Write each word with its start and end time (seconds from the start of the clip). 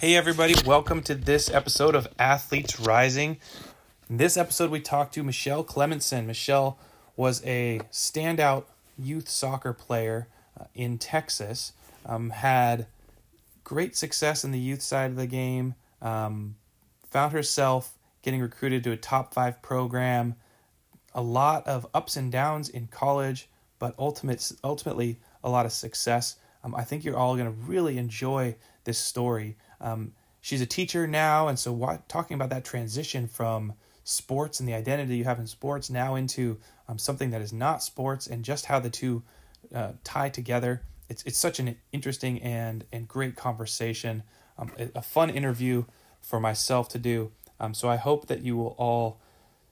Hey, 0.00 0.16
everybody, 0.16 0.54
welcome 0.64 1.02
to 1.02 1.14
this 1.14 1.50
episode 1.50 1.94
of 1.94 2.08
Athletes 2.18 2.80
Rising. 2.80 3.36
In 4.08 4.16
this 4.16 4.38
episode, 4.38 4.70
we 4.70 4.80
talked 4.80 5.12
to 5.12 5.22
Michelle 5.22 5.62
Clementson. 5.62 6.24
Michelle 6.24 6.78
was 7.16 7.44
a 7.44 7.82
standout 7.92 8.64
youth 8.98 9.28
soccer 9.28 9.74
player 9.74 10.26
uh, 10.58 10.64
in 10.74 10.96
Texas, 10.96 11.74
um, 12.06 12.30
had 12.30 12.86
great 13.62 13.94
success 13.94 14.42
in 14.42 14.52
the 14.52 14.58
youth 14.58 14.80
side 14.80 15.10
of 15.10 15.16
the 15.16 15.26
game, 15.26 15.74
um, 16.00 16.56
found 17.10 17.34
herself 17.34 17.92
getting 18.22 18.40
recruited 18.40 18.82
to 18.84 18.92
a 18.92 18.96
top 18.96 19.34
five 19.34 19.60
program, 19.60 20.34
a 21.14 21.20
lot 21.20 21.66
of 21.66 21.86
ups 21.92 22.16
and 22.16 22.32
downs 22.32 22.70
in 22.70 22.86
college, 22.86 23.50
but 23.78 23.94
ultimate, 23.98 24.50
ultimately 24.64 25.18
a 25.44 25.50
lot 25.50 25.66
of 25.66 25.72
success. 25.72 26.36
Um, 26.64 26.74
I 26.74 26.84
think 26.84 27.04
you're 27.04 27.18
all 27.18 27.36
going 27.36 27.54
to 27.54 27.62
really 27.70 27.98
enjoy 27.98 28.56
this 28.84 28.98
story. 28.98 29.56
Um, 29.80 30.12
she's 30.40 30.60
a 30.60 30.66
teacher 30.66 31.06
now, 31.06 31.48
and 31.48 31.58
so 31.58 31.72
what, 31.72 32.08
talking 32.08 32.34
about 32.34 32.50
that 32.50 32.64
transition 32.64 33.26
from 33.26 33.74
sports 34.04 34.60
and 34.60 34.68
the 34.68 34.74
identity 34.74 35.16
you 35.16 35.24
have 35.24 35.38
in 35.38 35.46
sports 35.46 35.90
now 35.90 36.14
into 36.14 36.58
um, 36.88 36.98
something 36.98 37.30
that 37.30 37.40
is 37.40 37.52
not 37.52 37.82
sports, 37.82 38.26
and 38.26 38.44
just 38.44 38.66
how 38.66 38.80
the 38.80 38.90
two 38.90 39.22
uh, 39.74 39.92
tie 40.04 40.28
together. 40.28 40.82
It's 41.08 41.22
it's 41.24 41.38
such 41.38 41.58
an 41.58 41.76
interesting 41.92 42.40
and 42.42 42.84
and 42.92 43.06
great 43.06 43.36
conversation, 43.36 44.22
um, 44.58 44.72
a, 44.78 44.90
a, 44.96 45.02
fun 45.02 45.30
interview 45.30 45.84
for 46.20 46.40
myself 46.40 46.88
to 46.90 46.98
do. 46.98 47.32
Um, 47.58 47.74
so 47.74 47.88
I 47.88 47.96
hope 47.96 48.26
that 48.28 48.42
you 48.42 48.56
will 48.56 48.74
all 48.78 49.20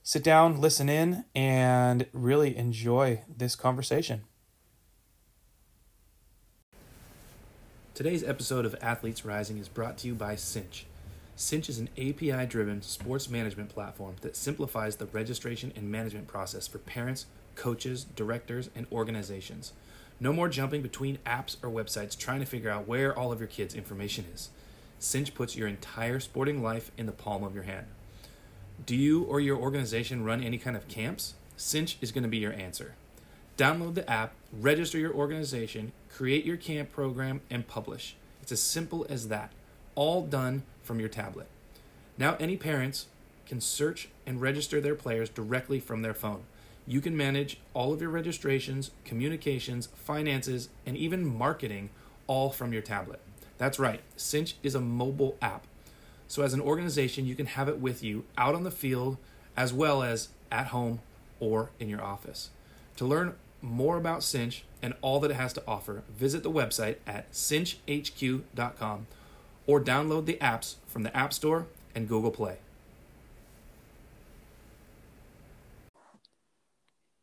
sit 0.03 0.23
down, 0.23 0.59
listen 0.59 0.89
in, 0.89 1.25
and 1.35 2.05
really 2.13 2.55
enjoy 2.57 3.21
this 3.27 3.55
conversation. 3.55 4.23
Today's 7.99 8.23
episode 8.23 8.65
of 8.65 8.77
Athletes 8.81 9.25
Rising 9.25 9.57
is 9.57 9.67
brought 9.67 9.97
to 9.97 10.07
you 10.07 10.15
by 10.15 10.37
Cinch. 10.37 10.85
Cinch 11.35 11.67
is 11.67 11.79
an 11.79 11.89
API 11.97 12.45
driven 12.45 12.81
sports 12.81 13.29
management 13.29 13.67
platform 13.67 14.15
that 14.21 14.37
simplifies 14.37 14.95
the 14.95 15.07
registration 15.07 15.73
and 15.75 15.91
management 15.91 16.25
process 16.25 16.65
for 16.65 16.77
parents, 16.77 17.25
coaches, 17.55 18.05
directors, 18.05 18.69
and 18.73 18.87
organizations. 18.89 19.73
No 20.17 20.31
more 20.31 20.47
jumping 20.47 20.81
between 20.81 21.17
apps 21.25 21.57
or 21.61 21.69
websites 21.69 22.17
trying 22.17 22.39
to 22.39 22.45
figure 22.45 22.69
out 22.69 22.87
where 22.87 23.13
all 23.13 23.33
of 23.33 23.39
your 23.41 23.49
kids' 23.49 23.75
information 23.75 24.23
is. 24.33 24.49
Cinch 24.97 25.35
puts 25.35 25.57
your 25.57 25.67
entire 25.67 26.21
sporting 26.21 26.63
life 26.63 26.91
in 26.97 27.05
the 27.05 27.11
palm 27.11 27.43
of 27.43 27.53
your 27.53 27.65
hand. 27.65 27.87
Do 28.85 28.95
you 28.95 29.23
or 29.25 29.41
your 29.41 29.57
organization 29.57 30.23
run 30.23 30.41
any 30.41 30.57
kind 30.57 30.77
of 30.77 30.87
camps? 30.87 31.33
Cinch 31.57 31.97
is 31.99 32.13
going 32.13 32.23
to 32.23 32.29
be 32.29 32.37
your 32.37 32.53
answer. 32.53 32.95
Download 33.57 33.93
the 33.93 34.09
app, 34.09 34.35
register 34.53 34.97
your 34.97 35.13
organization, 35.13 35.91
create 36.09 36.45
your 36.45 36.57
camp 36.57 36.91
program, 36.91 37.41
and 37.49 37.67
publish. 37.67 38.15
It's 38.41 38.51
as 38.51 38.61
simple 38.61 39.05
as 39.09 39.27
that, 39.27 39.51
all 39.95 40.21
done 40.23 40.63
from 40.83 40.99
your 40.99 41.09
tablet. 41.09 41.47
Now, 42.17 42.35
any 42.39 42.57
parents 42.57 43.07
can 43.45 43.61
search 43.61 44.09
and 44.25 44.41
register 44.41 44.81
their 44.81 44.95
players 44.95 45.29
directly 45.29 45.79
from 45.79 46.01
their 46.01 46.13
phone. 46.13 46.43
You 46.85 47.01
can 47.01 47.15
manage 47.15 47.59
all 47.73 47.93
of 47.93 48.01
your 48.01 48.09
registrations, 48.09 48.91
communications, 49.05 49.87
finances, 49.95 50.69
and 50.85 50.97
even 50.97 51.25
marketing 51.25 51.89
all 52.27 52.49
from 52.49 52.73
your 52.73 52.81
tablet. 52.81 53.19
That's 53.57 53.79
right, 53.79 54.01
Cinch 54.15 54.55
is 54.63 54.75
a 54.75 54.81
mobile 54.81 55.37
app. 55.41 55.65
So, 56.27 56.43
as 56.43 56.53
an 56.53 56.61
organization, 56.61 57.25
you 57.25 57.35
can 57.35 57.47
have 57.47 57.67
it 57.67 57.79
with 57.79 58.03
you 58.03 58.25
out 58.37 58.55
on 58.55 58.63
the 58.63 58.71
field 58.71 59.17
as 59.57 59.73
well 59.73 60.03
as 60.03 60.29
at 60.51 60.67
home 60.67 60.99
or 61.39 61.71
in 61.79 61.89
your 61.89 62.03
office. 62.03 62.49
To 62.97 63.05
learn 63.05 63.35
more 63.61 63.97
about 63.97 64.23
Cinch 64.23 64.63
and 64.81 64.93
all 65.01 65.19
that 65.19 65.31
it 65.31 65.35
has 65.35 65.53
to 65.53 65.63
offer, 65.67 66.03
visit 66.09 66.43
the 66.43 66.51
website 66.51 66.97
at 67.05 67.31
cinchhq.com 67.31 69.07
or 69.67 69.81
download 69.81 70.25
the 70.25 70.35
apps 70.35 70.75
from 70.87 71.03
the 71.03 71.15
App 71.15 71.33
Store 71.33 71.67
and 71.93 72.07
Google 72.07 72.31
Play. 72.31 72.57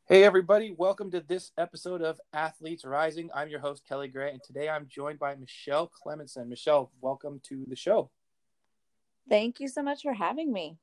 Hey, 0.09 0.23
everybody, 0.23 0.73
welcome 0.79 1.11
to 1.11 1.21
this 1.21 1.51
episode 1.59 2.01
of 2.01 2.21
Athletes 2.33 2.85
Rising. 2.85 3.29
I'm 3.35 3.49
your 3.49 3.59
host, 3.59 3.83
Kelly 3.89 4.07
Gray, 4.07 4.31
and 4.31 4.41
today 4.41 4.69
I'm 4.69 4.87
joined 4.87 5.19
by 5.19 5.35
Michelle 5.35 5.91
Clementson. 5.91 6.47
Michelle, 6.47 6.93
welcome 7.01 7.41
to 7.49 7.65
the 7.67 7.75
show. 7.75 8.09
Thank 9.29 9.59
you 9.59 9.67
so 9.67 9.83
much 9.83 10.03
for 10.03 10.13
having 10.13 10.53
me. 10.53 10.77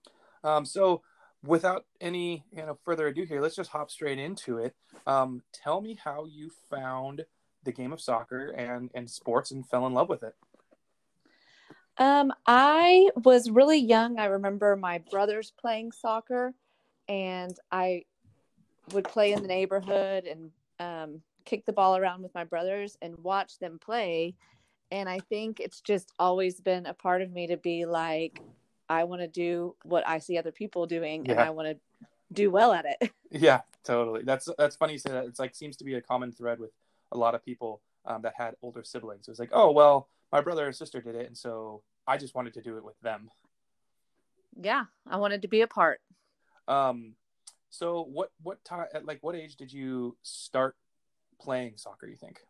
Um, 0.43 0.65
so, 0.65 1.03
without 1.43 1.85
any 1.99 2.43
you 2.51 2.65
know 2.65 2.77
further 2.83 3.07
ado 3.07 3.23
here 3.23 3.41
let's 3.41 3.55
just 3.55 3.69
hop 3.69 3.91
straight 3.91 4.19
into 4.19 4.57
it. 4.57 4.75
Um, 5.05 5.43
tell 5.53 5.81
me 5.81 5.99
how 6.03 6.25
you 6.25 6.51
found 6.69 7.25
the 7.63 7.71
game 7.71 7.93
of 7.93 8.01
soccer 8.01 8.49
and 8.49 8.89
and 8.93 9.09
sports 9.09 9.51
and 9.51 9.67
fell 9.67 9.85
in 9.87 9.93
love 9.93 10.09
with 10.09 10.23
it. 10.23 10.35
Um 11.97 12.33
i 12.47 13.09
was 13.23 13.49
really 13.49 13.79
young. 13.79 14.19
I 14.19 14.25
remember 14.25 14.75
my 14.75 14.99
brothers 15.11 15.51
playing 15.59 15.91
soccer 15.91 16.53
and 17.09 17.57
i 17.71 18.03
would 18.93 19.03
play 19.05 19.33
in 19.33 19.41
the 19.41 19.47
neighborhood 19.47 20.25
and 20.25 20.51
um, 20.79 21.21
kick 21.45 21.65
the 21.65 21.73
ball 21.73 21.95
around 21.97 22.21
with 22.21 22.33
my 22.33 22.43
brothers 22.43 22.97
and 23.01 23.17
watch 23.19 23.59
them 23.59 23.79
play. 23.79 24.35
And 24.91 25.09
i 25.09 25.19
think 25.19 25.59
it's 25.59 25.81
just 25.81 26.11
always 26.19 26.61
been 26.61 26.85
a 26.85 26.93
part 26.93 27.21
of 27.21 27.31
me 27.31 27.47
to 27.47 27.57
be 27.57 27.85
like 27.85 28.39
I 28.89 29.03
want 29.05 29.21
to 29.21 29.27
do 29.27 29.75
what 29.83 30.07
I 30.07 30.19
see 30.19 30.37
other 30.37 30.51
people 30.51 30.85
doing, 30.85 31.25
yeah. 31.25 31.33
and 31.33 31.41
I 31.41 31.49
want 31.49 31.69
to 31.69 32.05
do 32.31 32.51
well 32.51 32.73
at 32.73 32.85
it. 32.85 33.11
Yeah, 33.35 33.61
totally. 33.83 34.21
That's 34.21 34.47
that's 34.59 34.75
funny 34.75 34.93
you 34.93 34.99
say 34.99 35.09
that. 35.09 35.25
It's 35.25 35.39
like 35.39 35.55
seems 35.55 35.75
to 35.77 35.83
be 35.83 35.95
a 35.95 36.01
common 36.01 36.31
thread 36.31 36.59
with 36.59 36.69
a 37.11 37.17
lot 37.17 37.33
of 37.33 37.43
people 37.43 37.81
um, 38.05 38.21
that 38.21 38.35
had 38.37 38.53
older 38.61 38.83
siblings. 38.83 39.27
It 39.27 39.31
was 39.31 39.39
like, 39.39 39.49
oh 39.53 39.71
well, 39.71 40.07
my 40.31 40.39
brother 40.39 40.67
or 40.67 40.71
sister 40.71 41.01
did 41.01 41.15
it, 41.15 41.25
and 41.25 41.35
so 41.35 41.81
I 42.05 42.17
just 42.17 42.35
wanted 42.35 42.53
to 42.53 42.61
do 42.61 42.77
it 42.77 42.83
with 42.83 42.99
them. 43.01 43.31
Yeah, 44.55 44.83
I 45.09 45.17
wanted 45.17 45.41
to 45.41 45.47
be 45.47 45.61
a 45.61 45.67
part. 45.67 45.99
Um, 46.67 47.15
so 47.71 48.03
what 48.03 48.31
what 48.43 48.63
time 48.63 48.85
at 48.93 49.03
like 49.05 49.17
what 49.21 49.35
age 49.35 49.55
did 49.55 49.73
you 49.73 50.15
start 50.21 50.75
playing 51.41 51.73
soccer? 51.77 52.07
You 52.07 52.15
think? 52.15 52.41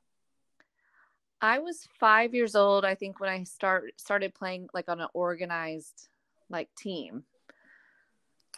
I 1.41 1.59
was 1.59 1.87
five 1.99 2.33
years 2.33 2.55
old, 2.55 2.85
I 2.85 2.95
think, 2.95 3.19
when 3.19 3.29
I 3.29 3.43
start 3.43 3.93
started 3.97 4.33
playing 4.33 4.69
like 4.73 4.89
on 4.89 4.99
an 4.99 5.07
organized 5.13 6.09
like 6.49 6.69
team. 6.75 7.23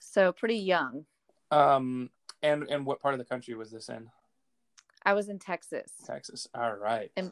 So 0.02 0.32
pretty 0.32 0.58
young. 0.58 1.06
Um, 1.52 2.10
and 2.42 2.64
and 2.70 2.86
what 2.86 3.02
part 3.02 3.14
of 3.14 3.20
the 3.20 3.26
country 3.26 3.56
was 3.56 3.72
this 3.72 3.90
in? 3.90 4.10
I 5.06 5.14
was 5.14 5.30
in 5.30 5.40
Texas. 5.40 5.92
Texas. 6.06 6.48
All 6.54 6.74
right. 6.74 7.12
And 7.16 7.32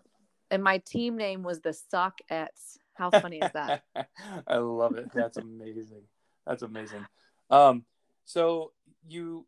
and 0.52 0.64
my 0.64 0.78
team 0.80 1.18
name 1.18 1.44
was 1.44 1.62
the 1.62 1.76
Sockettes. 1.94 2.78
How 2.94 3.10
funny 3.10 3.40
is 3.40 3.52
that? 3.54 3.84
I 4.48 4.58
love 4.58 4.96
it. 4.96 5.10
That's 5.14 5.38
amazing. 5.38 6.04
That's 6.46 6.62
amazing. 6.62 7.06
Um, 7.50 7.86
so 8.26 8.72
you 9.08 9.46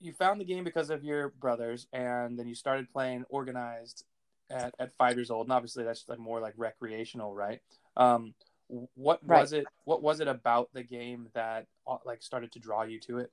you 0.00 0.12
found 0.12 0.40
the 0.40 0.44
game 0.44 0.64
because 0.64 0.90
of 0.90 1.04
your 1.04 1.30
brothers, 1.30 1.86
and 1.92 2.38
then 2.38 2.46
you 2.46 2.54
started 2.54 2.90
playing 2.90 3.24
organized 3.28 4.04
at, 4.50 4.74
at 4.78 4.96
five 4.96 5.16
years 5.16 5.30
old, 5.30 5.46
and 5.46 5.52
obviously 5.52 5.84
that's 5.84 6.04
like 6.08 6.18
more 6.18 6.40
like 6.40 6.54
recreational, 6.56 7.34
right? 7.34 7.60
Um, 7.96 8.34
what 8.68 9.20
right. 9.24 9.40
was 9.40 9.52
it 9.52 9.64
what 9.84 10.02
was 10.02 10.20
it 10.20 10.28
about 10.28 10.68
the 10.72 10.82
game 10.82 11.28
that 11.34 11.66
uh, 11.86 11.98
like 12.04 12.22
started 12.22 12.50
to 12.52 12.58
draw 12.58 12.82
you 12.82 12.98
to 12.98 13.18
it 13.18 13.30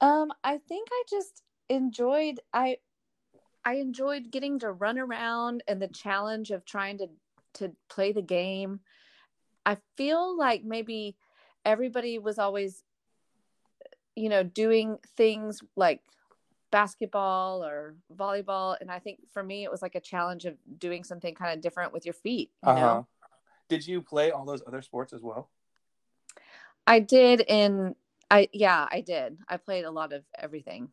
um 0.00 0.32
i 0.42 0.58
think 0.68 0.88
i 0.90 1.02
just 1.08 1.42
enjoyed 1.68 2.40
i 2.52 2.76
i 3.64 3.74
enjoyed 3.74 4.30
getting 4.30 4.58
to 4.58 4.70
run 4.72 4.98
around 4.98 5.62
and 5.68 5.80
the 5.80 5.88
challenge 5.88 6.50
of 6.50 6.64
trying 6.64 6.96
to 6.96 7.08
to 7.52 7.70
play 7.88 8.12
the 8.12 8.22
game 8.22 8.80
i 9.66 9.76
feel 9.96 10.36
like 10.36 10.64
maybe 10.64 11.16
everybody 11.64 12.18
was 12.18 12.38
always 12.38 12.82
you 14.14 14.28
know 14.28 14.42
doing 14.42 14.96
things 15.16 15.60
like 15.76 16.00
basketball 16.76 17.64
or 17.64 17.96
volleyball 18.14 18.76
and 18.82 18.90
i 18.90 18.98
think 18.98 19.18
for 19.32 19.42
me 19.42 19.64
it 19.64 19.70
was 19.70 19.80
like 19.80 19.94
a 19.94 20.00
challenge 20.00 20.44
of 20.44 20.58
doing 20.78 21.02
something 21.02 21.34
kind 21.34 21.54
of 21.54 21.62
different 21.62 21.90
with 21.90 22.04
your 22.04 22.12
feet 22.12 22.50
you 22.62 22.68
uh-huh. 22.68 22.80
know? 22.80 23.06
Did 23.70 23.86
you 23.86 24.02
play 24.02 24.30
all 24.30 24.44
those 24.44 24.62
other 24.66 24.82
sports 24.82 25.14
as 25.14 25.22
well? 25.22 25.48
I 26.86 27.00
did 27.00 27.40
in 27.48 27.94
i 28.30 28.48
yeah 28.52 28.86
i 28.92 29.00
did. 29.00 29.38
I 29.48 29.56
played 29.56 29.86
a 29.86 29.90
lot 29.90 30.12
of 30.12 30.22
everything. 30.38 30.90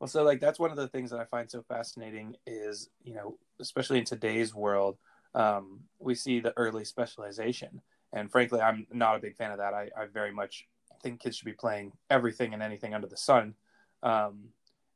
Well 0.00 0.08
so 0.08 0.22
like 0.22 0.40
that's 0.40 0.58
one 0.58 0.70
of 0.70 0.78
the 0.78 0.88
things 0.88 1.10
that 1.10 1.20
i 1.20 1.26
find 1.26 1.50
so 1.50 1.62
fascinating 1.68 2.36
is 2.46 2.88
you 3.04 3.12
know 3.12 3.36
especially 3.60 3.98
in 3.98 4.06
today's 4.06 4.54
world 4.54 4.96
um, 5.34 5.80
we 5.98 6.14
see 6.14 6.40
the 6.40 6.54
early 6.56 6.86
specialization 6.86 7.82
and 8.14 8.32
frankly 8.32 8.62
i'm 8.62 8.86
not 8.90 9.16
a 9.16 9.18
big 9.18 9.36
fan 9.36 9.50
of 9.50 9.58
that. 9.58 9.74
I, 9.74 9.90
I 9.94 10.06
very 10.06 10.32
much 10.32 10.66
think 11.02 11.20
kids 11.20 11.36
should 11.36 11.44
be 11.44 11.52
playing 11.52 11.92
everything 12.08 12.54
and 12.54 12.62
anything 12.62 12.94
under 12.94 13.06
the 13.06 13.16
sun 13.18 13.54
um, 14.02 14.48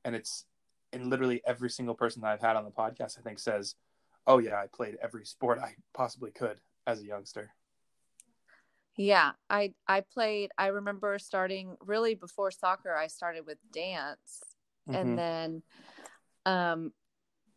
and 0.05 0.14
it's 0.14 0.44
and 0.93 1.08
literally 1.08 1.41
every 1.47 1.70
single 1.70 1.94
person 1.94 2.23
that 2.23 2.29
I've 2.29 2.41
had 2.41 2.56
on 2.56 2.64
the 2.64 2.70
podcast, 2.70 3.19
I 3.19 3.23
think, 3.23 3.38
says, 3.38 3.75
"Oh 4.26 4.38
yeah, 4.38 4.56
I 4.56 4.67
played 4.73 4.97
every 5.02 5.25
sport 5.25 5.58
I 5.58 5.75
possibly 5.94 6.31
could 6.31 6.58
as 6.87 7.00
a 7.00 7.06
youngster." 7.06 7.55
Yeah, 8.97 9.32
I 9.49 9.75
I 9.87 10.02
played. 10.02 10.50
I 10.58 10.69
remember 10.69 11.19
starting 11.19 11.76
really 11.81 12.14
before 12.14 12.50
soccer. 12.50 12.94
I 12.94 13.06
started 13.06 13.47
with 13.47 13.58
dance, 13.73 14.43
mm-hmm. 14.88 14.99
and 14.99 15.19
then, 15.19 15.62
um, 16.44 16.93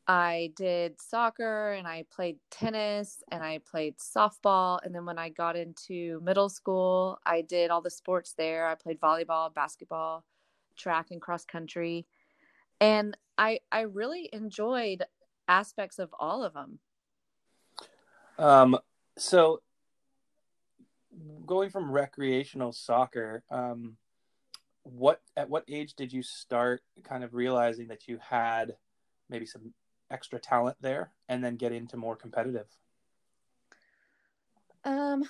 I 0.07 0.51
did 0.57 0.99
soccer 1.01 1.73
and 1.73 1.87
I 1.87 2.03
played 2.11 2.37
tennis 2.51 3.23
and 3.31 3.41
I 3.41 3.59
played 3.59 3.97
softball. 3.97 4.79
And 4.83 4.93
then 4.93 5.05
when 5.05 5.17
I 5.17 5.29
got 5.29 5.55
into 5.55 6.19
middle 6.21 6.49
school, 6.49 7.19
I 7.25 7.41
did 7.41 7.71
all 7.71 7.81
the 7.81 7.89
sports 7.89 8.33
there. 8.37 8.67
I 8.67 8.75
played 8.75 8.99
volleyball, 8.99 9.53
basketball, 9.53 10.25
track, 10.75 11.07
and 11.11 11.21
cross 11.21 11.45
country. 11.45 12.05
And 12.79 13.17
I, 13.37 13.59
I 13.71 13.81
really 13.81 14.29
enjoyed 14.33 15.03
aspects 15.47 15.99
of 15.99 16.13
all 16.19 16.43
of 16.43 16.53
them. 16.53 16.79
Um, 18.37 18.77
so 19.17 19.61
going 21.45 21.69
from 21.69 21.91
recreational 21.91 22.71
soccer, 22.71 23.43
um, 23.49 23.97
what 24.83 25.21
at 25.37 25.49
what 25.49 25.63
age 25.67 25.93
did 25.93 26.11
you 26.11 26.21
start 26.21 26.81
kind 27.03 27.23
of 27.23 27.33
realizing 27.33 27.87
that 27.87 28.07
you 28.07 28.19
had 28.21 28.75
maybe 29.29 29.45
some 29.45 29.73
extra 30.11 30.39
talent 30.39 30.77
there 30.81 31.11
and 31.29 31.43
then 31.43 31.55
get 31.55 31.71
into 31.71 31.97
more 31.97 32.15
competitive? 32.15 32.67
Um, 34.83 35.23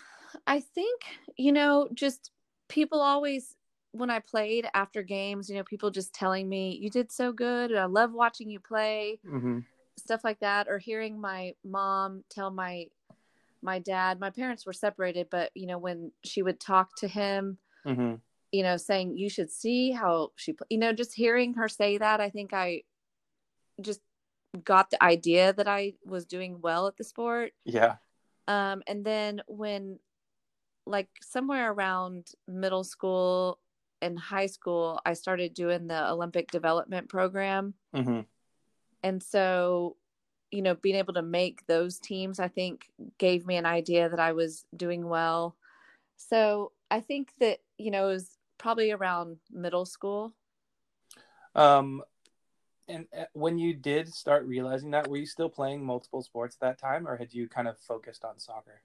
I 0.47 0.59
think, 0.59 1.01
you 1.37 1.51
know, 1.51 1.87
just 1.93 2.31
people 2.67 3.01
always, 3.01 3.55
when 3.93 4.09
I 4.09 4.19
played 4.19 4.67
after 4.73 5.03
games, 5.03 5.49
you 5.49 5.55
know, 5.55 5.63
people 5.63 5.91
just 5.91 6.13
telling 6.13 6.49
me, 6.49 6.77
you 6.81 6.89
did 6.89 7.11
so 7.11 7.31
good. 7.31 7.71
And 7.71 7.79
I 7.79 7.85
love 7.85 8.11
watching 8.11 8.49
you 8.49 8.59
play, 8.59 9.19
mm-hmm. 9.25 9.59
stuff 9.97 10.23
like 10.23 10.39
that. 10.39 10.67
Or 10.67 10.79
hearing 10.79 11.21
my 11.21 11.53
mom 11.63 12.23
tell 12.29 12.49
my, 12.49 12.87
my 13.61 13.79
dad, 13.79 14.19
my 14.19 14.31
parents 14.31 14.65
were 14.65 14.73
separated, 14.73 15.27
but, 15.29 15.51
you 15.53 15.67
know, 15.67 15.77
when 15.77 16.11
she 16.23 16.41
would 16.41 16.59
talk 16.59 16.95
to 16.97 17.07
him, 17.07 17.59
mm-hmm. 17.85 18.15
you 18.51 18.63
know, 18.63 18.77
saying, 18.77 19.15
you 19.15 19.29
should 19.29 19.51
see 19.51 19.91
how 19.91 20.31
she, 20.35 20.55
you 20.69 20.79
know, 20.79 20.91
just 20.91 21.13
hearing 21.13 21.53
her 21.53 21.69
say 21.69 21.99
that, 21.99 22.19
I 22.19 22.29
think 22.29 22.51
I 22.51 22.81
just 23.79 24.01
got 24.63 24.89
the 24.89 25.01
idea 25.03 25.53
that 25.53 25.67
I 25.67 25.93
was 26.03 26.25
doing 26.25 26.61
well 26.61 26.87
at 26.87 26.97
the 26.97 27.03
sport. 27.03 27.53
Yeah. 27.63 27.97
Um, 28.47 28.81
and 28.87 29.05
then 29.05 29.41
when, 29.47 29.99
like, 30.85 31.09
somewhere 31.21 31.71
around 31.71 32.27
middle 32.47 32.83
school 32.83 33.59
and 34.03 34.19
high 34.19 34.45
school, 34.45 34.99
I 35.05 35.13
started 35.13 35.53
doing 35.53 35.87
the 35.87 36.11
Olympic 36.11 36.51
development 36.51 37.09
program. 37.09 37.73
Mm-hmm. 37.95 38.21
And 39.01 39.23
so, 39.23 39.95
you 40.51 40.61
know, 40.61 40.75
being 40.75 40.95
able 40.95 41.13
to 41.13 41.21
make 41.21 41.65
those 41.65 41.99
teams, 41.99 42.39
I 42.39 42.49
think, 42.49 42.91
gave 43.17 43.47
me 43.47 43.55
an 43.55 43.65
idea 43.65 44.09
that 44.09 44.19
I 44.19 44.33
was 44.33 44.65
doing 44.75 45.07
well. 45.07 45.55
So 46.15 46.71
I 46.91 46.99
think 46.99 47.31
that, 47.39 47.59
you 47.77 47.91
know, 47.91 48.09
it 48.09 48.13
was 48.13 48.37
probably 48.57 48.91
around 48.91 49.37
middle 49.51 49.85
school. 49.85 50.33
Um, 51.55 52.03
and 52.87 53.07
uh, 53.17 53.25
when 53.33 53.57
you 53.57 53.73
did 53.73 54.13
start 54.13 54.45
realizing 54.45 54.91
that, 54.91 55.07
were 55.07 55.17
you 55.17 55.25
still 55.25 55.49
playing 55.49 55.83
multiple 55.83 56.21
sports 56.21 56.55
at 56.55 56.67
that 56.67 56.79
time, 56.79 57.07
or 57.07 57.17
had 57.17 57.33
you 57.33 57.47
kind 57.47 57.67
of 57.67 57.77
focused 57.79 58.23
on 58.25 58.39
soccer? 58.39 58.81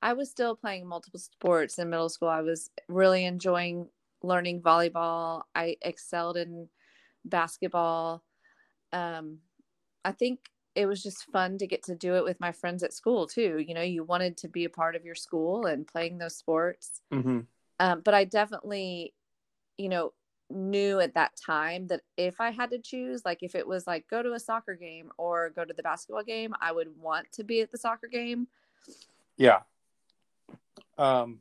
I 0.00 0.14
was 0.14 0.30
still 0.30 0.56
playing 0.56 0.86
multiple 0.86 1.20
sports 1.20 1.78
in 1.78 1.90
middle 1.90 2.08
school. 2.08 2.28
I 2.28 2.40
was 2.40 2.70
really 2.88 3.24
enjoying 3.24 3.88
learning 4.22 4.62
volleyball. 4.62 5.42
I 5.54 5.76
excelled 5.82 6.36
in 6.36 6.68
basketball. 7.24 8.22
Um, 8.92 9.38
I 10.04 10.12
think 10.12 10.40
it 10.74 10.86
was 10.86 11.02
just 11.02 11.30
fun 11.30 11.58
to 11.58 11.66
get 11.66 11.82
to 11.84 11.94
do 11.94 12.14
it 12.16 12.24
with 12.24 12.40
my 12.40 12.52
friends 12.52 12.82
at 12.82 12.92
school 12.92 13.26
too. 13.26 13.62
You 13.66 13.74
know, 13.74 13.82
you 13.82 14.04
wanted 14.04 14.36
to 14.38 14.48
be 14.48 14.64
a 14.64 14.70
part 14.70 14.96
of 14.96 15.04
your 15.04 15.14
school 15.14 15.66
and 15.66 15.86
playing 15.86 16.18
those 16.18 16.36
sports. 16.36 17.02
Mm-hmm. 17.12 17.40
Um, 17.78 18.00
but 18.04 18.14
I 18.14 18.24
definitely, 18.24 19.14
you 19.76 19.88
know, 19.88 20.12
knew 20.50 21.00
at 21.00 21.14
that 21.14 21.32
time 21.36 21.86
that 21.88 22.02
if 22.16 22.40
I 22.40 22.50
had 22.50 22.70
to 22.70 22.78
choose, 22.78 23.24
like 23.24 23.42
if 23.42 23.54
it 23.54 23.66
was 23.66 23.86
like 23.86 24.08
go 24.08 24.22
to 24.22 24.32
a 24.32 24.40
soccer 24.40 24.74
game 24.74 25.10
or 25.18 25.50
go 25.50 25.64
to 25.64 25.74
the 25.74 25.82
basketball 25.82 26.22
game, 26.22 26.54
I 26.60 26.72
would 26.72 26.88
want 27.00 27.30
to 27.32 27.44
be 27.44 27.60
at 27.60 27.70
the 27.70 27.78
soccer 27.78 28.06
game. 28.06 28.48
Yeah. 29.36 29.60
Um 30.98 31.40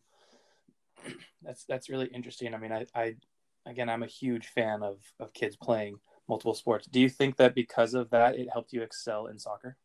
that's 1.41 1.65
that's 1.65 1.89
really 1.89 2.07
interesting. 2.07 2.53
I 2.53 2.57
mean, 2.57 2.71
I, 2.71 2.85
I 2.95 3.15
again 3.65 3.89
I'm 3.89 4.03
a 4.03 4.07
huge 4.07 4.47
fan 4.47 4.83
of 4.83 4.97
of 5.19 5.33
kids 5.33 5.55
playing 5.55 5.97
multiple 6.27 6.53
sports. 6.53 6.87
Do 6.87 6.99
you 6.99 7.09
think 7.09 7.37
that 7.37 7.55
because 7.55 7.93
of 7.93 8.09
that 8.11 8.35
it 8.35 8.49
helped 8.51 8.73
you 8.73 8.81
excel 8.81 9.27
in 9.27 9.39
soccer? 9.39 9.77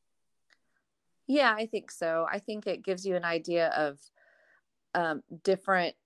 Yeah, 1.26 1.52
I 1.52 1.66
think 1.66 1.90
so. 1.90 2.26
I 2.30 2.38
think 2.38 2.66
it 2.66 2.84
gives 2.84 3.04
you 3.04 3.16
an 3.16 3.24
idea 3.24 3.68
of 3.68 3.98
um, 4.94 5.22
different 5.42 5.96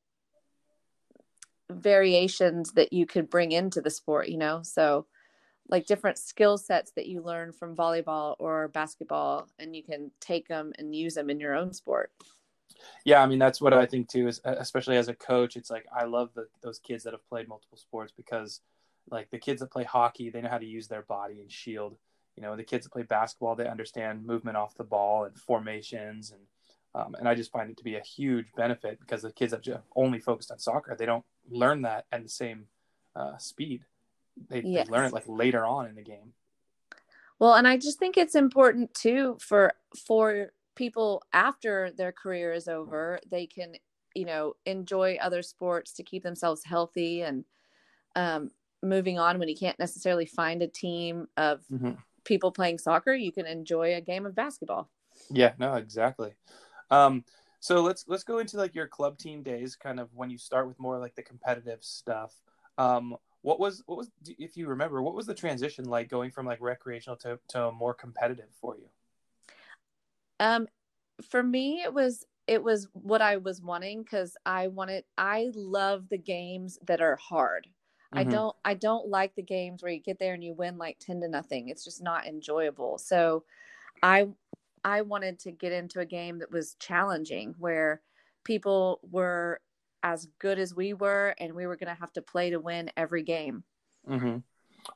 variations 1.71 2.73
that 2.73 2.93
you 2.93 3.07
could 3.07 3.31
bring 3.31 3.53
into 3.53 3.81
the 3.81 3.91
sport, 3.91 4.29
you 4.29 4.39
know? 4.39 4.61
So, 4.63 5.07
like 5.69 5.87
different 5.87 6.19
skill 6.19 6.59
sets 6.59 6.91
that 6.97 7.07
you 7.07 7.23
learn 7.23 7.53
from 7.53 7.77
volleyball 7.77 8.35
or 8.41 8.69
basketball, 8.69 9.49
and 9.59 9.77
you 9.77 9.85
can 9.85 10.11
take 10.21 10.49
them 10.49 10.73
and 10.79 10.95
use 10.95 11.15
them 11.15 11.31
in 11.31 11.39
your 11.39 11.55
own 11.55 11.73
sport. 11.73 12.11
Yeah, 13.05 13.23
I 13.23 13.27
mean 13.27 13.39
that's 13.39 13.61
what 13.61 13.73
I 13.73 13.87
think 13.87 14.09
too. 14.09 14.29
Is 14.29 14.41
especially 14.45 14.97
as 14.97 15.09
a 15.09 15.15
coach, 15.15 15.57
it's 15.57 15.71
like 15.71 15.87
I 15.95 16.05
love 16.05 16.31
the, 16.35 16.47
those 16.63 16.79
kids 16.79 17.05
that 17.05 17.13
have 17.13 17.27
played 17.29 17.49
multiple 17.49 17.79
sports 17.79 18.13
because, 18.17 18.61
like 19.11 19.31
the 19.31 19.39
kids 19.39 19.61
that 19.61 19.71
play 19.71 19.85
hockey, 19.85 20.31
they 20.31 20.41
know 20.41 20.49
how 20.49 20.59
to 20.59 20.67
use 20.67 20.89
their 20.89 21.03
body 21.03 21.41
and 21.41 21.51
shield. 21.51 21.97
You 22.37 22.43
know, 22.43 22.57
the 22.57 22.65
kids 22.65 22.87
that 22.87 22.93
play 22.93 23.03
basketball, 23.03 23.55
they 23.55 23.67
understand 23.67 24.25
movement 24.25 24.57
off 24.57 24.77
the 24.77 24.85
ball 24.85 25.25
and 25.25 25.37
formations 25.37 26.31
and 26.31 26.41
um, 26.95 27.15
and 27.19 27.29
I 27.29 27.35
just 27.35 27.53
find 27.53 27.71
it 27.71 27.77
to 27.77 27.85
be 27.85 27.97
a 27.97 28.01
huge 28.01 28.47
benefit 28.57 28.99
because 28.99 29.23
the 29.23 29.33
kids 29.33 29.53
that 29.53 29.63
just 29.63 29.81
only 29.95 30.19
focused 30.19 30.51
on 30.51 30.59
soccer, 30.59 30.97
they 30.99 31.07
don't 31.07 31.25
learn 31.49 31.83
that 31.83 32.07
at 32.11 32.23
the 32.23 32.29
same 32.29 32.67
uh, 33.15 33.37
speed. 33.39 33.85
They, 34.49 34.63
yes. 34.63 34.87
they 34.87 34.93
learn 34.93 35.07
it 35.07 35.13
like 35.13 35.25
later 35.29 35.65
on 35.65 35.87
in 35.87 35.95
the 35.95 36.03
game. 36.03 36.33
Well, 37.39 37.55
and 37.55 37.67
I 37.67 37.77
just 37.77 37.99
think 37.99 38.17
it's 38.17 38.35
important 38.35 38.93
too 38.95 39.37
for 39.41 39.73
for 40.07 40.53
people 40.81 41.23
after 41.33 41.91
their 41.97 42.11
career 42.11 42.53
is 42.53 42.67
over, 42.67 43.21
they 43.31 43.47
can 43.47 43.75
you 44.15 44.25
know 44.25 44.55
enjoy 44.67 45.17
other 45.21 45.43
sports 45.43 45.93
to 45.93 46.03
keep 46.03 46.23
themselves 46.23 46.65
healthy 46.65 47.23
and 47.23 47.45
um, 48.17 48.51
moving 48.83 49.19
on 49.19 49.39
when 49.39 49.49
you 49.49 49.57
can't 49.57 49.79
necessarily 49.79 50.27
find 50.27 50.63
a 50.63 50.67
team 50.67 51.29
of 51.37 51.61
mm-hmm. 51.71 51.93
people 52.25 52.51
playing 52.51 52.77
soccer 52.77 53.15
you 53.15 53.31
can 53.31 53.47
enjoy 53.47 53.95
a 53.95 54.01
game 54.01 54.27
of 54.27 54.35
basketball 54.35 54.91
yeah 55.31 55.53
no 55.61 55.75
exactly 55.75 56.33
um, 56.91 57.25
so 57.61 57.83
let's 57.83 58.05
let's 58.09 58.25
go 58.25 58.39
into 58.39 58.57
like 58.57 58.75
your 58.75 58.89
club 58.89 59.19
team 59.19 59.43
days, 59.43 59.77
kind 59.77 60.01
of 60.01 60.09
when 60.15 60.31
you 60.31 60.39
start 60.39 60.67
with 60.67 60.81
more 60.81 60.99
like 60.99 61.15
the 61.15 61.23
competitive 61.23 61.85
stuff. 61.85 62.35
Um, 62.79 63.17
what 63.43 63.61
was 63.61 63.83
what 63.87 63.99
was 63.99 64.11
if 64.25 64.57
you 64.57 64.67
remember 64.67 65.03
what 65.03 65.15
was 65.15 65.27
the 65.27 65.35
transition 65.35 65.85
like 65.85 66.09
going 66.09 66.31
from 66.31 66.47
like 66.47 66.61
recreational 66.61 67.17
to 67.19 67.39
to 67.49 67.71
more 67.73 67.95
competitive 67.95 68.49
for 68.61 68.77
you? 68.77 68.89
Um, 70.41 70.69
for 71.23 71.43
me, 71.43 71.83
it 71.83 71.93
was 71.93 72.25
it 72.47 72.63
was 72.63 72.89
what 72.93 73.23
I 73.23 73.37
was 73.37 73.63
wanting 73.63 74.03
because 74.03 74.37
I 74.45 74.69
wanted 74.69 75.05
I 75.17 75.51
love 75.55 76.09
the 76.09 76.19
games 76.19 76.79
that 76.87 77.01
are 77.01 77.17
hard. 77.17 77.67
Mm-hmm. 78.15 78.19
I 78.19 78.25
don't 78.25 78.57
I 78.65 78.75
don't 78.75 79.09
like 79.09 79.35
the 79.35 79.43
games 79.43 79.83
where 79.83 79.93
you 79.93 80.01
get 80.01 80.19
there 80.19 80.35
and 80.35 80.43
you 80.43 80.55
win 80.55 80.79
like 80.79 80.99
10 80.99 81.21
to 81.21 81.29
nothing. 81.29 81.69
It's 81.69 81.85
just 81.85 82.03
not 82.03 82.27
enjoyable. 82.27 82.99
So 82.99 83.45
I 84.03 84.29
I 84.85 85.03
wanted 85.03 85.39
to 85.41 85.53
get 85.53 85.73
into 85.73 86.01
a 86.01 86.07
game 86.07 86.39
that 86.41 86.51
was 86.51 86.75
challenging 86.81 87.55
where 87.59 88.01
people 88.45 89.01
were 89.11 89.61
as 90.03 90.27
good 90.39 90.59
as 90.59 90.75
we 90.75 90.95
were 90.95 91.35
and 91.39 91.55
we 91.55 91.67
were 91.67 91.77
going 91.77 91.95
to 91.95 92.01
have 92.01 92.13
to 92.15 92.23
play 92.23 92.51
to 92.51 92.59
win 92.59 92.91
every 92.97 93.23
game. 93.23 93.63
Mm-hmm. 94.09 94.39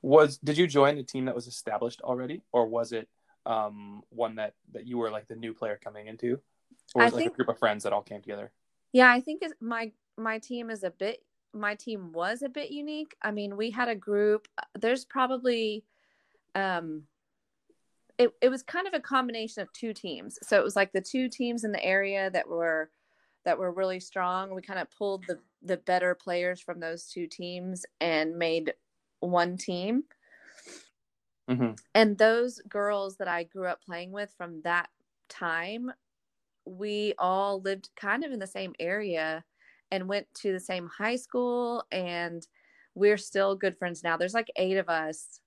Was 0.03 0.39
did 0.39 0.57
you 0.57 0.67
join 0.67 0.99
a 0.99 1.03
team 1.03 1.27
that 1.27 1.35
was 1.35 1.47
established 1.47 2.01
already 2.01 2.43
or 2.53 2.67
was 2.67 2.93
it 2.93 3.09
um, 3.47 4.03
one 4.11 4.37
that 4.37 4.55
that 4.73 4.87
you 4.87 4.99
were 4.99 5.11
like 5.11 5.29
the 5.29 5.37
new 5.37 5.53
player 5.53 5.79
coming 5.83 6.07
into 6.07 6.41
or 6.95 7.05
was 7.05 7.05
I 7.05 7.07
it 7.07 7.13
like 7.15 7.23
think, 7.25 7.33
a 7.33 7.37
group 7.37 7.49
of 7.49 7.59
friends 7.59 7.85
that 7.85 7.93
all 7.93 8.03
came 8.03 8.21
together? 8.21 8.51
Yeah, 8.93 9.11
I 9.11 9.21
think 9.21 9.43
my 9.61 9.93
my 10.17 10.39
team 10.39 10.71
is 10.71 10.85
a 10.85 10.91
bit 10.91 11.23
my 11.53 11.75
team 11.75 12.13
was 12.13 12.43
a 12.43 12.49
bit 12.49 12.71
unique. 12.71 13.15
I 13.23 13.31
mean, 13.31 13.57
we 13.57 13.71
had 13.71 13.89
a 13.89 13.95
group 13.95 14.49
there's 14.79 15.05
probably 15.05 15.85
um 16.55 17.05
it, 18.17 18.31
it 18.41 18.49
was 18.49 18.63
kind 18.63 18.87
of 18.87 18.95
a 18.95 19.01
combination 19.01 19.63
of 19.63 19.73
two 19.73 19.93
teams. 19.93 20.39
So 20.43 20.59
it 20.59 20.63
was 20.63 20.77
like 20.77 20.93
the 20.93 21.01
two 21.01 21.29
teams 21.29 21.65
in 21.65 21.73
the 21.73 21.85
area 21.85 22.31
that 22.31 22.49
were 22.49 22.91
that 23.45 23.59
were 23.59 23.73
really 23.73 24.01
strong. 24.01 24.55
We 24.55 24.63
kind 24.63 24.79
of 24.79 24.91
pulled 24.91 25.25
the 25.27 25.39
the 25.63 25.77
better 25.79 26.15
players 26.15 26.61
from 26.61 26.81
those 26.81 27.07
two 27.07 27.27
teams 27.27 27.85
and 28.01 28.37
made 28.37 28.75
one 29.21 29.57
team. 29.57 30.05
Mm-hmm. 31.49 31.73
And 31.95 32.17
those 32.17 32.61
girls 32.69 33.17
that 33.17 33.29
I 33.29 33.45
grew 33.45 33.67
up 33.67 33.85
playing 33.85 34.13
with 34.13 34.33
from 34.37 34.63
that 34.63 34.89
time, 35.29 35.93
we 36.65 37.15
all 37.19 37.61
lived 37.61 37.91
kind 37.97 38.25
of 38.25 38.33
in 38.33 38.39
the 38.39 38.47
same 38.47 38.75
area 38.81 39.45
and 39.91 40.09
went 40.09 40.27
to 40.35 40.53
the 40.53 40.61
same 40.61 40.89
high 40.89 41.17
school 41.17 41.85
and 41.93 42.47
we're 42.95 43.19
still 43.19 43.55
good 43.55 43.77
friends 43.77 44.03
now. 44.03 44.17
There's 44.17 44.35
like 44.35 44.51
eight 44.57 44.77
of 44.77 44.89
us 44.89 45.41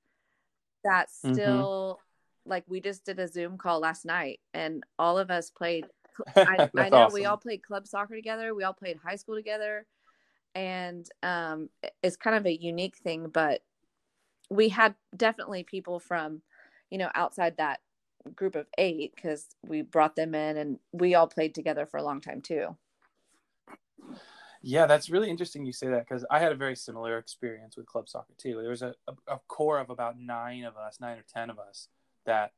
that 0.84 1.10
mm-hmm. 1.10 1.34
still 1.34 2.00
like 2.46 2.64
we 2.68 2.80
just 2.80 3.06
did 3.06 3.20
a 3.20 3.28
Zoom 3.28 3.58
call 3.58 3.80
last 3.80 4.06
night 4.06 4.40
and 4.54 4.84
all 4.98 5.18
of 5.18 5.32
us 5.32 5.50
played. 5.50 5.86
I, 6.36 6.70
I 6.78 6.90
know 6.90 6.98
awesome. 6.98 7.14
we 7.14 7.26
all 7.26 7.38
played 7.38 7.64
club 7.64 7.88
soccer 7.88 8.16
together. 8.16 8.54
We 8.54 8.64
all 8.64 8.74
played 8.74 8.98
high 9.04 9.16
school 9.18 9.36
together. 9.36 9.86
And 10.56 11.08
um, 11.22 11.70
it's 12.02 12.16
kind 12.16 12.36
of 12.36 12.46
a 12.46 12.62
unique 12.62 12.98
thing, 12.98 13.28
but 13.28 13.62
we 14.50 14.70
had 14.70 14.96
definitely 15.16 15.64
people 15.64 16.00
from, 16.00 16.42
you 16.90 16.98
know, 16.98 17.10
outside 17.16 17.58
that 17.58 17.80
group 18.36 18.56
of 18.56 18.68
eight 18.78 19.14
because 19.16 19.48
we 19.66 19.82
brought 19.82 20.16
them 20.16 20.36
in 20.36 20.58
and 20.58 20.80
we 20.92 21.16
all 21.16 21.28
played 21.28 21.56
together 21.56 21.86
for 21.86 21.98
a 21.98 22.04
long 22.04 22.22
time 22.22 22.42
too. 22.42 22.76
Yeah, 24.62 24.86
that's 24.86 25.10
really 25.10 25.30
interesting 25.30 25.66
you 25.66 25.74
say 25.74 25.88
that 25.88 26.08
because 26.08 26.26
I 26.32 26.40
had 26.40 26.52
a 26.52 26.56
very 26.56 26.76
similar 26.76 27.18
experience 27.18 27.78
with 27.78 27.86
club 27.86 28.10
soccer 28.10 28.34
too. 28.38 28.60
There 28.62 28.70
was 28.70 28.82
a, 28.82 28.96
a, 29.08 29.36
a, 29.36 29.40
core 29.48 29.80
of 29.80 29.90
about 29.90 30.20
nine 30.20 30.64
of 30.64 30.76
us, 30.76 31.00
nine 31.00 31.18
or 31.18 31.24
10 31.34 31.50
of 31.50 31.60
us, 31.60 31.88
that 32.26 32.52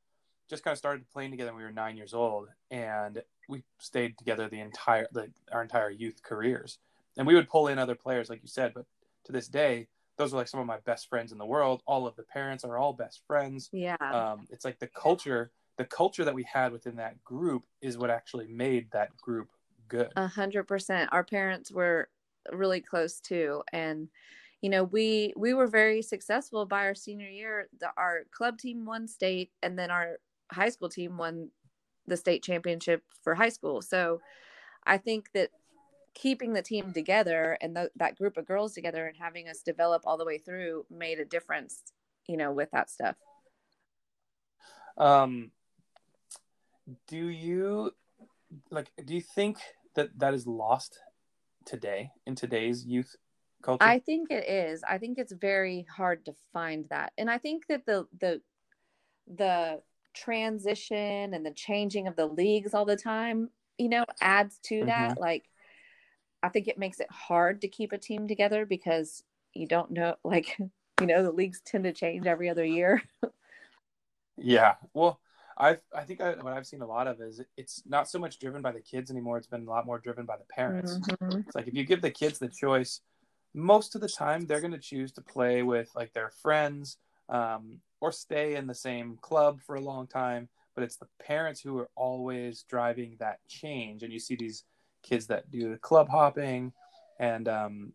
just 0.50 0.64
kind 0.64 0.72
of 0.72 0.78
started 0.78 1.10
playing 1.12 1.32
together 1.32 1.52
when 1.52 1.58
we 1.58 1.64
were 1.66 1.72
nine 1.72 1.98
years 1.98 2.14
old. 2.14 2.48
And 2.72 3.22
we 3.48 3.64
stayed 3.80 4.18
together 4.18 4.48
the 4.48 4.62
entire, 4.62 5.08
the, 5.12 5.30
our 5.52 5.62
entire 5.62 5.90
youth 5.90 6.22
careers. 6.24 6.80
And 7.18 7.28
we 7.28 7.36
would 7.36 7.50
pull 7.50 7.68
in 7.68 7.78
other 7.78 7.96
players, 7.96 8.30
like 8.30 8.42
you 8.42 8.48
said, 8.48 8.74
but 8.74 8.86
to 9.26 9.32
this 9.32 9.48
day, 9.48 9.88
those 10.20 10.34
are 10.34 10.38
like 10.38 10.50
some 10.50 10.60
of 10.60 10.68
my 10.68 10.78
best 10.80 11.10
friends 11.10 11.32
in 11.32 11.38
the 11.38 11.46
world. 11.46 11.82
All 11.88 12.06
of 12.06 12.16
the 12.18 12.24
parents 12.24 12.66
are 12.66 12.78
all 12.78 12.92
best 12.92 13.22
friends. 13.26 13.70
Yeah. 13.72 13.96
Um, 14.02 14.46
it's 14.50 14.66
like 14.66 14.78
the 14.78 14.88
culture, 14.88 15.50
the 15.78 15.86
culture 15.86 16.26
that 16.26 16.36
we 16.36 16.44
had 16.44 16.74
within 16.74 16.98
that 16.98 17.24
group 17.24 17.64
is 17.82 17.98
what 17.98 18.10
actually 18.10 18.48
made 18.48 18.92
that 18.92 19.16
group 19.16 19.48
good. 19.88 20.12
A 20.18 20.28
hundred 20.28 20.66
percent. 20.66 21.10
Our 21.14 21.24
parents 21.24 21.72
were 21.72 22.10
really 22.52 22.82
close 22.82 23.22
too, 23.22 23.64
and 23.72 24.10
you 24.62 24.70
know 24.70 24.84
we 24.84 25.34
we 25.38 25.54
were 25.54 25.68
very 25.68 26.02
successful 26.02 26.66
by 26.66 26.82
our 26.82 26.96
senior 26.96 27.30
year. 27.30 27.70
The, 27.80 27.88
our 27.96 28.26
club 28.32 28.58
team 28.58 28.86
won 28.86 29.08
state, 29.08 29.52
and 29.64 29.80
then 29.80 29.90
our 29.90 30.18
high 30.52 30.70
school 30.70 30.90
team 30.90 31.18
won 31.18 31.50
the 32.08 32.18
state 32.18 32.44
championship 32.44 33.04
for 33.24 33.36
high 33.36 33.50
school. 33.50 33.82
So 33.82 34.20
I 34.86 34.98
think 34.98 35.30
that 35.34 35.52
keeping 36.14 36.54
the 36.54 36.62
team 36.62 36.94
together 36.94 37.58
and 37.62 37.78
that 37.96 38.18
group 38.18 38.38
of 38.38 38.46
girls 38.46 38.74
together 38.74 39.08
and 39.08 39.18
having 39.18 39.48
us 39.48 39.62
develop 39.62 40.04
all 40.06 40.18
the 40.18 40.26
way 40.26 40.38
through 40.38 40.86
made 40.90 41.20
a 41.20 41.26
difference, 41.26 41.82
you 42.28 42.38
know, 42.38 42.52
with 42.52 42.70
that 42.72 42.90
stuff. 42.90 43.16
Um, 44.98 45.52
do 47.08 47.28
you 47.28 47.92
like? 48.70 48.92
Do 49.04 49.14
you 49.14 49.22
think 49.22 49.58
that 49.96 50.18
that 50.20 50.34
is 50.34 50.46
lost 50.46 51.00
today 51.66 52.12
in 52.26 52.36
today's 52.36 52.86
youth 52.86 53.16
culture? 53.62 53.84
I 53.84 54.00
think 54.00 54.32
it 54.32 54.48
is. 54.50 54.84
I 54.88 54.98
think 54.98 55.18
it's 55.18 55.34
very 55.34 55.86
hard 55.96 56.26
to 56.26 56.34
find 56.52 56.86
that. 56.90 57.14
And 57.18 57.30
I 57.30 57.38
think 57.38 57.68
that 57.68 57.86
the 57.86 58.08
the 58.20 58.42
the 59.28 59.82
transition 60.14 61.34
and 61.34 61.46
the 61.46 61.54
changing 61.54 62.08
of 62.08 62.16
the 62.16 62.26
leagues 62.26 62.74
all 62.74 62.86
the 62.86 62.98
time, 62.98 63.50
you 63.78 63.90
know, 63.90 64.06
adds 64.22 64.60
to 64.64 64.86
that. 64.86 65.12
Mm-hmm. 65.12 65.22
Like 65.22 65.46
I 66.42 66.50
think 66.50 66.68
it 66.68 66.78
makes 66.78 67.00
it 67.00 67.12
hard 67.12 67.62
to 67.62 67.68
keep 67.68 67.92
a 67.92 67.98
team 67.98 68.28
together 68.28 68.66
because 68.66 69.24
you 69.54 69.68
don't 69.68 69.92
know 69.92 70.16
like 70.24 70.58
you 70.60 71.08
know 71.08 71.24
the 71.24 71.32
leagues 71.32 71.62
tend 71.66 71.84
to 71.86 71.94
change 71.94 72.26
every 72.26 72.50
other 72.50 72.66
year. 72.66 73.02
yeah. 74.38 74.76
Well, 74.94 75.20
I've 75.58 75.82
I 75.96 76.04
think 76.04 76.22
I, 76.22 76.32
what 76.36 76.54
I've 76.54 76.68
seen 76.68 76.82
a 76.82 76.88
lot 76.88 77.08
of 77.08 77.22
is 77.22 77.42
it's 77.58 77.84
not 77.86 78.10
so 78.10 78.20
much 78.20 78.40
driven 78.40 78.62
by 78.62 78.72
the 78.72 78.82
kids 78.82 79.12
anymore. 79.12 79.38
It's 79.38 79.48
been 79.48 79.68
a 79.68 79.70
lot 79.70 79.86
more 79.86 80.00
driven 80.00 80.26
by 80.26 80.38
the 80.38 80.46
parents. 80.46 80.98
Mm-hmm. 80.98 81.40
It's 81.40 81.56
like 81.56 81.68
if 81.68 81.74
you 81.74 81.86
give 81.86 82.02
the 82.02 82.12
kids 82.12 82.40
the 82.40 82.48
choice, 82.48 83.02
most 83.54 83.96
of 83.96 84.02
the 84.02 84.10
time 84.10 84.46
they're 84.46 84.62
going 84.62 84.72
to 84.72 84.78
choose 84.78 85.12
to 85.14 85.22
play 85.22 85.64
with 85.64 85.90
like 85.96 86.14
their 86.14 86.32
friends 86.42 86.98
um, 87.28 87.80
or 88.00 88.12
stay 88.12 88.56
in 88.56 88.68
the 88.68 88.76
same 88.76 89.18
club 89.22 89.60
for 89.66 89.76
a 89.76 89.82
long 89.82 90.08
time. 90.08 90.48
But 90.76 90.84
it's 90.84 90.96
the 90.96 91.08
parents 91.20 91.60
who 91.60 91.78
are 91.80 91.90
always 91.96 92.64
driving 92.64 93.18
that 93.20 93.40
change, 93.50 94.02
and 94.02 94.14
you 94.14 94.20
see 94.20 94.36
these 94.36 94.64
kids 95.04 95.28
that 95.28 95.50
do 95.52 95.70
the 95.72 95.78
club 95.78 96.10
hopping, 96.10 96.74
and 97.20 97.48
um, 97.48 97.94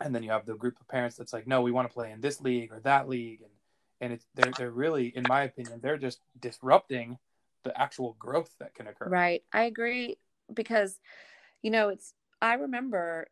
and 0.00 0.14
then 0.14 0.22
you 0.22 0.30
have 0.30 0.46
the 0.46 0.54
group 0.54 0.80
of 0.80 0.88
parents 0.88 1.16
that's 1.16 1.32
like, 1.32 1.46
no, 1.46 1.62
we 1.62 1.72
want 1.72 1.88
to 1.88 1.94
play 1.94 2.10
in 2.10 2.20
this 2.20 2.40
league 2.40 2.72
or 2.72 2.80
that 2.80 3.08
league, 3.08 3.40
and 3.42 3.50
and 4.00 4.12
it's 4.12 4.26
they're 4.34 4.52
they're 4.56 4.70
really, 4.70 5.08
in 5.08 5.24
my 5.28 5.44
opinion, 5.44 5.80
they're 5.82 5.98
just 5.98 6.20
disrupting 6.40 7.18
the 7.62 7.80
actual 7.80 8.16
growth 8.18 8.54
that 8.60 8.74
can 8.74 8.86
occur. 8.86 9.08
Right, 9.08 9.42
I 9.52 9.64
agree 9.64 10.16
because, 10.52 11.00
you 11.62 11.70
know, 11.70 11.88
it's 11.88 12.14
I 12.42 12.54
remember 12.54 13.28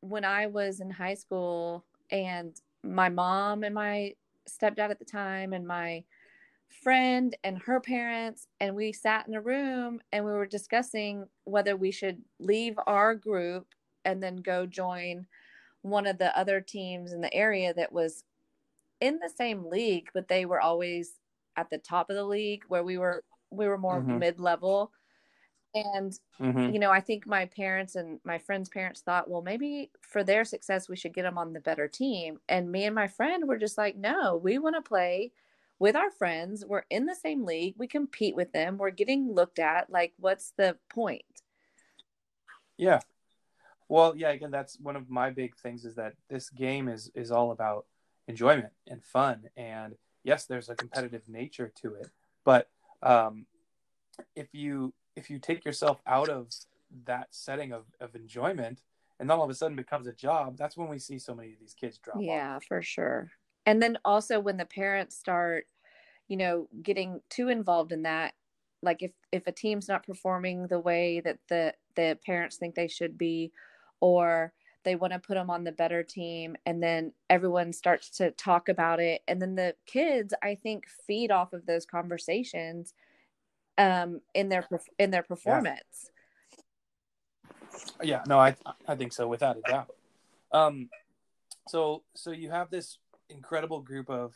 when 0.00 0.24
I 0.24 0.46
was 0.46 0.80
in 0.80 0.90
high 0.90 1.14
school 1.14 1.84
and 2.10 2.54
my 2.84 3.08
mom 3.08 3.64
and 3.64 3.74
my 3.74 4.12
stepdad 4.48 4.90
at 4.90 4.98
the 4.98 5.04
time 5.04 5.52
and 5.52 5.66
my 5.66 6.04
friend 6.68 7.36
and 7.44 7.58
her 7.58 7.80
parents 7.80 8.46
and 8.60 8.74
we 8.74 8.92
sat 8.92 9.26
in 9.26 9.34
a 9.34 9.40
room 9.40 10.00
and 10.12 10.24
we 10.24 10.32
were 10.32 10.46
discussing 10.46 11.26
whether 11.44 11.76
we 11.76 11.90
should 11.90 12.20
leave 12.38 12.78
our 12.86 13.14
group 13.14 13.66
and 14.04 14.22
then 14.22 14.36
go 14.36 14.66
join 14.66 15.26
one 15.82 16.06
of 16.06 16.18
the 16.18 16.36
other 16.38 16.60
teams 16.60 17.12
in 17.12 17.20
the 17.20 17.32
area 17.32 17.72
that 17.74 17.92
was 17.92 18.24
in 19.00 19.18
the 19.18 19.30
same 19.30 19.64
league, 19.64 20.08
but 20.14 20.28
they 20.28 20.46
were 20.46 20.60
always 20.60 21.14
at 21.56 21.70
the 21.70 21.78
top 21.78 22.10
of 22.10 22.16
the 22.16 22.24
league 22.24 22.62
where 22.68 22.84
we 22.84 22.98
were 22.98 23.22
we 23.50 23.66
were 23.66 23.78
more 23.78 24.00
mm-hmm. 24.00 24.18
mid 24.18 24.40
level. 24.40 24.92
And 25.74 26.12
mm-hmm. 26.40 26.72
you 26.72 26.78
know, 26.78 26.90
I 26.90 27.00
think 27.00 27.26
my 27.26 27.46
parents 27.46 27.96
and 27.96 28.18
my 28.24 28.38
friends' 28.38 28.68
parents 28.68 29.02
thought, 29.02 29.28
well, 29.28 29.42
maybe 29.42 29.90
for 30.00 30.24
their 30.24 30.44
success, 30.44 30.88
we 30.88 30.96
should 30.96 31.14
get 31.14 31.22
them 31.22 31.38
on 31.38 31.52
the 31.52 31.60
better 31.60 31.86
team. 31.86 32.38
And 32.48 32.72
me 32.72 32.84
and 32.84 32.94
my 32.94 33.08
friend 33.08 33.46
were 33.46 33.58
just 33.58 33.76
like, 33.76 33.96
no, 33.96 34.40
we 34.42 34.58
want 34.58 34.76
to 34.76 34.82
play 34.82 35.32
with 35.78 35.96
our 35.96 36.10
friends. 36.10 36.64
We're 36.66 36.84
in 36.90 37.06
the 37.06 37.14
same 37.14 37.44
league. 37.44 37.74
We 37.76 37.86
compete 37.86 38.36
with 38.36 38.52
them. 38.52 38.78
We're 38.78 38.90
getting 38.90 39.32
looked 39.32 39.58
at. 39.58 39.90
Like, 39.90 40.12
what's 40.18 40.52
the 40.56 40.76
point? 40.88 41.24
Yeah. 42.76 43.00
Well, 43.88 44.14
yeah. 44.16 44.30
Again, 44.30 44.50
that's 44.50 44.78
one 44.80 44.96
of 44.96 45.08
my 45.08 45.30
big 45.30 45.56
things 45.56 45.84
is 45.84 45.94
that 45.94 46.14
this 46.28 46.50
game 46.50 46.88
is 46.88 47.10
is 47.14 47.30
all 47.30 47.52
about 47.52 47.86
enjoyment 48.26 48.72
and 48.88 49.02
fun. 49.02 49.44
And 49.56 49.94
yes, 50.24 50.46
there's 50.46 50.68
a 50.68 50.74
competitive 50.74 51.28
nature 51.28 51.72
to 51.82 51.94
it, 51.94 52.08
but 52.44 52.68
um, 53.02 53.46
if 54.34 54.48
you 54.52 54.92
if 55.14 55.30
you 55.30 55.38
take 55.38 55.64
yourself 55.64 56.00
out 56.06 56.28
of 56.28 56.48
that 57.04 57.28
setting 57.30 57.72
of, 57.72 57.84
of 58.00 58.14
enjoyment 58.14 58.82
and 59.18 59.28
then 59.30 59.36
all 59.36 59.44
of 59.44 59.50
a 59.50 59.54
sudden 59.54 59.76
becomes 59.76 60.06
a 60.06 60.12
job, 60.12 60.56
that's 60.58 60.76
when 60.76 60.88
we 60.88 60.98
see 60.98 61.18
so 61.18 61.34
many 61.34 61.52
of 61.52 61.58
these 61.58 61.74
kids 61.74 61.98
drop 61.98 62.18
yeah, 62.20 62.56
off. 62.56 62.64
for 62.64 62.82
sure. 62.82 63.30
And 63.66 63.82
then 63.82 63.98
also 64.04 64.40
when 64.40 64.56
the 64.56 64.64
parents 64.64 65.16
start, 65.16 65.66
you 66.28 66.36
know, 66.36 66.68
getting 66.82 67.20
too 67.28 67.48
involved 67.48 67.92
in 67.92 68.02
that, 68.02 68.34
like 68.82 69.02
if 69.02 69.12
if 69.32 69.46
a 69.46 69.52
team's 69.52 69.88
not 69.88 70.06
performing 70.06 70.68
the 70.68 70.80
way 70.80 71.20
that 71.20 71.38
the 71.48 71.74
the 71.96 72.18
parents 72.24 72.56
think 72.56 72.74
they 72.74 72.88
should 72.88 73.18
be, 73.18 73.52
or 74.00 74.52
they 74.86 74.94
want 74.94 75.12
to 75.12 75.18
put 75.18 75.34
them 75.34 75.50
on 75.50 75.64
the 75.64 75.72
better 75.72 76.04
team 76.04 76.54
and 76.64 76.80
then 76.80 77.12
everyone 77.28 77.72
starts 77.72 78.08
to 78.08 78.30
talk 78.30 78.68
about 78.68 79.00
it 79.00 79.20
and 79.26 79.42
then 79.42 79.56
the 79.56 79.74
kids 79.84 80.32
i 80.44 80.54
think 80.54 80.86
feed 81.08 81.32
off 81.32 81.52
of 81.52 81.66
those 81.66 81.84
conversations 81.84 82.94
um 83.78 84.20
in 84.32 84.48
their 84.48 84.66
in 84.98 85.10
their 85.10 85.24
performance. 85.24 86.10
Yeah, 88.00 88.04
yeah 88.04 88.22
no 88.28 88.38
i 88.38 88.54
i 88.86 88.94
think 88.94 89.12
so 89.12 89.26
without 89.26 89.56
a 89.56 89.60
doubt. 89.62 89.90
Um 90.52 90.88
so 91.68 92.04
so 92.14 92.30
you 92.30 92.50
have 92.50 92.70
this 92.70 92.98
incredible 93.30 93.80
group 93.80 94.10
of 94.10 94.34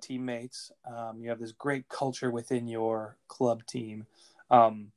teammates. 0.00 0.72
Um 0.90 1.20
you 1.20 1.28
have 1.28 1.38
this 1.38 1.52
great 1.52 1.88
culture 1.88 2.30
within 2.30 2.66
your 2.66 3.16
club 3.28 3.66
team. 3.66 4.06
Um 4.50 4.92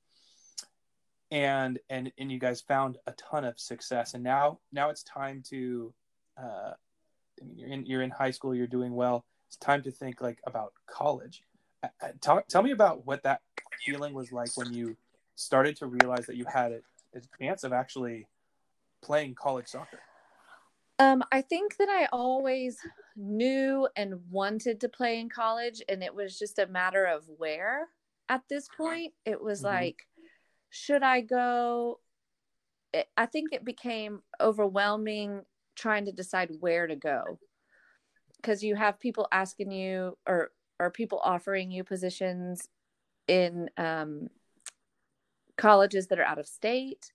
and 1.32 1.80
and 1.90 2.12
and 2.18 2.32
you 2.32 2.40
guys 2.40 2.62
found 2.62 2.98
a 3.08 3.12
ton 3.14 3.44
of 3.44 3.60
success. 3.60 4.14
And 4.14 4.24
now 4.24 4.60
now 4.72 4.90
it's 4.90 5.04
time 5.04 5.44
to 5.50 5.94
uh 6.38 6.74
I 7.42 7.46
mean, 7.46 7.58
you're 7.58 7.70
in 7.70 7.86
you're 7.86 8.02
in 8.02 8.12
high 8.12 8.32
school 8.32 8.56
you're 8.56 8.68
doing 8.68 8.96
well. 8.96 9.26
It's 9.48 9.58
time 9.58 9.84
to 9.84 9.92
think 9.92 10.22
like 10.22 10.40
about 10.46 10.74
college. 10.88 11.44
Uh, 11.84 11.88
uh 12.02 12.08
tell, 12.22 12.42
tell 12.48 12.64
me 12.64 12.72
about 12.72 13.06
what 13.06 13.24
that 13.24 13.42
feeling 13.86 14.14
was 14.14 14.32
like 14.32 14.56
when 14.56 14.72
you 14.74 14.96
started 15.36 15.76
to 15.78 15.88
realize 15.88 16.26
that 16.28 16.38
you 16.38 16.46
had 16.46 16.72
a, 16.72 16.80
a 17.16 17.22
chance 17.40 17.64
of 17.64 17.74
actually 17.74 18.28
playing 19.02 19.36
college 19.36 19.68
soccer 19.68 20.00
um, 21.00 21.24
I 21.32 21.42
think 21.42 21.78
that 21.78 21.90
I 21.90 22.08
always 22.12 22.78
knew 23.16 23.88
and 23.96 24.16
wanted 24.30 24.82
to 24.82 24.90
play 24.90 25.20
in 25.20 25.30
college, 25.30 25.82
and 25.90 26.04
it 26.04 26.14
was 26.14 26.38
just 26.38 26.60
a 26.60 26.68
matter 26.68 27.06
of 27.06 27.24
where 27.38 27.88
at 28.30 28.44
this 28.50 28.68
point. 28.76 29.14
It 29.26 29.42
was 29.42 29.60
mm-hmm. 29.60 29.76
like, 29.76 30.08
should 30.70 31.04
I 31.04 31.22
go? 31.22 32.00
I 33.18 33.26
think 33.26 33.52
it 33.52 33.66
became 33.66 34.22
overwhelming 34.40 35.42
trying 35.76 36.06
to 36.06 36.12
decide 36.12 36.52
where 36.60 36.86
to 36.86 36.96
go 36.96 37.40
because 38.38 38.64
you 38.64 38.76
have 38.76 39.00
people 39.00 39.28
asking 39.32 39.72
you 39.72 40.18
or 40.28 40.52
or 40.80 40.92
people 40.92 41.20
offering 41.24 41.72
you 41.72 41.84
positions 41.84 42.68
in 43.28 43.70
um, 43.78 44.28
colleges 45.58 46.08
that 46.08 46.20
are 46.20 46.26
out 46.26 46.40
of 46.40 46.48
state. 46.48 47.12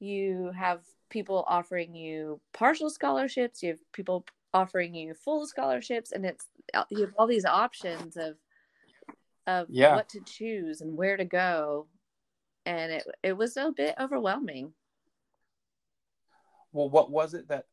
You 0.00 0.52
have 0.56 0.80
people 1.10 1.44
offering 1.46 1.94
you 1.94 2.40
partial 2.52 2.90
scholarships. 2.90 3.62
You 3.62 3.70
have 3.70 3.92
people 3.92 4.24
offering 4.54 4.94
you 4.94 5.14
full 5.14 5.46
scholarships, 5.46 6.12
and 6.12 6.24
it's 6.24 6.46
uh, 6.74 6.84
you 6.90 7.00
have 7.00 7.14
all 7.18 7.26
these 7.26 7.44
options 7.44 8.16
of 8.16 8.36
of 9.46 9.66
yeah. 9.70 9.96
what 9.96 10.08
to 10.10 10.20
choose 10.26 10.80
and 10.82 10.96
where 10.96 11.16
to 11.16 11.24
go 11.24 11.86
and 12.68 12.92
it 12.92 13.04
it 13.22 13.32
was 13.32 13.56
a 13.56 13.72
bit 13.74 13.94
overwhelming. 13.98 14.72
Well, 16.72 16.90
what 16.90 17.10
was 17.10 17.32
it 17.32 17.48
that 17.48 17.64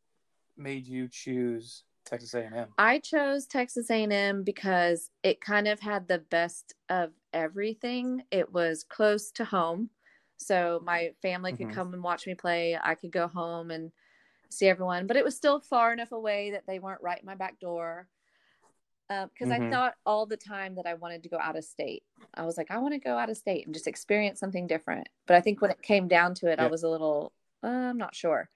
made 0.56 0.88
you 0.88 1.10
choose 1.10 1.84
Texas 2.06 2.34
A&M? 2.34 2.70
I 2.78 3.00
chose 3.00 3.46
Texas 3.46 3.90
A&M 3.90 4.44
because 4.44 5.12
it 5.22 5.42
kind 5.42 5.68
of 5.68 5.82
had 5.82 6.08
the 6.08 6.20
best 6.20 6.76
of 6.88 7.12
everything. 7.34 8.24
It 8.32 8.54
was 8.54 8.86
close 8.88 9.32
to 9.32 9.44
home, 9.44 9.90
so 10.38 10.82
my 10.84 11.14
family 11.22 11.54
could 11.54 11.68
Mhm. 11.68 11.74
come 11.74 11.94
and 11.94 12.04
watch 12.04 12.28
me 12.28 12.36
play. 12.36 12.78
I 12.82 12.96
could 12.96 13.12
go 13.12 13.28
home 13.28 13.72
and 13.72 13.92
see 14.50 14.68
everyone, 14.68 15.08
but 15.08 15.18
it 15.18 15.24
was 15.24 15.36
still 15.36 15.60
far 15.60 15.92
enough 15.94 16.12
away 16.12 16.52
that 16.52 16.66
they 16.66 16.80
weren't 16.80 17.02
right 17.02 17.20
in 17.20 17.26
my 17.26 17.36
back 17.36 17.60
door. 17.60 18.08
Because 19.08 19.52
I 19.52 19.60
Mhm. 19.60 19.70
thought 19.70 19.96
all 20.06 20.26
the 20.26 20.38
time 20.38 20.76
that 20.76 20.88
I 20.88 20.96
wanted 20.96 21.24
to 21.24 21.30
go 21.30 21.38
out 21.38 21.56
of 21.56 21.64
state. 21.64 22.04
I 22.34 22.44
was 22.44 22.58
like, 22.58 22.72
I 22.72 22.80
want 22.80 22.94
to 22.94 23.00
go 23.00 23.18
out 23.18 23.30
of 23.30 23.38
state 23.38 23.66
and 23.66 23.74
just 23.74 23.88
experience 23.88 24.40
something 24.40 24.68
different. 24.68 25.08
But 25.26 25.36
I 25.36 25.42
think 25.42 25.62
when 25.62 25.72
it 25.72 25.82
came 25.82 26.08
down 26.08 26.34
to 26.36 26.48
it, 26.48 26.60
I 26.60 26.68
was 26.68 26.84
a 26.84 26.90
little, 26.90 27.32
uh, 27.64 27.68
I'm 27.68 27.98
not 27.98 28.16
sure. 28.16 28.50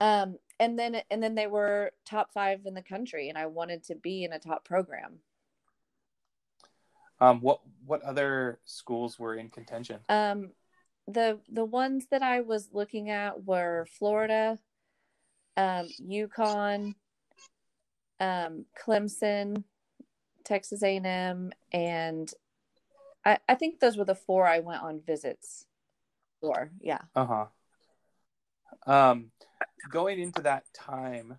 Um, 0.00 0.38
and 0.58 0.78
then 0.78 1.02
and 1.10 1.22
then 1.22 1.34
they 1.34 1.46
were 1.46 1.92
top 2.04 2.32
five 2.32 2.64
in 2.64 2.74
the 2.74 2.82
country, 2.82 3.28
and 3.28 3.36
I 3.36 3.46
wanted 3.46 3.84
to 3.84 3.94
be 3.94 4.24
in 4.24 4.32
a 4.32 4.38
top 4.38 4.64
program. 4.64 5.20
Um, 7.20 7.40
what 7.42 7.60
what 7.84 8.02
other 8.02 8.60
schools 8.64 9.18
were 9.18 9.34
in 9.34 9.50
contention? 9.50 10.00
Um, 10.08 10.52
the 11.10 11.38
the 11.48 11.64
ones 11.64 12.06
that 12.10 12.22
I 12.22 12.40
was 12.40 12.70
looking 12.72 13.10
at 13.10 13.44
were 13.44 13.86
Florida, 13.98 14.58
um, 15.56 15.88
UConn, 16.00 16.94
um, 18.18 18.64
Clemson, 18.80 19.64
Texas 20.44 20.82
A 20.82 20.96
and 20.96 21.06
M, 21.06 21.52
and 21.72 22.32
I, 23.24 23.38
I 23.48 23.54
think 23.54 23.80
those 23.80 23.96
were 23.96 24.04
the 24.04 24.14
four 24.14 24.46
I 24.46 24.60
went 24.60 24.82
on 24.82 25.00
visits 25.00 25.66
for. 26.40 26.70
Yeah. 26.80 27.00
Uh 27.14 27.26
huh. 27.26 27.46
Um, 28.86 29.30
going 29.90 30.20
into 30.20 30.42
that 30.42 30.64
time, 30.74 31.38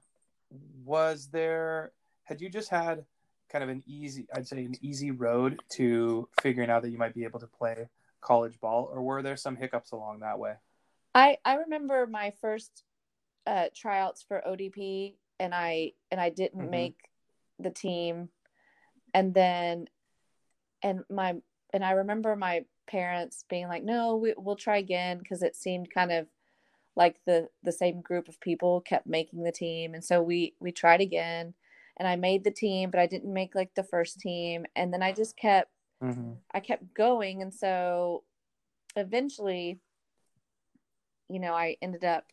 was 0.85 1.27
there? 1.31 1.91
Had 2.23 2.41
you 2.41 2.49
just 2.49 2.69
had 2.69 3.05
kind 3.51 3.63
of 3.63 3.69
an 3.69 3.83
easy, 3.85 4.27
I'd 4.33 4.47
say, 4.47 4.63
an 4.63 4.75
easy 4.81 5.11
road 5.11 5.61
to 5.73 6.27
figuring 6.41 6.69
out 6.69 6.83
that 6.83 6.91
you 6.91 6.97
might 6.97 7.13
be 7.13 7.23
able 7.25 7.39
to 7.39 7.47
play 7.47 7.89
college 8.21 8.59
ball, 8.59 8.85
or 8.91 9.01
were 9.03 9.21
there 9.21 9.37
some 9.37 9.55
hiccups 9.55 9.91
along 9.91 10.19
that 10.21 10.39
way? 10.39 10.55
I 11.13 11.37
I 11.43 11.55
remember 11.55 12.07
my 12.07 12.31
first 12.31 12.83
uh, 13.47 13.69
tryouts 13.75 14.23
for 14.23 14.47
ODP, 14.47 15.17
and 15.39 15.53
I 15.55 15.93
and 16.11 16.21
I 16.21 16.29
didn't 16.29 16.61
Mhm. 16.61 16.69
make 16.69 17.09
the 17.59 17.71
team, 17.71 18.29
and 19.13 19.33
then 19.33 19.89
and 20.83 21.03
my 21.09 21.41
and 21.73 21.85
I 21.85 21.91
remember 21.91 22.35
my 22.35 22.65
parents 22.87 23.45
being 23.49 23.67
like, 23.67 23.83
"No, 23.83 24.17
we, 24.17 24.33
we'll 24.37 24.55
try 24.55 24.77
again," 24.77 25.19
because 25.19 25.43
it 25.43 25.55
seemed 25.55 25.91
kind 25.93 26.11
of 26.11 26.27
like 26.95 27.21
the 27.25 27.49
the 27.63 27.71
same 27.71 28.01
group 28.01 28.27
of 28.27 28.39
people 28.41 28.81
kept 28.81 29.07
making 29.07 29.43
the 29.43 29.51
team, 29.51 29.93
and 29.93 30.03
so 30.03 30.21
we 30.23 30.55
we 30.59 30.71
tried 30.71 31.01
again, 31.01 31.55
and 31.97 32.07
I 32.07 32.15
made 32.17 32.43
the 32.43 32.51
team, 32.51 32.91
but 32.91 32.99
I 33.01 33.07
didn't 33.07 33.33
make 33.33 33.55
like 33.55 33.75
the 33.75 33.83
first 33.83 34.19
team, 34.19 34.65
and 34.75 34.93
then 34.93 35.03
I 35.03 35.13
just 35.13 35.37
kept 35.37 35.71
Mm-hmm. 36.01 36.33
I 36.53 36.59
kept 36.59 36.93
going. 36.93 37.41
And 37.41 37.53
so 37.53 38.23
eventually, 38.95 39.79
you 41.29 41.39
know, 41.39 41.53
I 41.53 41.77
ended 41.81 42.03
up 42.03 42.25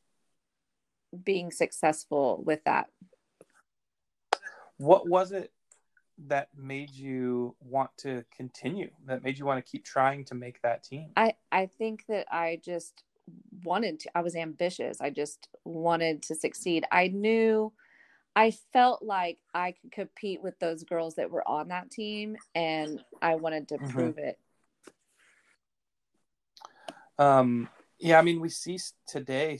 being 1.25 1.51
successful 1.51 2.43
with 2.45 2.65
that. 2.65 2.89
What 4.79 5.09
was 5.09 5.33
it 5.33 5.53
that 6.27 6.49
made 6.57 6.91
you 6.91 7.55
want 7.61 7.91
to 7.99 8.25
continue? 8.37 8.91
That 9.07 9.23
made 9.23 9.39
you 9.39 9.45
want 9.45 9.65
to 9.65 9.71
keep 9.71 9.85
trying 9.85 10.25
to 10.27 10.35
make 10.35 10.61
that 10.63 10.83
team? 10.83 11.11
I, 11.17 11.35
I 11.53 11.71
think 11.79 12.05
that 12.09 12.27
I 12.33 12.61
just 12.65 13.05
wanted 13.65 14.01
to, 14.01 14.11
I 14.15 14.23
was 14.23 14.35
ambitious. 14.35 15.01
I 15.01 15.11
just 15.11 15.49
wanted 15.65 16.23
to 16.23 16.35
succeed. 16.35 16.85
I 16.91 17.09
knew, 17.09 17.73
I 18.39 18.53
felt 18.73 19.03
like 19.03 19.41
I 19.53 19.73
could 19.73 19.91
compete 19.91 20.41
with 20.41 20.57
those 20.61 20.85
girls 20.85 21.17
that 21.17 21.29
were 21.29 21.47
on 21.49 21.67
that 21.69 21.91
team, 21.91 22.37
and 22.55 23.05
I 23.21 23.35
wanted 23.35 23.67
to 23.71 23.79
Mhm. 23.79 23.91
prove 23.91 24.19
it. 24.19 24.39
Um, 27.19 27.69
yeah, 27.99 28.17
I 28.17 28.23
mean, 28.23 28.41
we 28.41 28.49
see 28.49 28.79
today 29.09 29.59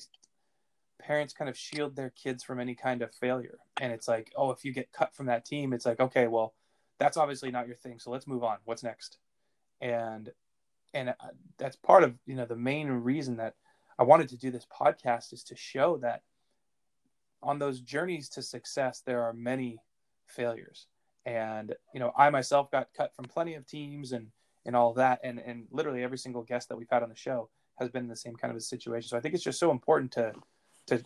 parents 0.99 1.35
kind 1.35 1.49
of 1.49 1.59
shield 1.59 1.97
their 1.97 2.11
kids 2.11 2.45
from 2.45 2.61
any 2.61 2.77
kind 2.77 3.03
of 3.03 3.13
failure. 3.13 3.59
And 3.81 3.93
it's 3.93 4.07
like, 4.07 4.33
oh, 4.37 4.53
if 4.53 4.65
you 4.65 4.73
get 4.73 4.93
cut 4.93 5.13
from 5.13 5.27
that 5.27 5.45
team, 5.45 5.73
it's 5.73 5.85
like, 5.85 5.99
okay, 5.99 6.29
well, 6.29 6.55
that's 6.99 7.17
obviously 7.17 7.51
not 7.51 7.67
your 7.67 7.75
thing. 7.75 7.99
So 7.99 8.13
let's 8.13 8.29
move 8.29 8.45
on. 8.45 8.59
What's 8.65 8.85
next? 8.85 9.19
And 9.81 10.33
and 10.95 11.09
uh, 11.09 11.15
that's 11.57 11.75
part 11.75 12.05
of 12.05 12.17
you 12.27 12.37
know 12.37 12.47
the 12.47 12.55
main 12.55 12.89
reason 12.89 13.39
that 13.39 13.57
I 13.99 14.05
wanted 14.05 14.29
to 14.29 14.37
do 14.37 14.53
this 14.53 14.67
podcast 14.67 15.33
is 15.33 15.43
to 15.45 15.57
show 15.57 15.97
that 15.97 16.23
on 17.43 17.59
those 17.59 17.81
journeys 17.81 18.29
to 18.31 18.43
success 18.43 19.03
there 19.05 19.23
are 19.23 19.33
many 19.33 19.79
failures. 20.27 20.87
And 21.27 21.75
you 21.93 22.01
know, 22.01 22.13
I 22.17 22.31
myself 22.31 22.71
got 22.71 22.89
cut 22.97 23.15
from 23.15 23.27
plenty 23.27 23.55
of 23.55 23.67
teams 23.67 24.13
and 24.13 24.29
and 24.65 24.75
all 24.77 24.95
that. 24.95 25.21
And 25.23 25.39
and 25.39 25.67
literally 25.71 26.03
every 26.03 26.19
single 26.19 26.43
guest 26.43 26.69
that 26.69 26.77
we've 26.77 26.91
had 26.91 27.03
on 27.03 27.09
the 27.09 27.17
show 27.17 27.49
has 27.79 27.89
been 27.89 28.05
in 28.05 28.09
the 28.09 28.17
same 28.17 28.37
kind 28.37 28.51
of 28.51 28.57
a 28.57 28.61
situation. 28.61 29.09
So 29.09 29.17
i 29.17 29.21
think 29.21 29.35
it's 29.35 29.45
just 29.45 29.61
so 29.61 29.71
important 29.71 30.13
to 30.13 30.33
to 30.87 31.03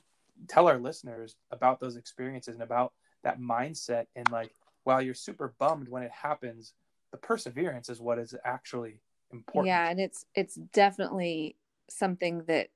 tell 0.49 0.69
our 0.69 0.79
listeners 0.79 1.37
about 1.51 1.81
those 1.81 1.97
experiences 1.97 2.55
and 2.55 2.63
about 2.63 2.93
that 3.23 3.39
mindset 3.39 4.07
and 4.17 4.29
like 4.31 4.53
while 4.85 5.01
you're 5.01 5.15
super 5.15 5.55
bummed 5.59 5.89
when 5.89 6.03
it 6.03 6.11
happens 6.11 6.75
the 7.13 7.19
perseverance 7.19 7.89
is 7.89 8.01
what 8.01 8.19
is 8.19 8.35
actually 8.45 9.01
important. 9.33 9.67
Yeah, 9.67 9.89
and 9.89 10.01
it's 10.01 10.25
it's 10.35 10.57
definitely 10.57 11.57
something 11.89 12.43
that 12.45 12.69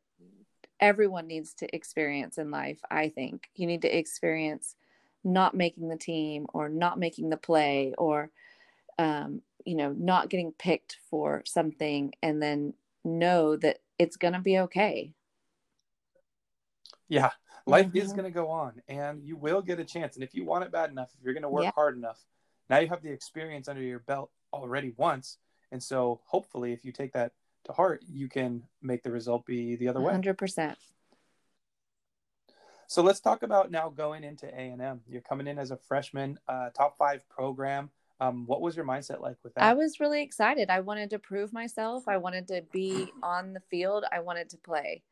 everyone 0.81 1.27
needs 1.27 1.55
to 1.55 1.75
experience 1.75 2.39
in 2.39 2.51
life, 2.51 2.81
I 2.91 3.09
think. 3.09 3.49
You 3.55 3.67
need 3.67 3.83
to 3.83 3.97
experience 3.97 4.77
not 5.25 5.55
making 5.55 5.89
the 5.89 5.97
team 5.97 6.47
or 6.53 6.69
not 6.69 6.99
making 6.99 7.31
the 7.31 7.37
play 7.37 7.95
or 7.99 8.31
um, 8.99 9.43
you 9.65 9.75
know, 9.75 9.93
not 9.93 10.31
getting 10.31 10.53
picked 10.53 10.99
for 11.11 11.43
something 11.45 12.13
and 12.23 12.41
then 12.43 12.73
know 13.05 13.57
that 13.57 13.81
it's 13.99 14.17
going 14.17 14.35
to 14.35 14.41
be 14.41 14.59
okay. 14.61 15.13
yeah 17.09 17.31
life 17.67 17.95
is 17.95 18.13
Mhm. 18.13 18.17
going 18.17 18.25
to 18.25 18.31
go 18.31 18.49
on 18.51 18.83
and 18.89 19.23
you 19.23 19.37
will 19.37 19.63
get 19.63 19.79
a 19.81 19.85
chance 19.85 20.15
and 20.17 20.25
if 20.25 20.35
you 20.35 20.45
want 20.45 20.65
it 20.65 20.73
bad 20.73 20.91
enough 20.91 21.13
if 21.17 21.23
you're 21.25 21.35
going 21.35 21.43
to 21.43 21.49
work 21.49 21.65
Yeah. 21.65 21.71
hard 21.75 21.97
enough 21.97 22.25
now 22.69 22.79
you 22.79 22.89
have 22.89 23.03
the 23.03 23.11
experience 23.11 23.69
under 23.69 23.83
your 23.83 24.01
belt 24.01 24.31
already 24.53 24.93
once 24.97 25.39
and 25.73 25.83
so 25.83 26.21
hopefully 26.27 26.73
if 26.73 26.85
you 26.85 26.93
take 26.93 27.13
that 27.13 27.33
to 27.67 27.73
heart 27.73 28.03
you 28.11 28.29
can 28.29 28.63
make 28.83 29.03
the 29.03 29.11
result 29.11 29.45
be 29.47 29.77
the 29.77 29.89
other 29.89 30.01
way 30.01 30.13
100%. 30.13 30.77
So 32.89 33.03
let's 33.03 33.21
talk 33.21 33.43
about 33.43 33.71
now 33.71 33.89
going 33.89 34.23
into 34.23 34.47
A 34.47 34.69
and 34.71 34.81
M. 34.81 35.01
You're 35.09 35.21
coming 35.21 35.49
in 35.49 35.59
as 35.59 35.73
a 35.73 35.77
freshman, 35.77 36.39
uh, 36.49 36.71
top 36.71 36.97
five 36.97 37.29
program. 37.29 37.91
Um, 38.21 38.47
what 38.47 38.61
was 38.61 38.77
your 38.77 38.85
mindset 38.85 39.21
like 39.21 39.37
with 39.43 39.55
that? 39.55 39.65
I 39.65 39.75
was 39.75 39.99
really 39.99 40.23
excited. 40.23 40.71
I 40.71 40.81
wanted 40.81 41.11
to 41.11 41.19
prove 41.19 41.53
myself. 41.53 42.05
I 42.07 42.17
wanted 42.17 42.47
to 42.49 42.63
be 42.73 43.11
on 43.23 43.53
the 43.53 43.61
field. 43.61 44.05
I 44.11 44.21
wanted 44.21 44.51
to 44.51 44.57
play. 44.59 45.03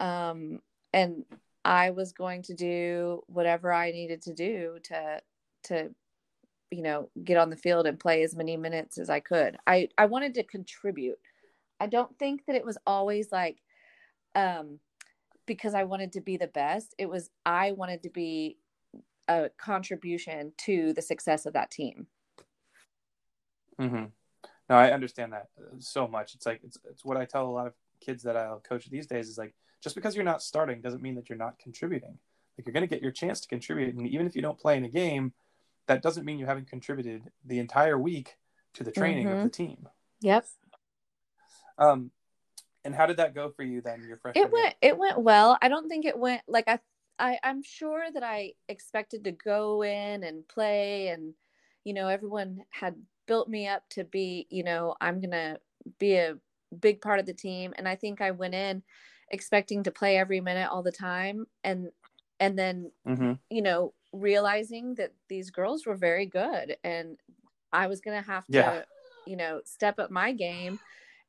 Um, 0.00 0.60
and 0.92 1.24
I 1.64 1.90
was 1.90 2.12
going 2.12 2.42
to 2.42 2.54
do 2.54 3.22
whatever 3.26 3.72
I 3.72 3.90
needed 3.90 4.22
to 4.22 4.34
do 4.34 4.78
to 4.84 5.20
to 5.64 5.90
you 6.70 6.82
know, 6.82 7.08
get 7.24 7.38
on 7.38 7.50
the 7.50 7.56
field 7.56 7.86
and 7.86 7.98
play 7.98 8.22
as 8.22 8.36
many 8.36 8.56
minutes 8.56 8.98
as 8.98 9.08
I 9.08 9.20
could. 9.20 9.56
I 9.66 9.88
I 9.96 10.06
wanted 10.06 10.34
to 10.34 10.42
contribute. 10.42 11.18
I 11.80 11.86
don't 11.86 12.16
think 12.18 12.46
that 12.46 12.56
it 12.56 12.64
was 12.64 12.78
always 12.86 13.30
like 13.32 13.62
um 14.34 14.80
because 15.46 15.74
I 15.74 15.84
wanted 15.84 16.12
to 16.12 16.20
be 16.20 16.36
the 16.36 16.46
best. 16.48 16.94
It 16.98 17.08
was 17.08 17.30
I 17.46 17.72
wanted 17.72 18.02
to 18.04 18.10
be 18.10 18.58
a 19.28 19.50
contribution 19.58 20.52
to 20.58 20.92
the 20.92 21.02
success 21.02 21.46
of 21.46 21.54
that 21.54 21.70
team. 21.70 22.06
hmm 23.78 24.04
No, 24.68 24.76
I 24.76 24.92
understand 24.92 25.32
that 25.32 25.48
uh, 25.58 25.76
so 25.78 26.06
much. 26.08 26.34
It's 26.34 26.46
like 26.46 26.60
it's 26.64 26.78
it's 26.90 27.04
what 27.04 27.16
I 27.16 27.24
tell 27.24 27.46
a 27.46 27.50
lot 27.50 27.66
of 27.66 27.74
kids 28.00 28.22
that 28.24 28.36
I'll 28.36 28.60
coach 28.60 28.88
these 28.90 29.06
days 29.06 29.28
is 29.28 29.38
like 29.38 29.54
just 29.82 29.94
because 29.94 30.14
you're 30.14 30.24
not 30.24 30.42
starting 30.42 30.80
doesn't 30.80 31.02
mean 31.02 31.14
that 31.16 31.28
you're 31.28 31.38
not 31.38 31.58
contributing. 31.58 32.18
Like 32.56 32.66
you're 32.66 32.72
going 32.72 32.86
to 32.88 32.92
get 32.92 33.02
your 33.02 33.12
chance 33.12 33.40
to 33.40 33.48
contribute, 33.48 33.94
and 33.94 34.06
even 34.08 34.26
if 34.26 34.34
you 34.34 34.42
don't 34.42 34.58
play 34.58 34.76
in 34.76 34.84
a 34.84 34.88
game, 34.88 35.32
that 35.86 36.02
doesn't 36.02 36.24
mean 36.24 36.38
you 36.38 36.46
haven't 36.46 36.68
contributed 36.68 37.30
the 37.44 37.60
entire 37.60 37.98
week 37.98 38.36
to 38.74 38.84
the 38.84 38.90
training 38.90 39.26
of 39.28 39.38
Mhm. 39.38 39.42
the 39.44 39.48
team. 39.50 39.88
Yep. 40.20 40.46
Um, 41.78 42.10
and 42.84 42.94
how 42.94 43.06
did 43.06 43.18
that 43.18 43.34
go 43.34 43.50
for 43.50 43.62
you 43.62 43.80
then? 43.80 44.04
Your 44.06 44.16
freshman 44.18 44.44
It 44.44 44.52
went 44.52 44.74
it 44.82 44.98
went 44.98 45.20
well. 45.20 45.58
I 45.60 45.68
don't 45.68 45.88
think 45.88 46.04
it 46.04 46.18
went 46.18 46.42
like 46.48 46.68
I 46.68 46.78
I 47.18 47.38
I'm 47.42 47.62
sure 47.62 48.06
that 48.12 48.22
I 48.22 48.52
expected 48.68 49.24
to 49.24 49.32
go 49.32 49.82
in 49.82 50.24
and 50.24 50.46
play 50.48 51.08
and 51.08 51.34
you 51.84 51.94
know 51.94 52.08
everyone 52.08 52.64
had 52.70 52.96
built 53.26 53.48
me 53.48 53.68
up 53.68 53.82
to 53.90 54.04
be, 54.04 54.46
you 54.50 54.64
know, 54.64 54.96
I'm 55.02 55.20
going 55.20 55.32
to 55.32 55.60
be 55.98 56.14
a 56.14 56.38
big 56.80 57.00
part 57.02 57.20
of 57.20 57.26
the 57.26 57.34
team 57.34 57.74
and 57.76 57.86
I 57.86 57.94
think 57.94 58.20
I 58.20 58.30
went 58.30 58.54
in 58.54 58.82
expecting 59.30 59.82
to 59.82 59.90
play 59.90 60.16
every 60.16 60.40
minute 60.40 60.70
all 60.70 60.82
the 60.82 60.92
time 60.92 61.46
and 61.62 61.90
and 62.40 62.58
then 62.58 62.90
year? 63.04 63.16
hmm 63.16 63.32
you 63.50 63.62
know 63.62 63.92
realizing 64.12 64.94
that 64.94 65.12
these 65.28 65.50
girls 65.50 65.84
were 65.86 65.96
very 65.96 66.26
good 66.26 66.76
and 66.82 67.18
I 67.72 67.86
was 67.86 68.00
going 68.00 68.20
to 68.20 68.26
have 68.26 68.46
to 68.46 68.56
Yeah. 68.56 68.82
you 69.26 69.36
know 69.36 69.60
step 69.64 69.98
up 69.98 70.10
my 70.10 70.32
game 70.32 70.78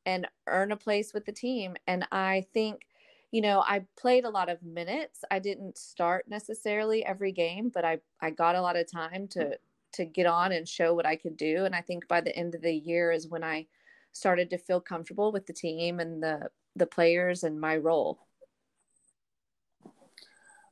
and 0.06 0.28
earn 0.48 0.72
a 0.72 0.78
place 0.78 1.14
with 1.14 1.26
the 1.26 1.32
team 1.32 1.76
and 1.88 2.06
I 2.12 2.46
think 2.54 2.86
you 3.32 3.42
know, 3.42 3.62
I 3.62 3.86
played 3.96 4.26
a 4.26 4.30
lot 4.30 4.50
of 4.50 4.64
minutes. 4.64 5.24
I 5.30 5.38
didn't 5.38 5.78
start 5.78 6.26
necessarily 6.28 7.06
every 7.06 7.32
game, 7.32 7.70
but 7.72 7.86
I 7.86 8.00
I 8.22 8.32
got 8.32 8.56
a 8.56 8.62
lot 8.62 8.76
of 8.76 8.92
time 8.92 9.28
to 9.30 9.58
to 9.94 10.06
get 10.06 10.26
on 10.26 10.52
and 10.52 10.68
show 10.68 10.94
what 10.94 11.06
I 11.06 11.16
could 11.16 11.38
do. 11.38 11.66
And 11.66 11.76
I 11.76 11.82
think 11.82 12.08
by 12.08 12.22
the 12.22 12.36
end 12.36 12.56
of 12.56 12.62
the 12.62 12.74
year 12.74 13.12
is 13.12 13.28
when 13.28 13.44
I 13.44 13.68
started 14.12 14.50
to 14.50 14.58
feel 14.58 14.80
comfortable 14.80 15.32
with 15.32 15.46
the 15.46 15.54
team 15.54 16.00
and 16.00 16.22
the 16.22 16.50
the 16.76 16.88
players 16.88 17.44
and 17.44 17.60
my 17.60 17.78
role. 17.78 18.20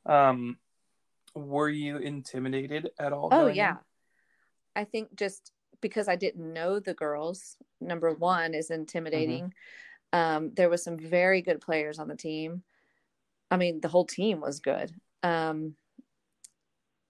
Um, 0.06 0.58
were 1.34 1.68
you 1.68 1.98
intimidated 1.98 2.90
at 2.98 3.12
all? 3.12 3.28
Oh 3.30 3.46
yeah, 3.46 3.72
in? 3.72 3.78
I 4.76 4.84
think 4.84 5.14
just 5.14 5.52
because 5.80 6.08
I 6.08 6.16
didn't 6.16 6.52
know 6.52 6.80
the 6.80 6.94
girls, 6.94 7.56
number 7.80 8.12
one 8.12 8.54
is 8.54 8.70
intimidating. 8.70 9.52
Mm-hmm. 10.12 10.36
Um, 10.36 10.52
there 10.54 10.70
was 10.70 10.82
some 10.82 10.98
very 10.98 11.42
good 11.42 11.60
players 11.60 11.98
on 11.98 12.08
the 12.08 12.16
team. 12.16 12.62
I 13.50 13.56
mean, 13.56 13.80
the 13.80 13.88
whole 13.88 14.04
team 14.04 14.40
was 14.40 14.60
good. 14.60 14.92
Um, 15.22 15.74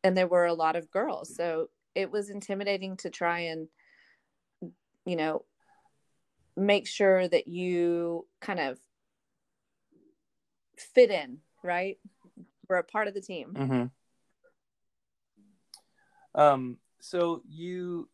and 0.05 0.17
there 0.17 0.27
were 0.27 0.47
a 0.47 0.55
lot 0.55 0.77
of 0.77 0.91
girls. 0.91 1.35
So 1.35 1.69
it 1.95 2.11
was 2.11 2.31
intimidating 2.31 2.97
to 2.99 3.11
try 3.11 3.41
and, 3.41 3.69
you 5.05 5.17
know, 5.17 5.45
make 6.57 6.87
sure 6.87 7.27
that 7.29 7.49
you 7.49 8.27
kind 8.41 8.61
of 8.61 8.79
fit 10.77 11.11
in, 11.11 11.39
right? 11.63 11.99
We're 12.69 12.77
a 12.77 12.85
part 12.85 13.09
of 13.09 13.15
the 13.15 13.21
team. 13.21 13.55
Mm-hmm. 13.55 13.85
Um, 16.41 16.79
so 17.01 17.43
you 17.49 18.09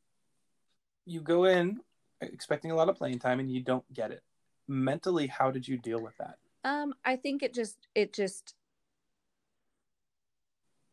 you 1.06 1.20
go 1.20 1.44
in 1.44 1.80
expecting 2.20 2.70
a 2.70 2.74
lot 2.74 2.88
of 2.88 2.96
playing 2.96 3.18
time 3.18 3.40
and 3.40 3.50
you 3.50 3.60
don't 3.60 3.84
get 3.92 4.10
it. 4.10 4.22
Mentally 4.66 5.26
how 5.26 5.50
did 5.50 5.66
you 5.66 5.76
deal 5.76 6.00
with 6.00 6.16
that? 6.18 6.36
Um 6.64 6.94
i 7.04 7.16
think 7.16 7.42
it 7.42 7.54
just 7.54 7.76
it 7.94 8.12
just 8.12 8.54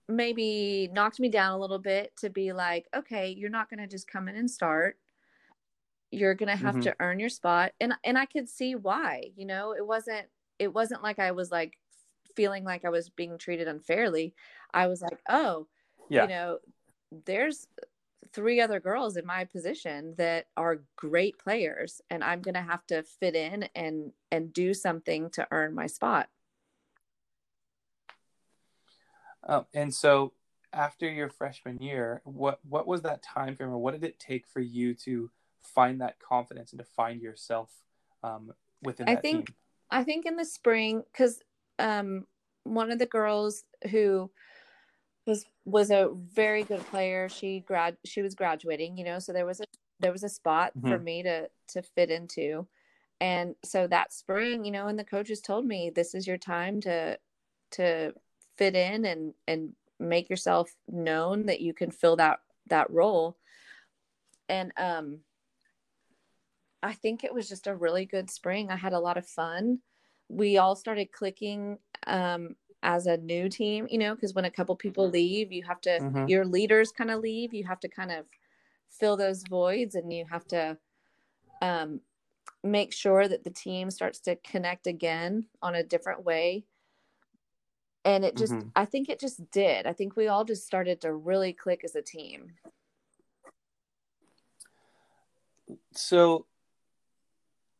maybe 0.07 0.89
knocked 0.91 1.19
me 1.19 1.29
down 1.29 1.53
a 1.53 1.57
little 1.57 1.79
bit 1.79 2.11
to 2.17 2.29
be 2.29 2.51
like 2.51 2.85
okay 2.93 3.29
you're 3.29 3.49
not 3.49 3.69
going 3.69 3.79
to 3.79 3.87
just 3.87 4.07
come 4.07 4.27
in 4.27 4.35
and 4.35 4.51
start. 4.51 4.97
You're 6.13 6.35
going 6.35 6.49
to 6.49 6.61
have 6.61 6.75
mm-hmm. 6.75 6.81
to 6.81 6.95
earn 6.99 7.19
your 7.19 7.29
spot. 7.29 7.71
And 7.79 7.93
and 8.03 8.17
i 8.17 8.25
could 8.25 8.49
see 8.49 8.75
why 8.75 9.31
you 9.35 9.45
know 9.45 9.73
it 9.73 9.85
wasn't 9.85 10.27
it 10.59 10.73
wasn't 10.73 11.03
like 11.03 11.19
i 11.19 11.31
was 11.31 11.51
like 11.51 11.77
feeling 12.35 12.63
like 12.63 12.85
i 12.85 12.89
was 12.89 13.09
being 13.09 13.37
treated 13.37 13.67
unfairly. 13.67 14.33
I 14.73 14.87
was 14.87 15.01
like 15.01 15.19
oh 15.29 15.67
yeah. 16.09 16.23
you 16.23 16.29
know 16.29 16.57
there's 17.25 17.67
three 18.33 18.61
other 18.61 18.79
girls 18.79 19.17
in 19.17 19.25
my 19.25 19.45
position 19.45 20.13
that 20.17 20.45
are 20.55 20.81
great 20.95 21.37
players 21.37 22.01
and 22.09 22.23
i'm 22.23 22.41
going 22.41 22.53
to 22.53 22.61
have 22.61 22.85
to 22.87 23.03
fit 23.03 23.35
in 23.35 23.63
and 23.75 24.11
and 24.31 24.53
do 24.53 24.73
something 24.73 25.29
to 25.29 25.47
earn 25.51 25.73
my 25.73 25.87
spot 25.87 26.29
um, 29.47 29.65
and 29.73 29.93
so 29.93 30.33
after 30.73 31.09
your 31.09 31.29
freshman 31.29 31.77
year 31.79 32.21
what 32.23 32.59
what 32.67 32.87
was 32.87 33.01
that 33.01 33.21
time 33.21 33.55
frame 33.55 33.69
or 33.69 33.77
what 33.77 33.93
did 33.93 34.03
it 34.03 34.19
take 34.19 34.47
for 34.47 34.61
you 34.61 34.93
to 34.93 35.29
find 35.61 36.01
that 36.01 36.19
confidence 36.19 36.71
and 36.71 36.79
to 36.79 36.85
find 36.85 37.21
yourself 37.21 37.69
um, 38.23 38.51
within 38.81 39.09
i 39.09 39.15
think 39.15 39.47
team? 39.47 39.55
i 39.89 40.03
think 40.03 40.25
in 40.25 40.35
the 40.35 40.45
spring 40.45 41.03
because 41.11 41.41
um, 41.79 42.27
one 42.63 42.91
of 42.91 42.99
the 42.99 43.05
girls 43.07 43.63
who 43.89 44.29
was 45.25 45.45
was 45.65 45.91
a 45.91 46.09
very 46.13 46.63
good 46.63 46.85
player. 46.87 47.29
She 47.29 47.59
grad 47.59 47.97
she 48.05 48.21
was 48.21 48.35
graduating, 48.35 48.97
you 48.97 49.05
know, 49.05 49.19
so 49.19 49.33
there 49.33 49.45
was 49.45 49.61
a 49.61 49.65
there 49.99 50.11
was 50.11 50.23
a 50.23 50.29
spot 50.29 50.71
mm-hmm. 50.77 50.89
for 50.89 50.99
me 50.99 51.23
to 51.23 51.49
to 51.69 51.81
fit 51.81 52.09
into. 52.09 52.67
And 53.19 53.55
so 53.63 53.85
that 53.87 54.11
spring, 54.11 54.65
you 54.65 54.71
know, 54.71 54.87
and 54.87 54.97
the 54.97 55.03
coaches 55.03 55.41
told 55.41 55.65
me 55.65 55.91
this 55.91 56.15
is 56.15 56.25
your 56.25 56.37
time 56.37 56.81
to 56.81 57.17
to 57.71 58.13
fit 58.57 58.75
in 58.75 59.05
and 59.05 59.33
and 59.47 59.73
make 59.99 60.29
yourself 60.29 60.75
known 60.87 61.45
that 61.45 61.61
you 61.61 61.73
can 61.73 61.91
fill 61.91 62.15
that 62.15 62.39
that 62.67 62.89
role. 62.89 63.37
And 64.49 64.71
um 64.77 65.19
I 66.83 66.93
think 66.93 67.23
it 67.23 67.33
was 67.33 67.47
just 67.47 67.67
a 67.67 67.75
really 67.75 68.05
good 68.05 68.31
spring. 68.31 68.71
I 68.71 68.75
had 68.75 68.93
a 68.93 68.99
lot 68.99 69.17
of 69.17 69.27
fun. 69.27 69.79
We 70.29 70.57
all 70.57 70.75
started 70.75 71.11
clicking 71.11 71.77
um 72.07 72.55
as 72.83 73.05
a 73.05 73.17
new 73.17 73.49
team, 73.49 73.87
you 73.89 73.97
know, 73.97 74.15
because 74.15 74.33
when 74.33 74.45
a 74.45 74.51
couple 74.51 74.75
people 74.75 75.09
leave, 75.09 75.51
you 75.51 75.63
have 75.63 75.81
to, 75.81 75.89
mm-hmm. 75.89 76.27
your 76.27 76.45
leaders 76.45 76.91
kind 76.91 77.11
of 77.11 77.19
leave, 77.19 77.53
you 77.53 77.63
have 77.63 77.79
to 77.79 77.87
kind 77.87 78.11
of 78.11 78.25
fill 78.89 79.15
those 79.17 79.43
voids 79.49 79.95
and 79.95 80.11
you 80.11 80.25
have 80.29 80.45
to 80.47 80.77
um, 81.61 82.01
make 82.63 82.91
sure 82.91 83.27
that 83.27 83.43
the 83.43 83.49
team 83.49 83.91
starts 83.91 84.19
to 84.21 84.35
connect 84.37 84.87
again 84.87 85.45
on 85.61 85.75
a 85.75 85.83
different 85.83 86.23
way. 86.23 86.65
And 88.03 88.25
it 88.25 88.35
just, 88.35 88.53
mm-hmm. 88.53 88.69
I 88.75 88.85
think 88.85 89.09
it 89.09 89.19
just 89.19 89.51
did. 89.51 89.85
I 89.85 89.93
think 89.93 90.15
we 90.15 90.27
all 90.27 90.43
just 90.43 90.65
started 90.65 91.01
to 91.01 91.13
really 91.13 91.53
click 91.53 91.81
as 91.83 91.95
a 91.95 92.01
team. 92.01 92.53
So 95.93 96.47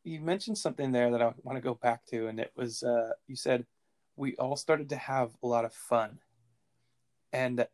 you 0.04 0.20
mentioned 0.20 0.58
something 0.58 0.92
there 0.92 1.12
that 1.12 1.22
I 1.22 1.34
want 1.44 1.58
to 1.58 1.62
go 1.62 1.76
back 1.76 2.06
to, 2.08 2.28
and 2.28 2.40
it 2.40 2.52
was 2.56 2.84
uh, 2.84 3.12
you 3.28 3.36
said 3.36 3.66
we 4.15 4.36
all 4.36 4.56
started 4.56 4.89
to 4.89 4.95
have 4.95 5.32
a 5.43 5.47
lot 5.47 5.65
of 5.65 5.74
fun. 5.74 6.19
And 7.34 7.65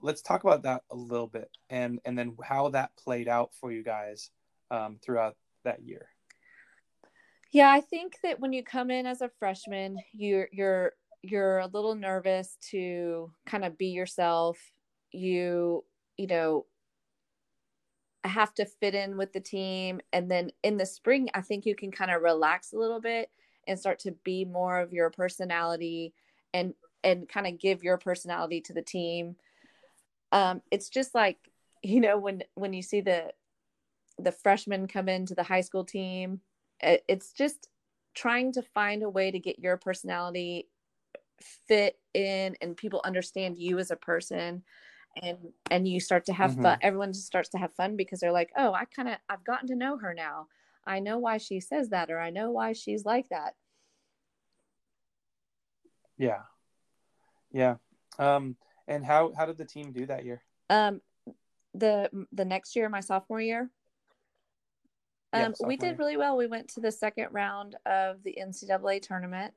let's 0.00 0.22
talk 0.22 0.44
about 0.44 0.62
that 0.62 0.82
a 0.90 0.96
little 0.96 1.26
bit 1.26 1.50
and 1.68 2.00
and 2.04 2.18
then 2.18 2.36
how 2.42 2.70
that 2.70 2.90
played 2.96 3.28
out 3.28 3.50
for 3.60 3.70
you 3.70 3.82
guys 3.82 4.30
um, 4.70 4.98
throughout 5.02 5.36
that 5.64 5.82
year. 5.82 6.08
Yeah, 7.52 7.70
I 7.70 7.80
think 7.80 8.16
that 8.22 8.40
when 8.40 8.52
you 8.52 8.64
come 8.64 8.90
in 8.90 9.06
as 9.06 9.20
a 9.20 9.30
freshman, 9.38 9.98
you're 10.12 10.48
you're 10.52 10.92
you're 11.22 11.58
a 11.58 11.66
little 11.66 11.94
nervous 11.94 12.56
to 12.70 13.30
kind 13.46 13.64
of 13.64 13.78
be 13.78 13.88
yourself. 13.88 14.58
You 15.12 15.84
you 16.16 16.26
know 16.26 16.66
have 18.24 18.54
to 18.54 18.64
fit 18.64 18.94
in 18.94 19.16
with 19.18 19.32
the 19.34 19.40
team 19.40 20.00
and 20.12 20.30
then 20.30 20.50
in 20.62 20.78
the 20.78 20.86
spring 20.86 21.28
I 21.34 21.42
think 21.42 21.66
you 21.66 21.76
can 21.76 21.92
kind 21.92 22.10
of 22.10 22.22
relax 22.22 22.72
a 22.72 22.78
little 22.78 23.00
bit 23.00 23.28
and 23.66 23.78
start 23.78 23.98
to 24.00 24.12
be 24.24 24.44
more 24.44 24.80
of 24.80 24.92
your 24.92 25.10
personality 25.10 26.14
and 26.52 26.74
and 27.02 27.28
kind 27.28 27.46
of 27.46 27.58
give 27.58 27.82
your 27.82 27.98
personality 27.98 28.60
to 28.60 28.72
the 28.72 28.82
team 28.82 29.36
um 30.32 30.62
it's 30.70 30.88
just 30.88 31.14
like 31.14 31.38
you 31.82 32.00
know 32.00 32.18
when 32.18 32.42
when 32.54 32.72
you 32.72 32.82
see 32.82 33.00
the 33.00 33.30
the 34.18 34.32
freshmen 34.32 34.86
come 34.86 35.08
into 35.08 35.34
the 35.34 35.42
high 35.42 35.60
school 35.60 35.84
team 35.84 36.40
it, 36.80 37.04
it's 37.08 37.32
just 37.32 37.68
trying 38.14 38.52
to 38.52 38.62
find 38.62 39.02
a 39.02 39.10
way 39.10 39.30
to 39.30 39.38
get 39.38 39.58
your 39.58 39.76
personality 39.76 40.68
fit 41.66 41.98
in 42.14 42.56
and 42.60 42.76
people 42.76 43.00
understand 43.04 43.58
you 43.58 43.78
as 43.78 43.90
a 43.90 43.96
person 43.96 44.62
and 45.22 45.38
and 45.70 45.86
you 45.86 46.00
start 46.00 46.24
to 46.24 46.32
have 46.32 46.52
mm-hmm. 46.52 46.62
fun 46.62 46.78
everyone 46.80 47.12
just 47.12 47.26
starts 47.26 47.48
to 47.48 47.58
have 47.58 47.72
fun 47.74 47.96
because 47.96 48.20
they're 48.20 48.32
like 48.32 48.50
oh 48.56 48.72
i 48.72 48.84
kind 48.84 49.08
of 49.08 49.16
i've 49.28 49.44
gotten 49.44 49.68
to 49.68 49.74
know 49.74 49.98
her 49.98 50.14
now 50.14 50.46
I 50.86 51.00
know 51.00 51.18
why 51.18 51.38
she 51.38 51.60
says 51.60 51.90
that, 51.90 52.10
or 52.10 52.18
I 52.18 52.30
know 52.30 52.50
why 52.50 52.72
she's 52.72 53.04
like 53.04 53.28
that. 53.30 53.54
Yeah. 56.16 56.42
Yeah. 57.52 57.76
Um, 58.18 58.56
and 58.86 59.04
how, 59.04 59.32
how 59.36 59.46
did 59.46 59.58
the 59.58 59.64
team 59.64 59.92
do 59.92 60.06
that 60.06 60.24
year? 60.24 60.42
Um, 60.70 61.00
the, 61.74 62.10
the 62.32 62.44
next 62.44 62.76
year, 62.76 62.88
my 62.88 63.00
sophomore 63.00 63.40
year, 63.40 63.70
um, 65.34 65.54
yeah, 65.58 65.66
we 65.66 65.76
did 65.76 65.98
really 65.98 66.16
well. 66.16 66.36
We 66.36 66.46
went 66.46 66.68
to 66.74 66.80
the 66.80 66.92
second 66.92 67.28
round 67.32 67.74
of 67.84 68.22
the 68.22 68.38
NCAA 68.40 69.02
tournament. 69.02 69.52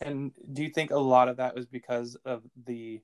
And 0.00 0.32
do 0.52 0.62
you 0.62 0.68
think 0.68 0.92
a 0.92 0.98
lot 0.98 1.28
of 1.28 1.38
that 1.38 1.56
was 1.56 1.66
because 1.66 2.16
of 2.24 2.42
the 2.66 3.00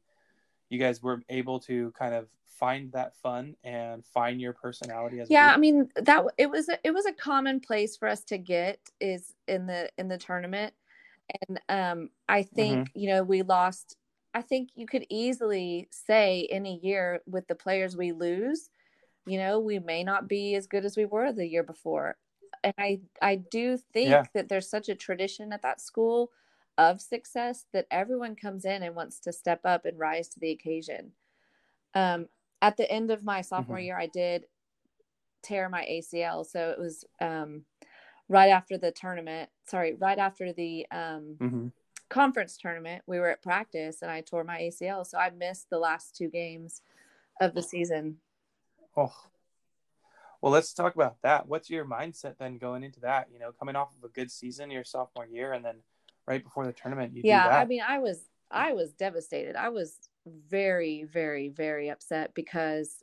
you 0.73 0.79
guys 0.79 1.03
were 1.03 1.23
able 1.29 1.61
to 1.61 1.93
kind 1.93 2.15
of 2.15 2.29
find 2.47 2.91
that 2.93 3.15
fun 3.17 3.55
and 3.63 4.05
find 4.07 4.41
your 4.41 4.53
personality 4.53 5.21
as 5.21 5.29
yeah 5.29 5.53
i 5.53 5.57
mean 5.57 5.89
that 5.97 6.25
it 6.39 6.49
was 6.49 6.69
a, 6.69 6.79
it 6.85 6.93
was 6.93 7.07
a 7.07 7.13
common 7.13 7.61
place 7.61 7.97
for 7.97 8.09
us 8.09 8.23
to 8.25 8.39
get 8.39 8.79
is 9.01 9.35
in 9.49 9.67
the 9.67 9.89
in 9.99 10.09
the 10.09 10.17
tournament 10.17 10.73
and 11.49 11.61
um 11.69 12.09
i 12.29 12.43
think 12.43 12.89
mm-hmm. 12.89 12.99
you 12.99 13.09
know 13.09 13.23
we 13.23 13.43
lost 13.43 13.97
i 14.33 14.41
think 14.41 14.71
you 14.77 14.87
could 14.87 15.05
easily 15.11 15.89
say 15.91 16.49
any 16.51 16.79
year 16.83 17.21
with 17.27 17.47
the 17.49 17.55
players 17.55 17.97
we 17.97 18.13
lose 18.13 18.71
you 19.27 19.39
know 19.39 19.59
we 19.59 19.79
may 19.79 20.05
not 20.05 20.29
be 20.29 20.55
as 20.55 20.67
good 20.67 20.85
as 20.85 20.97
we 20.97 21.05
were 21.05 21.33
the 21.33 21.47
year 21.47 21.65
before 21.65 22.17
and 22.63 22.75
i 22.79 23.01
i 23.21 23.35
do 23.35 23.77
think 23.77 24.09
yeah. 24.09 24.25
that 24.35 24.49
there's 24.49 24.71
such 24.71 24.89
a 24.89 24.95
tradition 24.95 25.53
at 25.53 25.63
that 25.63 25.81
school 25.81 26.31
of 26.91 27.01
success 27.01 27.67
that 27.73 27.87
everyone 27.91 28.37
comes 28.37 28.65
in 28.65 28.83
and 28.83 28.95
wants 28.95 29.21
to 29.21 29.33
step 29.33 29.61
up 29.65 29.85
and 29.85 29.99
rise 29.99 30.29
to 30.29 30.41
the 30.41 30.51
occasion. 30.51 31.13
Um, 31.95 32.29
at 32.61 32.77
the 32.77 32.91
end 32.91 33.11
of 33.11 33.25
my 33.25 33.41
sophomore 33.41 33.79
mm-hmm. 33.79 33.85
year, 33.87 33.99
I 33.99 34.07
did 34.07 34.45
tear 35.43 35.69
my 35.69 35.85
ACL. 35.91 36.47
So 36.47 36.71
it 36.71 36.79
was 36.79 37.05
um, 37.21 37.65
right 38.29 38.51
after 38.51 38.79
the 38.79 38.93
tournament, 38.93 39.51
sorry, 39.67 39.95
right 39.95 40.19
after 40.19 40.53
the 40.53 40.87
um, 40.91 41.37
mm-hmm. 41.39 41.67
conference 42.09 42.57
tournament, 42.57 43.03
we 43.07 43.19
were 43.19 43.29
at 43.29 43.43
practice 43.43 44.03
and 44.03 44.11
I 44.11 44.21
tore 44.21 44.45
my 44.45 44.59
ACL. 44.59 45.07
So 45.07 45.19
I 45.19 45.31
missed 45.31 45.69
the 45.71 45.79
last 45.79 46.17
two 46.17 46.29
games 46.29 46.83
of 47.41 47.55
the 47.55 47.63
season. 47.63 48.19
Oh, 48.97 49.13
Well, 50.41 50.53
let's 50.53 50.73
talk 50.73 50.95
about 50.95 51.17
that. 51.23 51.49
What's 51.49 51.71
your 51.71 51.85
mindset 51.85 52.37
then 52.39 52.59
going 52.59 52.85
into 52.85 53.01
that? 53.01 53.29
You 53.33 53.39
know, 53.39 53.53
coming 53.53 53.77
off 53.77 53.91
of 53.97 54.09
a 54.09 54.13
good 54.13 54.31
season 54.31 54.71
your 54.71 54.85
sophomore 54.85 55.27
year, 55.27 55.53
and 55.53 55.65
then 55.65 55.77
right 56.27 56.43
before 56.43 56.67
the 56.67 56.73
tournament, 56.73 57.15
you 57.15 57.23
yeah. 57.25 57.49
I 57.49 57.65
mean, 57.65 57.83
I 57.87 57.99
was 57.99 58.21
I 58.51 58.73
was 58.73 58.93
devastated. 58.93 59.57
I 59.57 59.71
was 59.71 59.97
very, 60.27 61.05
very, 61.05 61.49
very 61.49 61.89
upset 61.89 62.35
because 62.35 63.03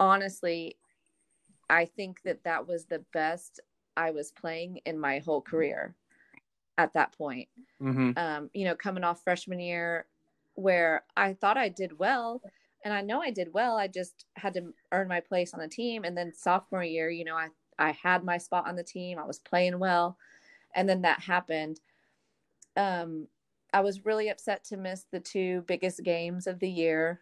honestly, 0.00 0.76
I 1.68 1.84
think 1.84 2.22
that 2.24 2.44
that 2.44 2.66
was 2.66 2.86
the 2.86 3.04
best 3.12 3.60
I 3.96 4.10
was 4.10 4.32
playing 4.32 4.80
in 4.86 4.98
my 4.98 5.18
whole 5.20 5.40
career 5.40 5.94
at 6.78 6.92
that 6.94 7.16
point. 7.16 7.48
Mm-hmm. 7.80 8.12
Um, 8.16 8.50
you 8.54 8.64
know, 8.64 8.74
coming 8.74 9.04
off 9.04 9.22
freshman 9.22 9.60
year 9.60 10.06
where 10.54 11.04
I 11.16 11.34
thought 11.34 11.56
I 11.56 11.68
did 11.68 11.98
well 11.98 12.40
and 12.84 12.92
I 12.92 13.00
know 13.00 13.20
I 13.20 13.30
did 13.30 13.52
well. 13.52 13.76
I 13.76 13.88
just 13.88 14.26
had 14.36 14.54
to 14.54 14.72
earn 14.92 15.08
my 15.08 15.20
place 15.20 15.54
on 15.54 15.60
the 15.60 15.68
team. 15.68 16.04
And 16.04 16.16
then 16.16 16.32
sophomore 16.32 16.84
year, 16.84 17.10
you 17.10 17.24
know, 17.24 17.36
I, 17.36 17.48
I 17.78 17.92
had 17.92 18.24
my 18.24 18.38
spot 18.38 18.68
on 18.68 18.76
the 18.76 18.84
team. 18.84 19.18
I 19.18 19.24
was 19.24 19.38
playing 19.38 19.78
well. 19.78 20.16
And 20.74 20.88
then 20.88 21.02
that 21.02 21.20
happened. 21.20 21.80
Um, 22.76 23.28
I 23.72 23.80
was 23.80 24.04
really 24.04 24.28
upset 24.28 24.64
to 24.64 24.76
miss 24.76 25.06
the 25.10 25.20
two 25.20 25.62
biggest 25.66 26.02
games 26.02 26.46
of 26.46 26.60
the 26.60 26.70
year. 26.70 27.20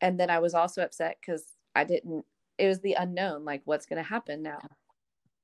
And 0.00 0.18
then 0.18 0.30
I 0.30 0.38
was 0.38 0.54
also 0.54 0.82
upset 0.82 1.18
because 1.20 1.44
I 1.74 1.84
didn't, 1.84 2.24
it 2.58 2.66
was 2.66 2.80
the 2.80 2.94
unknown, 2.94 3.44
like 3.44 3.62
what's 3.64 3.86
going 3.86 4.02
to 4.02 4.08
happen 4.08 4.42
now. 4.42 4.58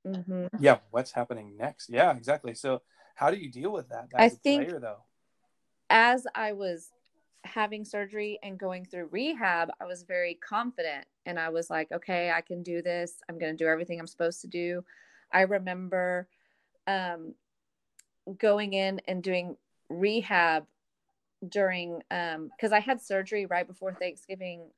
Mm-hmm. 0.06 0.46
Yeah, 0.60 0.78
what's 0.90 1.12
happening 1.12 1.56
next? 1.56 1.90
Yeah, 1.90 2.14
exactly. 2.16 2.54
So, 2.54 2.82
how 3.14 3.30
do 3.30 3.36
you 3.36 3.50
deal 3.50 3.72
with 3.72 3.88
that? 3.88 4.08
I 4.14 4.28
think, 4.28 4.68
player, 4.68 4.78
though, 4.78 5.04
as 5.90 6.26
I 6.34 6.52
was 6.52 6.90
having 7.44 7.84
surgery 7.84 8.38
and 8.42 8.58
going 8.58 8.84
through 8.84 9.08
rehab, 9.10 9.70
I 9.80 9.84
was 9.84 10.02
very 10.02 10.34
confident 10.34 11.06
and 11.24 11.38
I 11.38 11.48
was 11.48 11.70
like, 11.70 11.90
okay, 11.92 12.30
I 12.30 12.40
can 12.40 12.62
do 12.62 12.82
this. 12.82 13.14
I'm 13.28 13.38
going 13.38 13.56
to 13.56 13.64
do 13.64 13.68
everything 13.68 13.98
I'm 13.98 14.06
supposed 14.06 14.40
to 14.42 14.48
do. 14.48 14.84
I 15.32 15.42
remember 15.42 16.28
um, 16.86 17.34
going 18.38 18.72
in 18.72 19.00
and 19.06 19.22
doing 19.22 19.56
rehab 19.88 20.66
during 21.48 22.02
um 22.10 22.50
because 22.56 22.72
I 22.72 22.80
had 22.80 23.00
surgery 23.00 23.46
right 23.46 23.66
before 23.66 23.94
Thanksgiving 23.94 24.68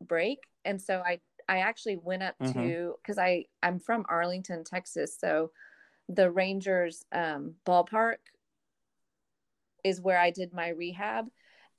break 0.00 0.38
and 0.64 0.80
so 0.80 1.02
I 1.04 1.20
I 1.48 1.58
actually 1.58 1.96
went 1.96 2.22
up 2.22 2.34
mm-hmm. 2.42 2.60
to 2.60 2.94
because 3.02 3.18
I 3.18 3.44
I'm 3.62 3.78
from 3.78 4.04
Arlington, 4.08 4.64
Texas, 4.64 5.16
so 5.18 5.52
the 6.08 6.30
Rangers 6.30 7.04
um, 7.12 7.54
ballpark 7.66 8.16
is 9.84 10.00
where 10.00 10.18
I 10.18 10.30
did 10.30 10.52
my 10.52 10.68
rehab, 10.68 11.26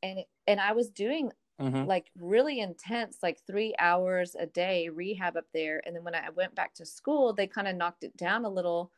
and 0.02 0.20
and 0.48 0.60
I 0.60 0.72
was 0.72 0.90
doing 0.90 1.32
mm-hmm. 1.62 1.84
like 1.86 2.08
really 2.20 2.60
intense, 2.60 3.18
like 3.22 3.40
three 3.46 3.76
hours 3.78 4.36
a 4.40 4.46
day 4.46 4.90
rehab 4.90 5.36
up 5.36 5.46
there, 5.54 5.82
and 5.86 5.96
then 5.96 6.04
when 6.04 6.16
I 6.16 6.30
went 6.36 6.56
back 6.56 6.74
to 6.76 6.86
school, 6.86 7.34
they 7.34 7.48
kind 7.48 7.68
of 7.68 7.76
knocked 7.76 8.04
it 8.04 8.16
down 8.18 8.46
a 8.46 8.50
little. 8.50 8.92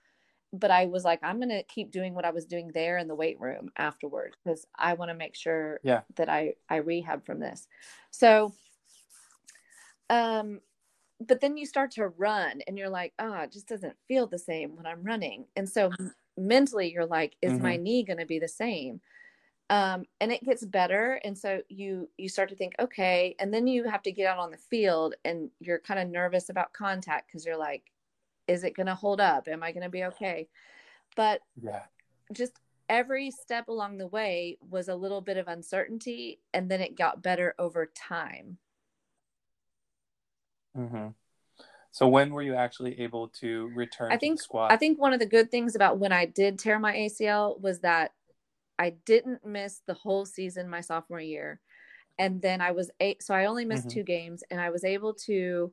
But 0.51 0.71
I 0.71 0.85
was 0.85 1.03
like, 1.03 1.19
I'm 1.21 1.39
gonna 1.39 1.63
keep 1.63 1.91
doing 1.91 2.15
what 2.15 2.25
I 2.25 2.31
was 2.31 2.45
doing 2.45 2.71
there 2.73 2.97
in 2.97 3.07
the 3.07 3.15
weight 3.15 3.39
room 3.39 3.71
afterwards 3.77 4.35
because 4.43 4.65
I 4.77 4.93
want 4.93 5.09
to 5.09 5.15
make 5.15 5.35
sure 5.35 5.79
yeah. 5.83 6.01
that 6.15 6.29
I 6.29 6.53
I 6.69 6.77
rehab 6.77 7.25
from 7.25 7.39
this. 7.39 7.67
So 8.11 8.53
um, 10.09 10.59
but 11.19 11.41
then 11.41 11.57
you 11.57 11.65
start 11.65 11.91
to 11.91 12.07
run 12.07 12.61
and 12.67 12.77
you're 12.77 12.89
like, 12.89 13.13
oh, 13.19 13.33
it 13.33 13.51
just 13.51 13.67
doesn't 13.67 13.95
feel 14.07 14.27
the 14.27 14.39
same 14.39 14.75
when 14.75 14.85
I'm 14.85 15.03
running. 15.03 15.45
And 15.55 15.67
so 15.67 15.91
mentally 16.37 16.91
you're 16.91 17.05
like, 17.05 17.35
is 17.41 17.53
mm-hmm. 17.53 17.63
my 17.63 17.75
knee 17.77 18.03
going 18.03 18.19
to 18.19 18.25
be 18.25 18.39
the 18.39 18.47
same? 18.47 19.01
Um, 19.69 20.05
and 20.19 20.31
it 20.31 20.43
gets 20.43 20.65
better. 20.65 21.19
And 21.23 21.37
so 21.37 21.61
you, 21.69 22.09
you 22.17 22.29
start 22.29 22.49
to 22.49 22.55
think, 22.55 22.73
okay. 22.79 23.35
And 23.39 23.53
then 23.53 23.67
you 23.67 23.83
have 23.83 24.01
to 24.03 24.11
get 24.11 24.27
out 24.27 24.39
on 24.39 24.49
the 24.49 24.57
field 24.57 25.13
and 25.25 25.49
you're 25.59 25.79
kind 25.79 25.99
of 25.99 26.07
nervous 26.07 26.49
about 26.49 26.73
contact 26.73 27.27
because 27.27 27.45
you're 27.45 27.57
like, 27.57 27.83
is 28.49 28.63
it 28.63 28.75
going 28.75 28.87
to 28.87 28.95
hold 28.95 29.21
up? 29.21 29.47
Am 29.47 29.63
I 29.63 29.71
going 29.71 29.83
to 29.83 29.89
be 29.89 30.03
okay? 30.05 30.47
But 31.15 31.41
yeah, 31.61 31.83
just 32.33 32.53
every 32.89 33.29
step 33.31 33.67
along 33.67 33.97
the 33.97 34.07
way 34.07 34.57
was 34.67 34.87
a 34.87 34.95
little 34.95 35.21
bit 35.21 35.37
of 35.37 35.47
uncertainty. 35.47 36.39
And 36.53 36.69
then 36.69 36.81
it 36.81 36.97
got 36.97 37.21
better 37.21 37.53
over 37.59 37.85
time. 37.85 38.57
Mm-hmm. 40.77 41.09
So 41.91 42.07
when 42.07 42.31
were 42.31 42.41
you 42.41 42.55
actually 42.55 42.99
able 43.01 43.29
to 43.39 43.71
return 43.75 44.11
I 44.11 44.17
think, 44.17 44.41
squad? 44.41 44.71
I 44.71 44.77
think 44.77 44.99
one 44.99 45.13
of 45.13 45.19
the 45.19 45.25
good 45.25 45.51
things 45.51 45.75
about 45.75 45.97
when 45.97 46.11
I 46.11 46.25
did 46.25 46.59
tear 46.59 46.79
my 46.79 46.93
ACL 46.93 47.59
was 47.59 47.79
that 47.79 48.13
I 48.77 48.91
didn't 49.05 49.45
miss 49.45 49.81
the 49.85 49.93
whole 49.93 50.25
season 50.25 50.69
my 50.69 50.81
sophomore 50.81 51.19
year. 51.19 51.59
And 52.17 52.41
then 52.41 52.61
I 52.61 52.71
was 52.71 52.91
eight, 52.99 53.23
so 53.23 53.33
I 53.33 53.45
only 53.45 53.65
missed 53.65 53.87
mm-hmm. 53.87 53.99
two 53.99 54.03
games 54.03 54.43
and 54.51 54.59
I 54.59 54.69
was 54.69 54.83
able 54.83 55.13
to 55.25 55.71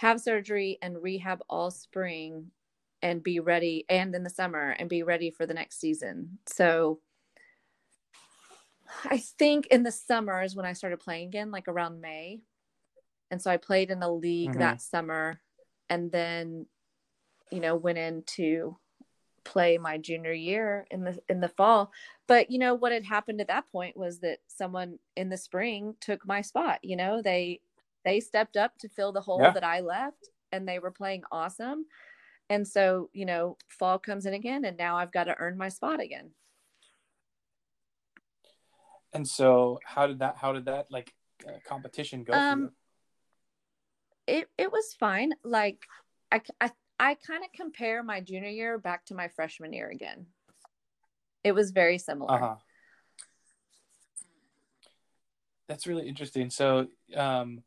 have 0.00 0.20
surgery 0.20 0.78
and 0.80 1.02
rehab 1.02 1.40
all 1.48 1.70
spring 1.70 2.50
and 3.02 3.22
be 3.22 3.40
ready 3.40 3.84
and 3.88 4.14
in 4.14 4.22
the 4.22 4.30
summer 4.30 4.74
and 4.78 4.88
be 4.88 5.02
ready 5.02 5.30
for 5.30 5.46
the 5.46 5.54
next 5.54 5.78
season. 5.80 6.38
So 6.46 7.00
I 9.04 9.18
think 9.18 9.66
in 9.66 9.82
the 9.82 9.92
summer 9.92 10.42
is 10.42 10.56
when 10.56 10.66
I 10.66 10.72
started 10.72 11.00
playing 11.00 11.28
again, 11.28 11.50
like 11.50 11.68
around 11.68 12.00
May 12.00 12.40
and 13.30 13.40
so 13.40 13.50
I 13.50 13.56
played 13.56 13.90
in 13.90 14.02
a 14.02 14.12
league 14.12 14.50
mm-hmm. 14.50 14.60
that 14.60 14.80
summer 14.80 15.40
and 15.88 16.10
then 16.10 16.66
you 17.50 17.60
know 17.60 17.76
went 17.76 17.98
in 17.98 18.22
to 18.36 18.76
play 19.44 19.78
my 19.78 19.98
junior 19.98 20.32
year 20.32 20.86
in 20.90 21.04
the 21.04 21.18
in 21.28 21.40
the 21.40 21.48
fall 21.48 21.90
but 22.26 22.50
you 22.50 22.58
know 22.58 22.74
what 22.74 22.92
had 22.92 23.04
happened 23.04 23.40
at 23.40 23.48
that 23.48 23.70
point 23.72 23.96
was 23.96 24.20
that 24.20 24.38
someone 24.48 24.98
in 25.16 25.30
the 25.30 25.36
spring 25.36 25.94
took 26.00 26.26
my 26.26 26.42
spot 26.42 26.78
you 26.82 26.94
know 26.96 27.22
they 27.22 27.60
they 28.04 28.20
stepped 28.20 28.56
up 28.56 28.76
to 28.78 28.88
fill 28.88 29.12
the 29.12 29.20
hole 29.20 29.40
yeah. 29.40 29.52
that 29.52 29.64
I 29.64 29.80
left 29.80 30.28
and 30.52 30.66
they 30.66 30.78
were 30.78 30.90
playing 30.90 31.22
awesome 31.30 31.86
and 32.48 32.66
so 32.66 33.10
you 33.12 33.24
know 33.24 33.56
fall 33.68 33.98
comes 33.98 34.26
in 34.26 34.34
again 34.34 34.64
and 34.64 34.76
now 34.76 34.96
I've 34.96 35.12
got 35.12 35.24
to 35.24 35.36
earn 35.38 35.56
my 35.56 35.68
spot 35.68 36.00
again 36.00 36.30
and 39.12 39.26
so 39.26 39.78
how 39.84 40.06
did 40.06 40.18
that 40.20 40.36
how 40.36 40.52
did 40.52 40.66
that 40.66 40.86
like 40.90 41.12
uh, 41.46 41.52
competition 41.64 42.24
go 42.24 42.32
um, 42.32 42.70
it 44.30 44.48
it 44.56 44.72
was 44.72 44.94
fine. 44.98 45.32
Like 45.42 45.82
I 46.30 46.40
I 46.60 46.70
I 46.98 47.14
kind 47.14 47.44
of 47.44 47.50
compare 47.52 48.02
my 48.02 48.20
junior 48.20 48.48
year 48.48 48.78
back 48.78 49.04
to 49.06 49.14
my 49.14 49.28
freshman 49.28 49.72
year 49.72 49.90
again. 49.90 50.26
It 51.42 51.52
was 51.52 51.72
very 51.72 51.98
similar. 51.98 52.32
Uh-huh. 52.32 52.56
That's 55.66 55.86
really 55.86 56.08
interesting. 56.08 56.50
So, 56.50 56.88
um, 57.14 57.62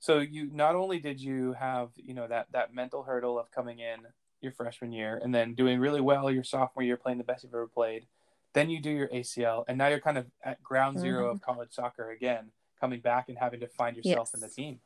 so 0.00 0.18
you 0.18 0.50
not 0.52 0.74
only 0.74 0.98
did 0.98 1.20
you 1.20 1.52
have 1.52 1.90
you 1.96 2.14
know 2.14 2.26
that 2.26 2.48
that 2.52 2.74
mental 2.74 3.02
hurdle 3.02 3.38
of 3.38 3.50
coming 3.50 3.78
in 3.78 4.00
your 4.40 4.52
freshman 4.52 4.92
year 4.92 5.20
and 5.22 5.34
then 5.34 5.54
doing 5.54 5.78
really 5.78 6.00
well 6.00 6.30
your 6.30 6.44
sophomore 6.44 6.82
year, 6.82 6.96
playing 6.96 7.18
the 7.18 7.24
best 7.24 7.44
you've 7.44 7.52
ever 7.52 7.66
played, 7.66 8.06
then 8.54 8.70
you 8.70 8.80
do 8.80 8.90
your 8.90 9.08
ACL, 9.08 9.64
and 9.68 9.78
now 9.78 9.86
you're 9.86 10.00
kind 10.00 10.18
of 10.18 10.26
at 10.42 10.62
ground 10.62 10.98
0 10.98 11.22
mm-hmm. 11.22 11.30
of 11.30 11.42
college 11.42 11.68
soccer 11.70 12.10
again, 12.10 12.50
coming 12.80 13.00
back 13.00 13.28
and 13.28 13.38
having 13.38 13.60
to 13.60 13.68
find 13.68 13.96
yourself 13.96 14.30
yes. 14.32 14.34
in 14.34 14.40
the 14.40 14.48
team. 14.48 14.80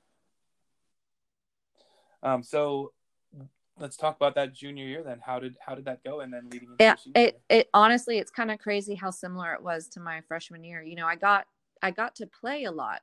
Um, 2.23 2.43
so 2.43 2.93
let's 3.79 3.97
talk 3.97 4.17
about 4.17 4.35
that 4.35 4.53
junior 4.53 4.85
year 4.85 5.03
then. 5.03 5.21
How 5.25 5.39
did 5.39 5.57
how 5.65 5.75
did 5.75 5.85
that 5.85 6.03
go? 6.03 6.21
And 6.21 6.33
then 6.33 6.49
leading 6.51 6.71
into 6.71 6.77
yeah, 6.83 6.97
it 7.15 7.41
it 7.49 7.69
honestly 7.73 8.19
it's 8.19 8.31
kind 8.31 8.51
of 8.51 8.59
crazy 8.59 8.95
how 8.95 9.11
similar 9.11 9.55
it 9.55 9.63
was 9.63 9.89
to 9.89 10.01
my 10.01 10.21
freshman 10.23 10.65
year. 10.65 10.83
You 10.83 10.97
know, 10.97 11.07
I 11.07 11.17
got 11.17 11.47
I 11.83 11.91
got 11.91 12.17
to 12.17 12.27
play 12.27 12.65
a 12.65 12.73
lot. 12.73 13.03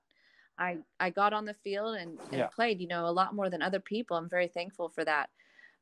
I 0.62 0.78
I 1.00 1.10
got 1.10 1.34
on 1.34 1.46
the 1.46 1.54
field 1.54 1.96
and, 1.98 2.20
and 2.32 2.40
yeah. 2.40 2.48
played, 2.48 2.80
you 2.80 2.88
know, 2.88 3.08
a 3.08 3.12
lot 3.12 3.36
more 3.36 3.50
than 3.50 3.62
other 3.62 3.80
people. 3.80 4.16
I'm 4.16 4.30
very 4.30 4.48
thankful 4.48 4.90
for 4.90 5.04
that. 5.04 5.30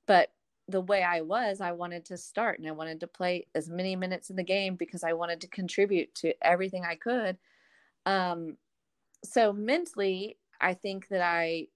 But 0.08 0.32
the 0.68 0.82
way 0.82 1.04
I 1.04 1.22
was, 1.22 1.62
I 1.62 1.72
wanted 1.74 2.06
to 2.06 2.18
start 2.18 2.60
and 2.60 2.68
I 2.68 2.72
wanted 2.72 3.00
to 3.02 3.08
play 3.08 3.48
as 3.56 3.70
many 3.70 3.96
minutes 3.96 4.30
in 4.30 4.36
the 4.36 4.44
game 4.44 4.76
because 4.76 5.04
I 5.04 5.13
wanted 5.13 5.42
to 5.42 5.48
contribute 5.48 6.13
to 6.15 6.34
everything 6.42 6.86
I 6.86 6.96
could. 6.96 7.38
Um, 8.06 8.58
so 9.24 9.52
mentally, 9.52 10.38
I 10.62 10.76
think 10.76 11.08
that 11.10 11.22
I 11.22 11.68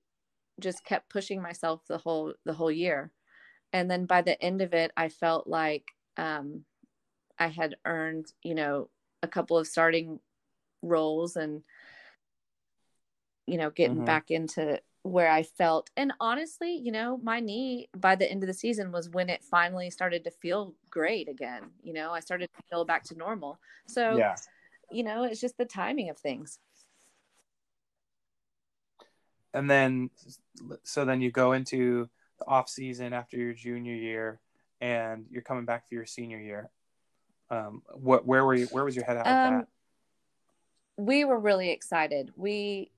just 0.59 0.85
kept 0.85 1.09
pushing 1.09 1.41
myself 1.41 1.81
the 1.87 1.97
whole 1.97 2.33
the 2.45 2.53
whole 2.53 2.71
year 2.71 3.11
and 3.71 3.89
then 3.89 4.05
by 4.05 4.21
the 4.21 4.41
end 4.41 4.61
of 4.61 4.73
it 4.73 4.91
i 4.95 5.09
felt 5.09 5.47
like 5.47 5.85
um, 6.17 6.63
i 7.39 7.47
had 7.47 7.75
earned 7.85 8.31
you 8.43 8.53
know 8.55 8.89
a 9.23 9.27
couple 9.27 9.57
of 9.57 9.67
starting 9.67 10.19
roles 10.81 11.35
and 11.35 11.63
you 13.45 13.57
know 13.57 13.69
getting 13.69 13.97
mm-hmm. 13.97 14.05
back 14.05 14.31
into 14.31 14.79
where 15.03 15.29
i 15.29 15.43
felt. 15.43 15.89
And 15.97 16.13
honestly 16.19 16.75
you 16.75 16.91
know 16.91 17.19
my 17.21 17.39
knee 17.39 17.89
by 17.95 18.15
the 18.15 18.29
end 18.29 18.43
of 18.43 18.47
the 18.47 18.53
season 18.53 18.91
was 18.91 19.09
when 19.09 19.29
it 19.29 19.43
finally 19.43 19.89
started 19.89 20.23
to 20.23 20.31
feel 20.31 20.73
great 20.89 21.27
again. 21.27 21.63
You 21.83 21.93
know 21.93 22.11
i 22.11 22.19
started 22.19 22.49
to 22.55 22.63
feel 22.69 22.85
back 22.85 23.03
to 23.05 23.15
normal. 23.15 23.59
So 23.87 24.17
yeah. 24.17 24.35
you 24.91 25.03
know 25.03 25.23
it's 25.23 25.41
just 25.41 25.57
the 25.57 25.65
timing 25.65 26.09
of 26.09 26.17
things. 26.17 26.59
And 29.53 29.69
then 29.69 30.09
so 30.83 31.05
then 31.05 31.21
you 31.21 31.31
go 31.31 31.51
into 31.51 32.09
the 32.39 32.45
off 32.47 32.69
season 32.69 33.13
after 33.13 33.37
your 33.37 33.53
junior 33.53 33.93
year 33.93 34.39
and 34.81 35.25
you're 35.29 35.43
coming 35.43 35.65
back 35.65 35.87
for 35.87 35.95
your 35.95 36.05
senior 36.05 36.39
year. 36.39 36.69
Um 37.49 37.83
what 37.93 38.25
where 38.25 38.45
were 38.45 38.55
you 38.55 38.67
where 38.67 38.85
was 38.85 38.95
your 38.95 39.05
head 39.05 39.17
at 39.17 39.27
um, 39.27 39.53
that? 39.59 39.67
We 40.95 41.25
were 41.25 41.39
really 41.39 41.71
excited. 41.71 42.31
We 42.35 42.91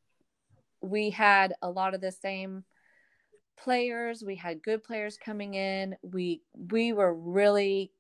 we 0.86 1.10
had 1.10 1.54
a 1.62 1.70
lot 1.70 1.94
of 1.94 2.02
the 2.02 2.12
same 2.12 2.64
players. 3.58 4.24
We 4.24 4.36
had 4.36 4.64
good 4.64 4.84
players 4.84 5.18
coming 5.18 5.54
in. 5.56 5.96
We 6.04 6.42
we 6.54 6.94
were 6.94 7.14
really 7.14 7.92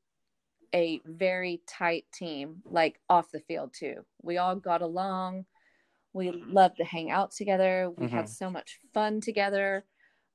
a 0.73 1.01
very 1.05 1.61
tight 1.67 2.05
team, 2.13 2.61
like 2.65 2.99
off 3.09 3.31
the 3.31 3.39
field 3.39 3.73
too. 3.73 4.05
We 4.21 4.37
all 4.37 4.55
got 4.55 4.81
along. 4.81 5.45
We 6.13 6.31
loved 6.31 6.77
to 6.77 6.85
hang 6.85 7.11
out 7.11 7.31
together. 7.31 7.91
We 7.97 8.07
Mm-hmm. 8.07 8.15
had 8.15 8.29
so 8.29 8.49
much 8.49 8.79
fun 8.93 9.21
together. 9.21 9.85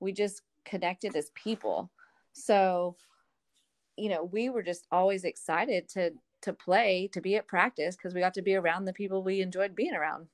We 0.01 0.13
just 0.13 0.43
connected 0.65 1.17
as 1.17 1.31
people. 1.35 1.91
So, 2.33 2.97
you 3.97 4.09
know, 4.09 4.25
we 4.25 4.49
were 4.51 4.63
just 4.63 4.87
always 4.91 5.25
excited 5.25 5.89
to 5.91 6.13
to 6.43 6.53
play, 6.55 7.09
to 7.13 7.21
be 7.21 7.37
at 7.37 7.47
practice 7.47 7.97
because 7.97 8.15
we 8.15 8.21
got 8.21 8.35
to 8.35 8.43
be 8.43 8.55
around 8.55 8.87
the 8.87 8.95
people 8.95 9.23
we 9.23 9.43
enjoyed 9.43 9.75
being 9.77 9.95
around. 9.95 10.29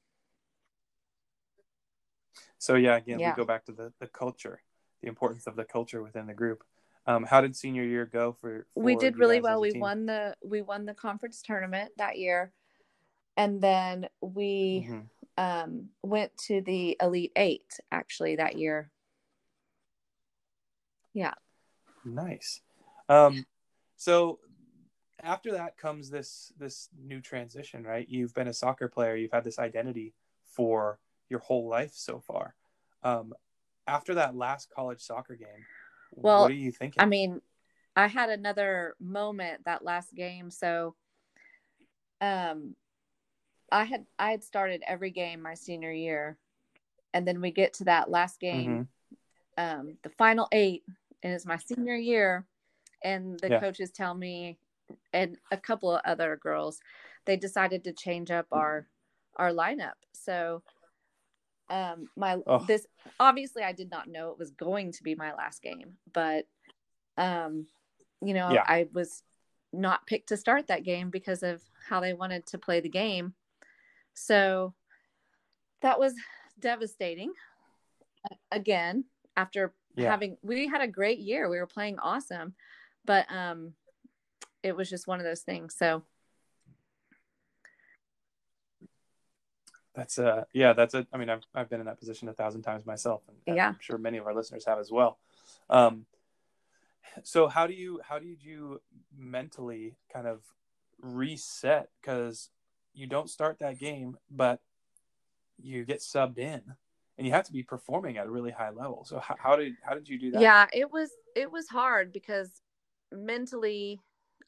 So 2.58 2.74
yeah, 2.74 2.96
again, 2.96 3.18
Yeah. 3.20 3.30
we 3.30 3.36
go 3.36 3.44
back 3.44 3.64
to 3.66 3.72
the 3.72 3.92
the 3.98 4.06
culture, 4.06 4.62
the 5.02 5.08
importance 5.08 5.46
of 5.46 5.56
the 5.56 5.64
culture 5.64 6.02
within 6.02 6.26
the 6.26 6.34
group. 6.34 6.64
Um, 7.06 7.24
how 7.24 7.40
did 7.40 7.54
senior 7.54 7.84
year 7.84 8.04
go 8.06 8.32
for? 8.32 8.66
we 8.74 8.96
did 8.96 9.16
really 9.16 9.40
well. 9.40 9.60
We 9.60 9.72
team? 9.72 9.80
won 9.80 10.06
the 10.06 10.36
we 10.42 10.62
won 10.62 10.86
the 10.86 10.94
conference 10.94 11.42
tournament 11.42 11.92
that 11.98 12.18
year. 12.18 12.52
And 13.36 13.60
then 13.60 14.08
we 14.20 14.86
Mhm. 14.88 15.08
um 15.38 15.90
went 16.02 16.36
to 16.38 16.60
the 16.62 16.96
Elite 17.00 17.32
8 17.36 17.80
actually 17.92 18.36
that 18.36 18.56
year. 18.56 18.90
Yeah. 21.12 21.34
Nice. 22.04 22.60
Um, 23.08 23.46
so 23.96 24.40
after 25.22 25.52
that 25.52 25.76
comes 25.76 26.10
this 26.10 26.52
this 26.58 26.88
new 26.98 27.20
transition, 27.20 27.84
right? 27.84 28.08
You've 28.08 28.34
been 28.34 28.48
a 28.48 28.52
soccer 28.54 28.88
player. 28.88 29.16
You've 29.16 29.32
had 29.32 29.44
this 29.44 29.58
identity 29.58 30.14
for 30.44 30.98
your 31.28 31.40
whole 31.40 31.68
life 31.68 31.92
so 31.94 32.20
far. 32.20 32.54
Um, 33.02 33.34
after 33.86 34.14
that 34.14 34.34
last 34.34 34.70
college 34.70 35.00
soccer 35.00 35.36
game, 35.36 35.66
Well, 36.12 36.42
what 36.42 36.50
are 36.50 36.54
you 36.54 36.72
thinking? 36.72 37.02
I 37.02 37.06
mean, 37.06 37.40
I 37.94 38.06
had 38.08 38.30
another 38.30 38.94
moment 39.00 39.64
that 39.64 39.84
last 39.84 40.14
game. 40.14 40.50
So, 40.50 40.94
um, 42.20 42.74
I 43.70 43.84
had 43.84 44.06
I 44.18 44.30
had 44.30 44.44
started 44.44 44.82
every 44.86 45.10
game 45.10 45.42
my 45.42 45.54
senior 45.54 45.92
year, 45.92 46.38
and 47.14 47.26
then 47.26 47.40
we 47.40 47.50
get 47.50 47.74
to 47.74 47.84
that 47.84 48.10
last 48.10 48.38
game, 48.40 48.88
Mhm. 49.58 49.78
um, 49.80 49.98
the 50.02 50.10
final 50.10 50.48
eight, 50.52 50.84
and 51.22 51.32
it's 51.32 51.46
my 51.46 51.56
senior 51.56 51.96
year, 51.96 52.46
and 53.02 53.38
the 53.40 53.50
Yeah. 53.50 53.60
coaches 53.60 53.90
tell 53.90 54.14
me, 54.14 54.58
and 55.12 55.38
a 55.50 55.56
couple 55.56 55.90
of 55.92 56.00
other 56.04 56.36
girls, 56.36 56.80
they 57.24 57.36
decided 57.36 57.82
to 57.84 57.92
change 57.92 58.30
up 58.30 58.46
our 58.52 58.86
our 59.36 59.50
lineup. 59.50 59.94
So, 60.12 60.62
um, 61.68 62.08
my 62.16 62.38
Oh. 62.46 62.64
this 62.66 62.86
obviously 63.18 63.62
I 63.62 63.72
did 63.72 63.90
not 63.90 64.08
know 64.08 64.30
it 64.30 64.38
was 64.38 64.50
going 64.50 64.92
to 64.92 65.02
be 65.02 65.14
my 65.14 65.34
last 65.34 65.62
game, 65.62 65.96
but 66.12 66.46
um, 67.16 67.66
you 68.20 68.34
know, 68.34 68.50
Yeah. 68.52 68.64
I 68.66 68.88
was 68.92 69.22
not 69.72 70.06
picked 70.06 70.28
to 70.28 70.36
start 70.36 70.68
that 70.68 70.84
game 70.84 71.10
because 71.10 71.42
of 71.42 71.62
how 71.88 72.00
they 72.00 72.14
wanted 72.14 72.46
to 72.46 72.58
play 72.58 72.80
the 72.80 72.88
game. 72.88 73.34
So 74.14 74.74
that 75.82 75.98
was 75.98 76.14
devastating. 76.58 77.32
Again, 78.50 79.04
after 79.36 79.74
Yeah. 79.94 80.10
having 80.10 80.38
we 80.42 80.66
had 80.66 80.80
a 80.80 80.88
great 80.88 81.18
year, 81.18 81.48
we 81.48 81.58
were 81.58 81.66
playing 81.66 81.98
awesome, 81.98 82.54
but 83.04 83.30
um, 83.30 83.74
it 84.62 84.76
was 84.76 84.88
just 84.90 85.06
one 85.06 85.20
of 85.20 85.24
those 85.24 85.42
things. 85.42 85.74
So 85.76 86.02
That's 89.96 90.18
uh 90.18 90.44
yeah, 90.52 90.74
that's 90.74 90.94
a 90.94 91.06
I 91.12 91.16
mean 91.16 91.30
I've 91.30 91.42
I've 91.54 91.70
been 91.70 91.80
in 91.80 91.86
that 91.86 91.98
position 91.98 92.28
a 92.28 92.34
thousand 92.34 92.62
times 92.62 92.84
myself 92.84 93.22
and 93.28 93.56
Yeah. 93.56 93.68
I'm 93.68 93.78
sure 93.80 93.98
many 93.98 94.18
of 94.18 94.26
our 94.26 94.34
listeners 94.34 94.66
have 94.66 94.78
as 94.78 94.92
well. 94.92 95.18
Um 95.70 96.04
so 97.22 97.48
how 97.48 97.66
do 97.66 97.72
you 97.72 98.00
how 98.06 98.18
did 98.18 98.42
you 98.44 98.82
mentally 99.16 99.96
kind 100.12 100.26
of 100.26 100.42
reset 101.00 101.88
cuz 102.02 102.50
you 102.92 103.06
don't 103.06 103.30
start 103.30 103.58
that 103.58 103.78
game 103.78 104.18
but 104.30 104.60
you 105.58 105.84
get 105.84 106.00
subbed 106.00 106.38
in 106.38 106.62
and 107.18 107.26
you 107.26 107.32
have 107.32 107.46
to 107.46 107.52
be 107.52 107.62
performing 107.62 108.18
at 108.18 108.26
a 108.26 108.30
really 108.30 108.50
high 108.50 108.70
level. 108.70 109.04
So 109.04 109.18
how, 109.18 109.36
how 109.38 109.56
did 109.56 109.74
how 109.82 109.94
did 109.94 110.08
you 110.08 110.18
do 110.18 110.30
that? 110.32 110.42
yeah, 110.42 110.66
it 110.72 110.90
was 110.92 111.10
it 111.34 111.50
was 111.50 111.68
hard 111.68 112.12
because 112.12 112.60
mentally, 113.12 114.00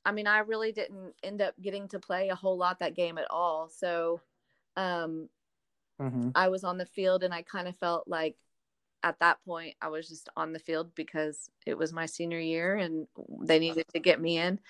I 0.04 0.12
mean, 0.12 0.26
I 0.26 0.40
really 0.40 0.72
didn't 0.72 1.14
end 1.22 1.40
up 1.40 1.54
getting 1.60 1.88
to 1.88 1.98
play 1.98 2.28
a 2.28 2.34
whole 2.34 2.58
lot 2.58 2.80
that 2.80 2.94
game 2.94 3.18
at 3.18 3.26
all. 3.30 3.68
So 3.68 4.20
um 4.76 5.28
Mhm. 5.98 6.34
I 6.34 6.48
was 6.48 6.64
on 6.64 6.78
the 6.78 6.86
field 6.86 7.22
and 7.24 7.34
I 7.34 7.42
kind 7.42 7.68
of 7.68 7.76
felt 7.78 8.08
like 8.08 8.36
at 9.02 9.20
that 9.20 9.44
point 9.44 9.76
I 9.80 9.88
was 9.88 10.08
just 10.08 10.28
on 10.36 10.52
the 10.52 10.58
field 10.58 10.94
because 10.94 11.50
it 11.66 11.78
was 11.78 11.92
my 11.92 12.06
senior 12.06 12.40
year 12.40 12.76
and 12.76 13.08
they 13.42 13.58
needed 13.58 13.86
to 13.94 14.00
get 14.00 14.20
me 14.20 14.38
in. 14.38 14.60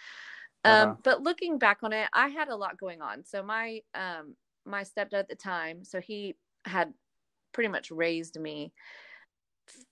Um, 0.64 0.94
Uh-huh. 0.94 0.96
but 1.02 1.22
looking 1.22 1.58
back 1.58 1.78
on 1.82 1.92
it, 1.92 2.08
I 2.12 2.28
had 2.28 2.48
a 2.48 2.56
lot 2.56 2.78
going 2.78 3.02
on. 3.02 3.24
So 3.24 3.42
my 3.42 3.82
um 3.94 4.36
my 4.66 4.82
stepdad 4.82 5.14
at 5.14 5.28
the 5.28 5.36
time, 5.36 5.84
so 5.84 6.00
he 6.00 6.36
had 6.66 6.94
pretty 7.52 7.68
much 7.68 7.90
raised 7.90 8.38
me 8.40 8.72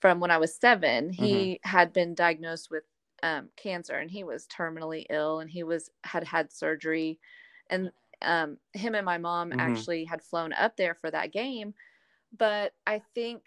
from 0.01 0.20
when 0.20 0.31
I 0.31 0.38
was 0.38 0.55
7 0.57 1.11
He 1.11 1.61
had 1.64 1.92
been 1.92 2.14
diagnosed 2.14 2.70
with 2.70 2.85
um, 3.22 3.49
cancer 3.57 3.94
and 3.94 4.11
he 4.11 4.25
was 4.25 4.46
terminally 4.46 5.07
ill 5.11 5.40
and 5.40 5.51
he 5.51 5.62
was 5.62 5.90
had 6.05 6.25
had 6.25 6.53
surgery 6.53 7.18
and 7.70 7.90
um, 8.22 8.57
him 8.72 8.94
and 8.94 9.05
my 9.05 9.18
mom 9.18 9.50
Mhm. 9.52 9.59
actually 9.59 10.05
had 10.05 10.22
flown 10.22 10.52
up 10.52 10.76
there 10.76 10.94
for 10.94 11.11
that 11.11 11.33
game 11.33 11.74
but 12.37 12.72
i 12.87 13.00
think 13.14 13.42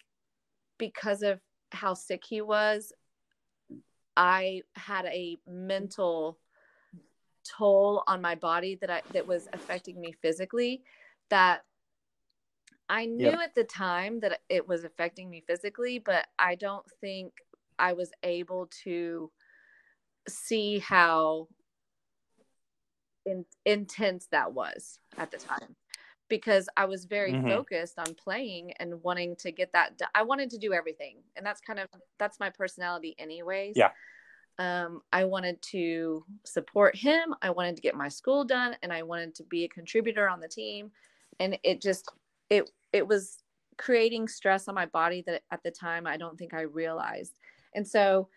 because 0.77 1.21
of 1.21 1.39
how 1.71 1.93
sick 1.93 2.23
he 2.25 2.41
was 2.41 2.93
i 4.15 4.61
had 4.75 5.05
a 5.05 5.37
mental 5.47 6.37
toll 7.43 8.03
on 8.07 8.21
my 8.21 8.35
body 8.35 8.75
that 8.75 8.89
i 8.89 9.01
that 9.13 9.25
was 9.25 9.47
affecting 9.53 9.99
me 9.99 10.11
physically 10.21 10.83
that 11.29 11.63
i 12.89 13.05
knew 13.05 13.25
Yep. 13.25 13.39
at 13.39 13.55
the 13.55 13.63
time 13.63 14.19
that 14.19 14.41
it 14.49 14.67
was 14.67 14.83
affecting 14.83 15.29
me 15.29 15.41
physically 15.47 15.99
but 15.99 16.27
i 16.37 16.55
don't 16.55 16.85
think 17.01 17.33
i 17.77 17.93
was 17.93 18.11
able 18.23 18.67
to 18.83 19.31
see 20.27 20.79
how 20.79 21.47
in, 23.25 23.45
intense 23.65 24.27
that 24.31 24.53
was 24.53 24.99
at 25.17 25.31
the 25.31 25.37
time 25.37 25.75
because 26.29 26.69
I 26.77 26.85
was 26.85 27.05
very 27.05 27.33
Mhm. 27.33 27.49
focused 27.49 27.97
on 27.99 28.13
playing 28.15 28.73
and 28.73 29.01
wanting 29.03 29.35
to 29.37 29.51
get 29.51 29.71
that 29.73 29.99
I 30.13 30.21
wanted 30.23 30.49
to 30.51 30.57
do 30.57 30.73
everything 30.73 31.23
and 31.35 31.45
that's 31.45 31.61
kind 31.61 31.79
of 31.79 31.87
that's 32.17 32.39
my 32.39 32.49
personality 32.49 33.15
anyways. 33.17 33.75
Yeah. 33.75 33.91
Um 34.57 35.01
I 35.11 35.25
wanted 35.25 35.61
to 35.63 36.25
support 36.45 36.95
him, 36.95 37.35
I 37.41 37.49
wanted 37.49 37.75
to 37.77 37.81
get 37.81 37.95
my 37.95 38.09
school 38.09 38.43
done 38.43 38.75
and 38.83 38.93
I 38.93 39.03
wanted 39.03 39.35
to 39.35 39.43
be 39.43 39.63
a 39.63 39.69
contributor 39.69 40.29
on 40.29 40.39
the 40.39 40.47
team 40.47 40.91
and 41.39 41.57
it 41.63 41.81
just 41.81 42.09
it 42.49 42.69
it 42.93 43.07
was 43.07 43.43
creating 43.77 44.27
stress 44.27 44.67
on 44.67 44.75
my 44.75 44.85
body 44.85 45.23
that 45.25 45.43
at 45.51 45.63
the 45.63 45.71
time 45.71 46.05
I 46.05 46.17
don't 46.17 46.37
think 46.37 46.53
I 46.53 46.61
realized. 46.61 47.39
And 47.73 47.87
so 47.87 48.29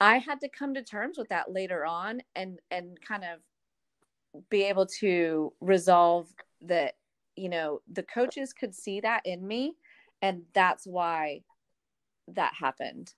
I 0.00 0.18
had 0.18 0.40
to 0.40 0.48
come 0.48 0.74
to 0.74 0.82
terms 0.82 1.18
with 1.18 1.28
that 1.28 1.52
later 1.52 1.84
on 1.86 2.22
and 2.34 2.58
and 2.70 3.00
kind 3.00 3.24
of 3.24 3.40
be 4.48 4.64
able 4.64 4.86
to 4.86 5.52
resolve 5.60 6.28
that 6.62 6.94
you 7.36 7.48
know 7.48 7.80
the 7.90 8.02
coaches 8.02 8.52
could 8.52 8.74
see 8.74 9.00
that 9.00 9.22
in 9.24 9.46
me 9.46 9.74
and 10.22 10.42
that's 10.52 10.86
why 10.86 11.40
that 12.28 12.52
happened 12.54 13.14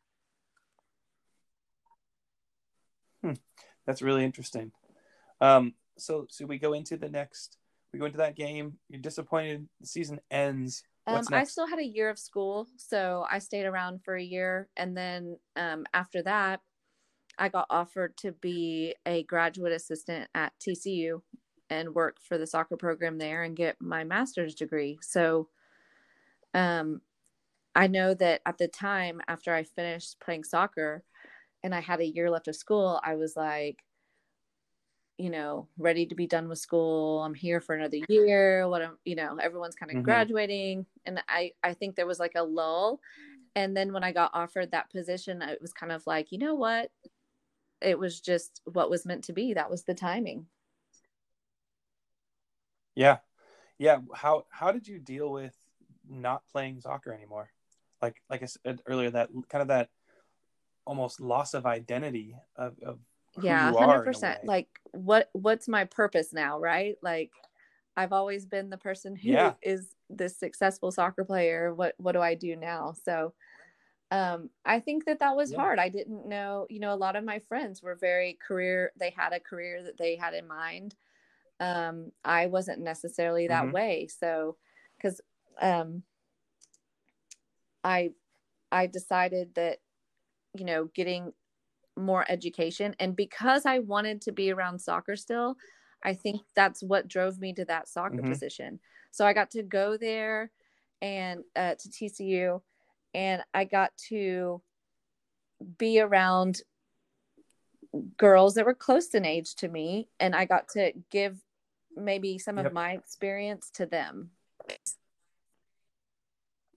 That's 3.86 4.02
really 4.02 4.24
interesting. 4.24 4.72
Um, 5.40 5.74
so 5.98 6.26
so 6.30 6.46
we 6.46 6.58
go 6.58 6.72
into 6.72 6.96
the 6.96 7.08
next. 7.08 7.58
We 7.92 7.98
go 7.98 8.06
into 8.06 8.18
that 8.18 8.36
game. 8.36 8.74
You're 8.88 9.00
disappointed. 9.00 9.68
The 9.80 9.86
season 9.86 10.20
ends. 10.30 10.82
um, 11.06 11.24
i 11.32 11.42
still 11.42 11.66
had 11.66 11.80
a 11.80 11.84
year 11.84 12.08
of 12.08 12.16
school 12.16 12.68
so 12.76 13.26
i 13.28 13.40
stayed 13.40 13.64
around 13.66 14.04
for 14.04 14.14
a 14.14 14.22
year 14.22 14.68
and 14.76 14.96
then 14.96 15.36
um, 15.56 15.84
after 15.92 16.22
that 16.22 16.60
i 17.38 17.48
got 17.48 17.66
offered 17.70 18.16
to 18.16 18.32
be 18.32 18.94
a 19.06 19.22
graduate 19.24 19.72
assistant 19.72 20.28
at 20.34 20.52
tcu 20.60 21.20
and 21.70 21.94
work 21.94 22.18
for 22.20 22.36
the 22.38 22.46
soccer 22.46 22.76
program 22.76 23.18
there 23.18 23.42
and 23.44 23.56
get 23.56 23.80
my 23.80 24.04
master's 24.04 24.54
degree. 24.54 24.98
So 25.00 25.48
um, 26.54 27.00
i 27.74 27.86
know 27.86 28.12
that 28.14 28.42
at 28.44 28.58
the 28.58 28.68
time 28.68 29.20
after 29.28 29.54
i 29.54 29.62
finished 29.62 30.20
playing 30.20 30.44
soccer 30.44 31.02
and 31.62 31.74
i 31.74 31.80
had 31.80 32.00
a 32.00 32.06
year 32.06 32.30
left 32.30 32.48
of 32.48 32.56
school 32.56 33.00
i 33.02 33.14
was 33.14 33.34
like 33.36 33.82
you 35.18 35.30
know 35.30 35.68
ready 35.78 36.06
to 36.06 36.14
be 36.14 36.26
done 36.26 36.48
with 36.48 36.58
school. 36.58 37.22
I'm 37.22 37.34
here 37.34 37.60
for 37.60 37.74
another 37.74 37.98
year. 38.08 38.66
What 38.68 38.82
i'm 38.82 38.98
you 39.04 39.14
know 39.14 39.36
everyone's 39.40 39.74
kind 39.76 39.90
of 39.92 39.98
Mhm. 39.98 40.04
graduating. 40.04 40.86
And 41.06 41.22
i 41.28 41.52
i 41.62 41.74
think 41.74 41.94
there 41.96 42.06
was 42.06 42.18
like 42.18 42.32
a 42.34 42.42
lull. 42.42 43.00
And 43.54 43.76
then 43.76 43.92
when 43.92 44.02
i 44.02 44.12
got 44.12 44.30
offered 44.34 44.70
that 44.70 44.90
position 44.90 45.42
it 45.42 45.60
was 45.60 45.72
kind 45.72 45.92
of 45.92 46.06
like 46.06 46.32
you 46.32 46.38
know 46.38 46.54
what 46.54 46.90
it 47.84 47.98
was 47.98 48.20
just 48.20 48.60
what 48.64 48.90
was 48.90 49.06
meant 49.06 49.24
to 49.24 49.32
be. 49.32 49.54
That 49.54 49.70
was 49.70 49.84
the 49.84 49.94
timing. 49.94 50.46
Yeah, 52.94 53.18
yeah. 53.78 53.98
How 54.14 54.44
how 54.50 54.72
did 54.72 54.86
you 54.86 54.98
deal 54.98 55.30
with 55.30 55.54
not 56.08 56.42
playing 56.52 56.80
soccer 56.80 57.12
anymore? 57.12 57.50
Like 58.00 58.16
like 58.28 58.42
I 58.42 58.46
said 58.46 58.80
earlier, 58.86 59.10
that 59.10 59.30
kind 59.48 59.62
of 59.62 59.68
that 59.68 59.88
almost 60.84 61.20
loss 61.20 61.54
of 61.54 61.64
identity 61.64 62.36
of, 62.56 62.74
of 62.82 62.98
yeah 63.40 63.72
100% 63.72 64.44
like 64.44 64.68
what 64.90 65.30
what's 65.32 65.68
my 65.68 65.84
purpose 65.84 66.32
now 66.32 66.58
right? 66.58 66.96
Like 67.02 67.30
i've 67.96 68.12
always 68.12 68.46
been 68.46 68.70
the 68.70 68.78
person 68.78 69.14
who 69.14 69.28
yeah. 69.28 69.52
is 69.62 69.94
this 70.10 70.36
successful 70.38 70.90
soccer 70.90 71.24
player. 71.24 71.74
What 71.74 71.94
what 71.98 72.12
do 72.12 72.20
i 72.20 72.34
do 72.34 72.56
now? 72.56 72.94
So 73.04 73.32
um 74.12 74.48
i 74.64 74.78
think 74.78 75.04
that 75.04 75.18
that 75.18 75.34
was 75.34 75.50
yeah. 75.50 75.58
hard 75.58 75.78
i 75.78 75.88
didn't 75.88 76.28
know 76.28 76.66
you 76.70 76.78
know 76.78 76.94
a 76.94 76.96
lot 76.96 77.16
of 77.16 77.24
my 77.24 77.40
friends 77.40 77.82
were 77.82 77.96
very 77.96 78.38
career 78.46 78.92
they 78.98 79.12
had 79.16 79.32
a 79.32 79.40
career 79.40 79.82
that 79.82 79.98
they 79.98 80.14
had 80.16 80.34
in 80.34 80.46
mind 80.46 80.94
um 81.58 82.12
i 82.24 82.46
wasn't 82.46 82.80
necessarily 82.80 83.48
that 83.48 83.64
mm-hmm. 83.64 83.72
way 83.72 84.08
so 84.08 84.56
because 84.96 85.20
um 85.60 86.02
i 87.82 88.10
i 88.70 88.86
decided 88.86 89.54
that 89.54 89.78
you 90.54 90.64
know 90.64 90.88
getting 90.94 91.32
more 91.96 92.24
education. 92.28 92.94
And 92.98 93.14
because 93.16 93.66
I 93.66 93.80
wanted 93.80 94.22
to 94.22 94.32
be 94.32 94.50
around 94.50 94.80
soccer 94.80 95.16
still, 95.16 95.56
I 96.04 96.14
think 96.14 96.42
that's 96.54 96.82
what 96.82 97.08
drove 97.08 97.38
me 97.38 97.52
to 97.54 97.64
that 97.66 97.88
soccer 97.88 98.16
mm-hmm. 98.16 98.30
position. 98.30 98.80
So 99.10 99.26
I 99.26 99.32
got 99.32 99.50
to 99.52 99.62
go 99.62 99.96
there 99.96 100.50
and 101.00 101.42
uh, 101.54 101.74
to 101.78 101.88
TCU, 101.88 102.60
and 103.14 103.42
I 103.52 103.64
got 103.64 103.96
to 104.08 104.62
be 105.78 106.00
around 106.00 106.62
girls 108.16 108.54
that 108.54 108.64
were 108.64 108.74
close 108.74 109.14
in 109.14 109.24
age 109.24 109.54
to 109.56 109.68
me, 109.68 110.08
and 110.18 110.34
I 110.34 110.44
got 110.44 110.68
to 110.70 110.92
give 111.10 111.38
maybe 111.96 112.38
some 112.38 112.56
yep. 112.56 112.66
of 112.66 112.72
my 112.72 112.92
experience 112.92 113.70
to 113.74 113.86
them. 113.86 114.30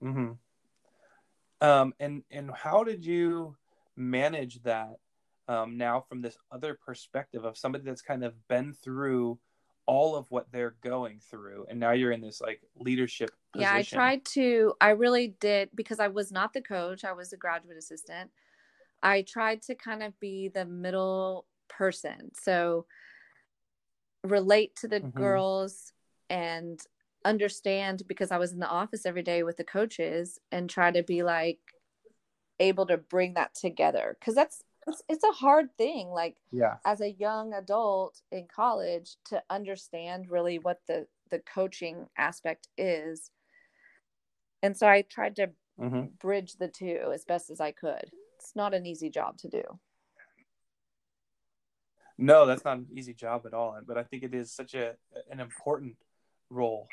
Mm-hmm. 0.03 0.31
Um. 1.61 1.93
And 1.99 2.23
and 2.31 2.51
how 2.51 2.83
did 2.83 3.05
you 3.05 3.55
manage 3.95 4.61
that 4.63 4.97
um, 5.47 5.77
now 5.77 6.01
from 6.07 6.21
this 6.21 6.37
other 6.51 6.77
perspective 6.85 7.45
of 7.45 7.57
somebody 7.57 7.83
that's 7.85 8.01
kind 8.01 8.23
of 8.23 8.33
been 8.47 8.73
through 8.73 9.39
all 9.87 10.15
of 10.15 10.25
what 10.29 10.51
they're 10.51 10.75
going 10.81 11.19
through 11.19 11.65
and 11.69 11.79
now 11.79 11.91
you're 11.91 12.11
in 12.11 12.21
this 12.21 12.41
like 12.41 12.61
leadership 12.75 13.31
position. 13.53 13.71
yeah 13.71 13.77
i 13.77 13.81
tried 13.83 14.23
to 14.25 14.73
i 14.81 14.89
really 14.89 15.35
did 15.39 15.69
because 15.75 15.99
i 15.99 16.07
was 16.07 16.31
not 16.31 16.53
the 16.53 16.61
coach 16.61 17.03
i 17.03 17.11
was 17.11 17.33
a 17.33 17.37
graduate 17.37 17.77
assistant 17.77 18.31
i 19.03 19.21
tried 19.21 19.61
to 19.61 19.75
kind 19.75 20.01
of 20.01 20.19
be 20.19 20.49
the 20.49 20.65
middle 20.65 21.45
person 21.67 22.31
so 22.33 22.85
relate 24.23 24.75
to 24.75 24.87
the 24.87 24.99
mm-hmm. 25.01 25.17
girls 25.17 25.93
and 26.29 26.79
understand 27.23 28.01
because 28.07 28.31
i 28.31 28.37
was 28.37 28.53
in 28.53 28.59
the 28.59 28.67
office 28.67 29.05
every 29.05 29.23
day 29.23 29.43
with 29.43 29.57
the 29.57 29.63
coaches 29.63 30.39
and 30.51 30.69
try 30.69 30.89
to 30.89 31.03
be 31.03 31.21
like 31.21 31.59
able 32.59 32.85
to 32.85 32.97
bring 32.97 33.33
that 33.33 33.53
together 33.53 34.15
because 34.19 34.35
that's 34.35 34.63
it's, 34.87 35.01
it's 35.09 35.23
a 35.23 35.31
hard 35.31 35.75
thing 35.77 36.09
like 36.09 36.37
yeah. 36.51 36.75
as 36.85 37.01
a 37.01 37.11
young 37.11 37.53
adult 37.53 38.21
in 38.31 38.47
college 38.53 39.15
to 39.25 39.41
understand 39.49 40.29
really 40.29 40.59
what 40.59 40.81
the 40.87 41.07
the 41.31 41.39
coaching 41.39 42.07
aspect 42.17 42.67
is. 42.77 43.31
And 44.61 44.77
so 44.77 44.87
i 44.87 45.01
tried 45.01 45.35
to 45.37 45.49
mm-hmm. 45.79 46.05
bridge 46.19 46.55
the 46.57 46.67
two 46.67 47.11
as 47.13 47.25
best 47.25 47.49
as 47.49 47.59
i 47.59 47.71
could. 47.71 48.11
It's 48.37 48.55
not 48.55 48.73
an 48.73 48.85
easy 48.85 49.09
job 49.09 49.37
to 49.39 49.49
do. 49.49 49.63
No 52.17 52.45
that's 52.45 52.63
not 52.63 52.77
an 52.77 52.87
easy 52.93 53.13
job 53.13 53.45
at 53.45 53.53
all 53.53 53.77
but 53.85 53.97
i 53.97 54.03
think 54.03 54.23
it 54.23 54.33
is 54.33 54.51
such 54.51 54.73
a 54.73 54.95
an 55.29 55.41
important 55.41 55.97
role 56.49 56.87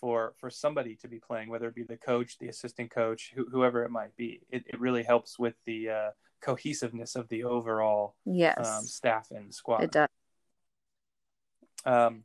for 0.00 0.34
for 0.38 0.50
somebody 0.50 0.96
to 0.96 1.08
be 1.08 1.20
playing 1.20 1.48
whether 1.48 1.68
it 1.68 1.74
be 1.74 1.84
the 1.84 1.96
coach 1.96 2.38
the 2.38 2.48
assistant 2.48 2.90
coach 2.90 3.32
whoever 3.52 3.84
it 3.84 3.90
might 3.90 4.16
be. 4.16 4.40
It, 4.50 4.64
it 4.66 4.80
really 4.80 5.02
helps 5.02 5.38
with 5.38 5.54
the 5.64 5.90
uh, 5.90 6.10
cohesiveness 6.44 7.16
of 7.16 7.28
the 7.28 7.44
overall 7.44 8.14
yes. 8.26 8.58
um, 8.58 8.84
staff 8.84 9.28
and 9.30 9.52
squad. 9.54 9.84
It 9.84 9.92
does. 9.92 10.08
Um, 11.84 12.24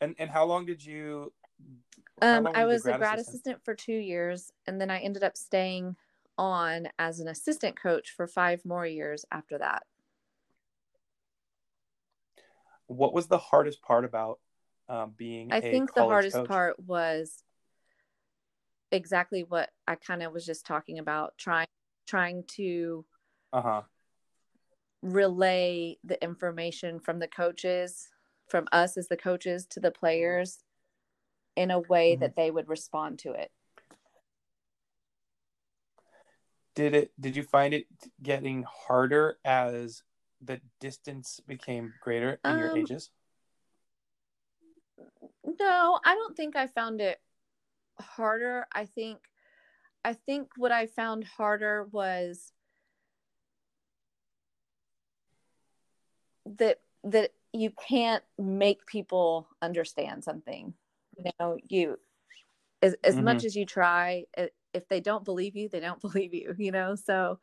and 0.00 0.14
and 0.18 0.30
how 0.30 0.44
long 0.44 0.66
did 0.66 0.84
you? 0.84 1.32
Um, 2.22 2.48
I 2.54 2.64
was 2.64 2.86
a 2.86 2.96
grad 2.96 3.18
assistant? 3.18 3.28
assistant 3.28 3.64
for 3.64 3.74
two 3.74 3.92
years, 3.92 4.52
and 4.66 4.80
then 4.80 4.90
I 4.90 4.98
ended 4.98 5.22
up 5.22 5.36
staying 5.36 5.96
on 6.38 6.88
as 6.98 7.20
an 7.20 7.28
assistant 7.28 7.80
coach 7.80 8.10
for 8.10 8.26
five 8.26 8.64
more 8.64 8.86
years 8.86 9.24
after 9.30 9.58
that. 9.58 9.82
What 12.86 13.12
was 13.12 13.26
the 13.26 13.38
hardest 13.38 13.82
part 13.82 14.04
about 14.04 14.38
um, 14.88 15.14
being? 15.16 15.52
I 15.52 15.60
think 15.60 15.94
the 15.94 16.04
hardest 16.04 16.36
coach? 16.36 16.48
part 16.48 16.78
was 16.78 17.42
exactly 18.92 19.42
what 19.42 19.70
I 19.88 19.96
kind 19.96 20.22
of 20.22 20.32
was 20.32 20.46
just 20.46 20.66
talking 20.66 20.98
about 20.98 21.34
trying 21.36 21.66
trying 22.06 22.44
to 22.46 23.04
uh-huh. 23.56 23.82
relay 25.02 25.96
the 26.04 26.22
information 26.22 27.00
from 27.00 27.18
the 27.18 27.28
coaches, 27.28 28.08
from 28.48 28.68
us 28.70 28.98
as 28.98 29.08
the 29.08 29.16
coaches 29.16 29.66
to 29.70 29.80
the 29.80 29.90
players 29.90 30.58
in 31.56 31.70
a 31.70 31.80
way 31.80 32.12
mm-hmm. 32.12 32.20
that 32.20 32.36
they 32.36 32.50
would 32.50 32.68
respond 32.68 33.18
to 33.20 33.32
it. 33.32 33.50
Did 36.74 36.94
it 36.94 37.12
did 37.18 37.34
you 37.34 37.42
find 37.42 37.72
it 37.72 37.86
getting 38.22 38.62
harder 38.68 39.38
as 39.46 40.02
the 40.42 40.60
distance 40.78 41.40
became 41.48 41.94
greater 42.02 42.38
in 42.44 42.50
um, 42.50 42.58
your 42.58 42.76
ages? 42.76 43.10
No, 45.58 45.98
I 46.04 46.14
don't 46.14 46.36
think 46.36 46.54
I 46.54 46.66
found 46.66 47.00
it 47.00 47.18
harder. 47.98 48.66
I 48.74 48.84
think 48.84 49.20
I 50.04 50.12
think 50.12 50.50
what 50.58 50.70
I 50.70 50.86
found 50.86 51.24
harder 51.24 51.88
was 51.90 52.52
that 56.58 56.80
that 57.04 57.32
you 57.52 57.70
can't 57.88 58.22
make 58.38 58.86
people 58.86 59.48
understand 59.62 60.24
something 60.24 60.74
you 61.16 61.30
know 61.38 61.56
you 61.68 61.98
as, 62.82 62.94
as 63.02 63.14
mm-hmm. 63.14 63.24
much 63.24 63.44
as 63.44 63.56
you 63.56 63.64
try 63.64 64.24
if 64.74 64.88
they 64.88 65.00
don't 65.00 65.24
believe 65.24 65.56
you 65.56 65.68
they 65.68 65.80
don't 65.80 66.00
believe 66.12 66.34
you 66.34 66.54
you 66.58 66.70
know 66.70 66.94
so 66.94 67.38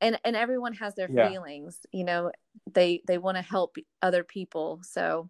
and 0.00 0.18
and 0.24 0.36
everyone 0.36 0.74
has 0.74 0.94
their 0.94 1.10
yeah. 1.10 1.28
feelings 1.28 1.80
you 1.92 2.04
know 2.04 2.30
they 2.72 3.02
they 3.06 3.18
want 3.18 3.36
to 3.36 3.42
help 3.42 3.76
other 4.02 4.24
people 4.24 4.80
so 4.82 5.28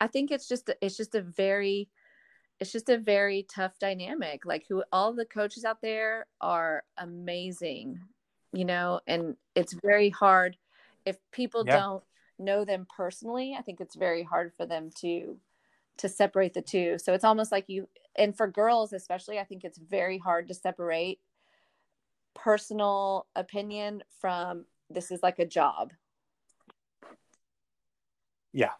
i 0.00 0.06
think 0.06 0.30
it's 0.30 0.48
just 0.48 0.70
it's 0.80 0.96
just 0.96 1.14
a 1.14 1.22
very 1.22 1.88
it's 2.58 2.72
just 2.72 2.90
a 2.90 2.98
very 2.98 3.46
tough 3.48 3.78
dynamic 3.78 4.44
like 4.44 4.64
who 4.68 4.82
all 4.92 5.12
the 5.12 5.24
coaches 5.24 5.64
out 5.64 5.80
there 5.80 6.26
are 6.40 6.82
amazing 6.98 7.98
you 8.52 8.64
know 8.64 9.00
and 9.06 9.36
it's 9.54 9.74
very 9.82 10.10
hard 10.10 10.56
if 11.06 11.16
people 11.32 11.64
yeah. 11.66 11.78
don't 11.78 12.04
know 12.40 12.64
them 12.64 12.86
personally 12.96 13.54
i 13.58 13.62
think 13.62 13.80
it's 13.80 13.94
very 13.94 14.22
hard 14.22 14.52
for 14.56 14.66
them 14.66 14.90
to 15.00 15.38
to 16.00 16.08
separate 16.08 16.54
the 16.54 16.62
two. 16.62 16.96
So 16.96 17.12
it's 17.12 17.24
almost 17.24 17.52
like 17.52 17.68
you 17.68 17.86
and 18.16 18.36
for 18.36 18.48
girls 18.48 18.92
especially 18.92 19.38
i 19.38 19.44
think 19.44 19.64
it's 19.64 19.78
very 19.78 20.18
hard 20.18 20.48
to 20.48 20.54
separate 20.54 21.20
personal 22.34 23.26
opinion 23.36 24.02
from 24.20 24.64
this 24.88 25.10
is 25.10 25.22
like 25.22 25.38
a 25.38 25.46
job. 25.46 25.92
Yeah. 28.52 28.72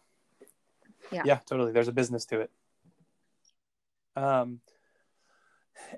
Yeah. 1.12 1.22
Yeah 1.24 1.38
totally. 1.46 1.72
There's 1.72 1.88
a 1.88 1.92
business 1.92 2.24
to 2.26 2.40
it. 2.40 2.50
Um 4.16 4.60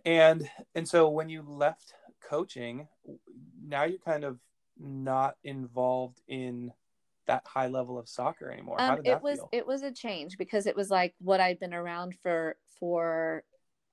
and 0.04 0.48
and 0.74 0.88
so 0.88 1.08
when 1.08 1.28
you 1.28 1.42
left 1.42 1.94
coaching 2.20 2.88
now 3.64 3.84
you're 3.84 3.98
kind 3.98 4.24
of 4.24 4.38
not 4.78 5.36
involved 5.44 6.20
in 6.26 6.72
that 7.32 7.46
high 7.46 7.68
level 7.68 7.98
of 7.98 8.08
soccer 8.08 8.50
anymore. 8.50 8.80
Um, 8.80 8.88
How 8.88 8.96
did 8.96 9.04
that 9.06 9.16
it 9.16 9.22
was 9.22 9.38
feel? 9.38 9.48
it 9.52 9.66
was 9.66 9.82
a 9.82 9.92
change 9.92 10.36
because 10.36 10.66
it 10.66 10.76
was 10.76 10.90
like 10.90 11.14
what 11.18 11.40
I'd 11.40 11.58
been 11.58 11.74
around 11.74 12.14
for 12.22 12.56
for 12.78 13.42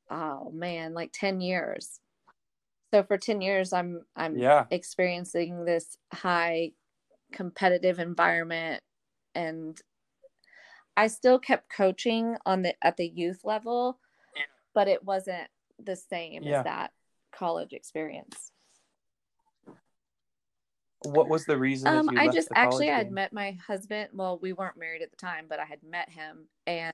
oh 0.10 0.52
man, 0.52 0.94
like 0.94 1.12
10 1.14 1.42
years. 1.42 2.00
So 2.94 3.04
for 3.04 3.18
10 3.18 3.42
years 3.42 3.72
I'm 3.72 4.02
I'm 4.16 4.38
yeah. 4.38 4.66
experiencing 4.72 5.66
this 5.66 5.98
high 6.14 6.72
competitive 7.32 8.00
environment 8.00 8.82
and 9.36 9.80
I 10.98 11.08
still 11.08 11.40
kept 11.40 11.70
coaching 11.70 12.36
on 12.46 12.64
the 12.64 12.76
at 12.82 12.98
the 12.98 13.08
youth 13.08 13.42
level, 13.46 14.00
but 14.74 14.88
it 14.90 15.04
wasn't 15.04 15.48
the 15.82 15.96
same 15.96 16.44
yeah. 16.44 16.60
as 16.60 16.64
that 16.66 16.92
college 17.32 17.72
experience. 17.72 18.52
What 21.04 21.30
was 21.30 21.46
the 21.46 21.58
reason? 21.58 21.88
Um, 21.88 22.10
I 22.18 22.28
just 22.28 22.50
actually 22.54 22.90
I 22.90 22.98
had 22.98 23.12
met 23.12 23.32
my 23.32 23.58
husband. 23.66 24.10
Well, 24.14 24.38
we 24.42 24.54
weren't 24.54 24.78
married 24.78 25.02
at 25.02 25.12
the 25.12 25.18
time, 25.18 25.46
but 25.48 25.60
I 25.60 25.66
had 25.66 25.82
met 25.84 26.10
him, 26.10 26.48
and 26.68 26.94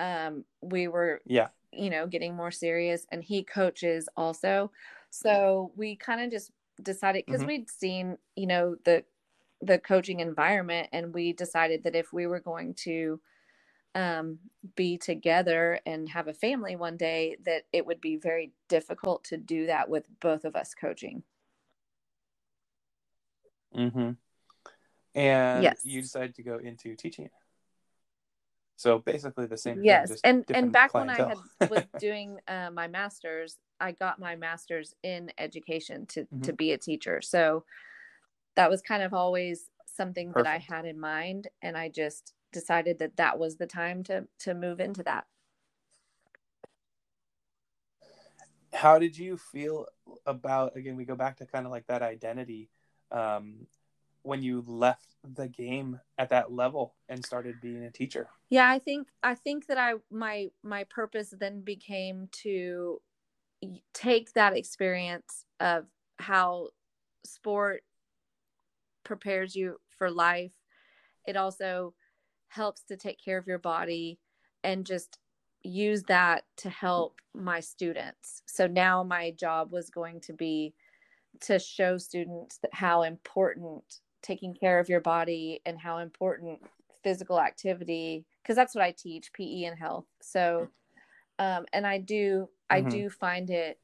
um, 0.00 0.44
we 0.60 0.88
were 0.88 1.20
yeah, 1.24 1.48
you 1.72 1.88
know, 1.88 2.06
getting 2.06 2.34
more 2.34 2.50
serious. 2.50 3.06
And 3.10 3.24
he 3.24 3.42
coaches 3.42 4.08
also, 4.16 4.70
so 5.10 5.72
we 5.76 5.96
kind 5.96 6.20
of 6.20 6.30
just 6.30 6.50
decided 6.82 7.24
because 7.26 7.40
mm-hmm. 7.40 7.48
we'd 7.48 7.70
seen 7.70 8.18
you 8.36 8.46
know 8.46 8.76
the 8.84 9.04
the 9.62 9.78
coaching 9.78 10.20
environment, 10.20 10.88
and 10.92 11.14
we 11.14 11.32
decided 11.32 11.84
that 11.84 11.96
if 11.96 12.12
we 12.12 12.26
were 12.26 12.40
going 12.40 12.74
to 12.74 13.18
um, 13.94 14.38
be 14.76 14.98
together 14.98 15.80
and 15.86 16.08
have 16.08 16.28
a 16.28 16.34
family 16.34 16.76
one 16.76 16.96
day, 16.96 17.36
that 17.44 17.64
it 17.72 17.86
would 17.86 18.00
be 18.00 18.16
very 18.16 18.52
difficult 18.68 19.24
to 19.24 19.36
do 19.36 19.66
that 19.66 19.88
with 19.88 20.04
both 20.20 20.44
of 20.44 20.56
us 20.56 20.74
coaching. 20.74 21.22
Mm-hmm. 23.76 24.10
And 25.14 25.62
Yes. 25.62 25.80
you 25.84 26.00
decided 26.02 26.34
to 26.36 26.42
go 26.42 26.58
into 26.58 26.94
teaching. 26.96 27.28
So 28.76 28.98
basically 28.98 29.46
the 29.46 29.56
same. 29.56 29.76
thing, 29.76 29.84
yes 29.84 30.08
just 30.08 30.26
and 30.26 30.44
and 30.52 30.72
back 30.72 30.92
when 30.92 31.08
i 31.08 31.16
had 31.16 31.36
was 31.70 31.84
doing 32.00 32.38
uh, 32.48 32.68
my 32.72 32.88
master's 32.88 33.56
i 33.78 33.92
got 33.92 34.18
my 34.18 34.34
master's 34.34 34.94
in 35.04 35.30
education 35.38 36.04
to 36.06 36.22
Mm-hmm. 36.22 36.40
to 36.42 36.52
be 36.52 36.72
a 36.72 36.78
teacher 36.78 37.22
so 37.22 37.64
that 38.56 38.68
was 38.68 38.82
kind 38.82 39.04
of 39.04 39.14
always 39.14 39.70
something 39.86 40.32
that 40.34 40.46
i 40.48 40.58
had 40.58 40.84
in 40.84 40.98
mind 40.98 41.46
and 41.60 41.76
i 41.76 41.88
just 41.88 42.34
decided 42.52 42.98
that 42.98 43.16
that 43.18 43.38
was 43.38 43.56
the 43.56 43.66
time 43.68 44.02
to 44.04 44.26
to 44.40 44.52
move 44.52 44.80
into 44.80 45.04
that 45.04 45.26
how 48.72 48.98
did 48.98 49.16
you 49.16 49.36
feel 49.36 49.86
about 50.26 50.76
again 50.76 50.96
we 50.96 51.04
go 51.04 51.14
back 51.14 51.36
to 51.36 51.46
kind 51.46 51.66
of 51.66 51.70
like 51.70 51.86
that 51.86 52.02
identity 52.02 52.68
um, 53.12 53.66
when 54.22 54.42
you 54.42 54.64
left 54.66 55.06
the 55.22 55.48
game 55.48 56.00
at 56.18 56.30
that 56.30 56.52
level 56.52 56.94
and 57.08 57.24
started 57.24 57.60
being 57.60 57.84
a 57.84 57.90
teacher? 57.90 58.28
Yeah 58.50 58.68
i 58.68 58.78
think 58.78 59.08
i 59.22 59.34
think 59.34 59.66
that 59.66 59.78
i 59.78 59.94
my 60.10 60.48
my 60.62 60.84
purpose 60.84 61.34
then 61.38 61.60
became 61.62 62.28
to 62.42 63.00
take 63.94 64.32
that 64.32 64.56
experience 64.56 65.44
of 65.60 65.86
how 66.18 66.68
sport 67.24 67.84
prepares 69.04 69.54
you 69.54 69.80
for 69.96 70.10
life. 70.10 70.52
It 71.26 71.36
also 71.36 71.94
helps 72.48 72.82
to 72.84 72.96
take 72.96 73.22
care 73.22 73.38
of 73.38 73.46
your 73.46 73.58
body 73.58 74.18
and 74.64 74.86
just 74.86 75.18
use 75.62 76.02
that 76.04 76.44
to 76.58 76.70
help 76.70 77.20
my 77.34 77.60
students. 77.60 78.42
So 78.46 78.66
now 78.66 79.02
my 79.02 79.30
job 79.30 79.72
was 79.72 79.90
going 79.90 80.20
to 80.22 80.32
be 80.32 80.74
to 81.40 81.58
show 81.58 81.98
students 81.98 82.58
that 82.58 82.74
how 82.74 83.02
important 83.02 84.00
taking 84.22 84.54
care 84.54 84.78
of 84.78 84.88
your 84.88 85.00
body 85.00 85.60
and 85.66 85.78
how 85.78 85.98
important 85.98 86.60
physical 87.02 87.40
activity 87.40 88.24
because 88.42 88.56
that's 88.56 88.74
what 88.74 88.84
I 88.84 88.92
teach 88.92 89.32
PE 89.32 89.64
and 89.64 89.78
health. 89.78 90.06
So 90.20 90.68
um 91.38 91.66
and 91.72 91.86
I 91.86 91.98
do 91.98 92.48
I 92.70 92.80
Mhm. 92.80 92.90
do 92.90 93.10
find 93.10 93.50
it 93.50 93.80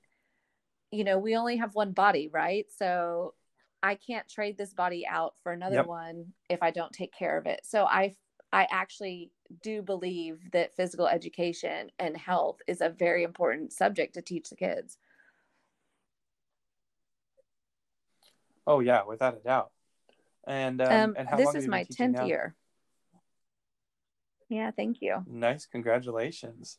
you 0.91 1.05
know, 1.05 1.19
we 1.19 1.37
only 1.37 1.57
have 1.57 1.75
one 1.75 1.93
body, 1.93 2.29
right? 2.29 2.67
So 2.77 3.35
I 3.83 3.95
can't 3.95 4.29
trade 4.29 4.57
this 4.59 4.73
body 4.73 5.07
out 5.07 5.35
for 5.43 5.53
another 5.53 5.77
Yep. 5.77 5.85
one 5.85 6.33
if 6.49 6.63
I 6.63 6.71
don't 6.71 6.93
take 6.93 7.13
care 7.13 7.39
of 7.39 7.47
it. 7.47 7.61
So 7.65 7.85
I 7.85 8.17
I 8.53 8.67
actually 8.71 9.31
do 9.63 9.83
believe 9.83 10.51
that 10.53 10.75
physical 10.75 11.07
education 11.07 11.91
and 11.99 12.17
health 12.17 12.61
is 12.67 12.81
a 12.81 12.89
very 12.89 13.23
important 13.23 13.73
subject 13.73 14.15
to 14.15 14.23
teach 14.23 14.49
the 14.49 14.57
kids. 14.57 14.99
Oh 18.69 18.79
yeah 18.81 19.03
without 19.03 19.35
a 19.35 19.41
doubt 19.41 19.73
and 20.47 20.81
um, 20.81 20.93
Um, 20.93 21.15
and 21.19 21.29
how 21.29 21.37
this 21.37 21.47
long 21.47 21.57
is 21.57 21.67
my 21.67 21.85
10th 21.85 22.13
now? 22.13 22.27
year. 22.27 22.55
Yeah, 24.49 24.71
thank 24.71 25.03
you. 25.03 25.25
nice 25.27 25.67
congratulations 25.67 26.79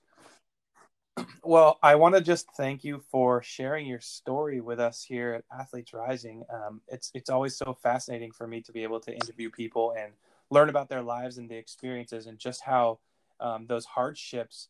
well 1.43 1.77
i 1.83 1.95
want 1.95 2.15
to 2.15 2.21
just 2.21 2.47
thank 2.57 2.83
you 2.83 3.01
for 3.11 3.41
sharing 3.43 3.85
your 3.85 3.99
story 3.99 4.59
with 4.59 4.79
us 4.79 5.03
here 5.03 5.33
at 5.33 5.59
athletes 5.59 5.93
rising 5.93 6.43
um, 6.51 6.81
it's 6.87 7.11
it's 7.13 7.29
always 7.29 7.55
so 7.57 7.77
fascinating 7.83 8.31
for 8.31 8.47
me 8.47 8.61
to 8.61 8.71
be 8.71 8.83
able 8.83 8.99
to 8.99 9.13
interview 9.13 9.49
people 9.49 9.93
and 9.97 10.13
learn 10.49 10.69
about 10.69 10.89
their 10.89 11.01
lives 11.03 11.37
and 11.37 11.49
the 11.49 11.55
experiences 11.55 12.25
and 12.25 12.39
just 12.39 12.61
how 12.61 12.99
um, 13.39 13.65
those 13.67 13.85
hardships 13.85 14.69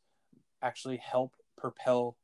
actually 0.62 0.98
help 0.98 1.34
propel 1.58 2.18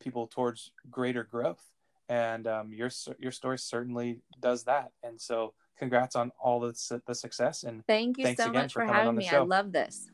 people 0.00 0.26
towards 0.26 0.70
greater 0.90 1.22
growth 1.24 1.73
and 2.08 2.46
um, 2.46 2.72
your 2.72 2.90
your 3.18 3.32
story 3.32 3.58
certainly 3.58 4.20
does 4.40 4.64
that. 4.64 4.92
And 5.02 5.20
so, 5.20 5.54
congrats 5.78 6.16
on 6.16 6.32
all 6.40 6.60
the 6.60 7.00
the 7.06 7.14
success 7.14 7.64
and 7.64 7.84
thank 7.86 8.18
you 8.18 8.34
so 8.34 8.52
much 8.52 8.72
for, 8.72 8.86
for 8.86 8.92
having 8.92 9.16
me. 9.16 9.24
Show. 9.24 9.42
I 9.42 9.44
love 9.44 9.72
this. 9.72 10.08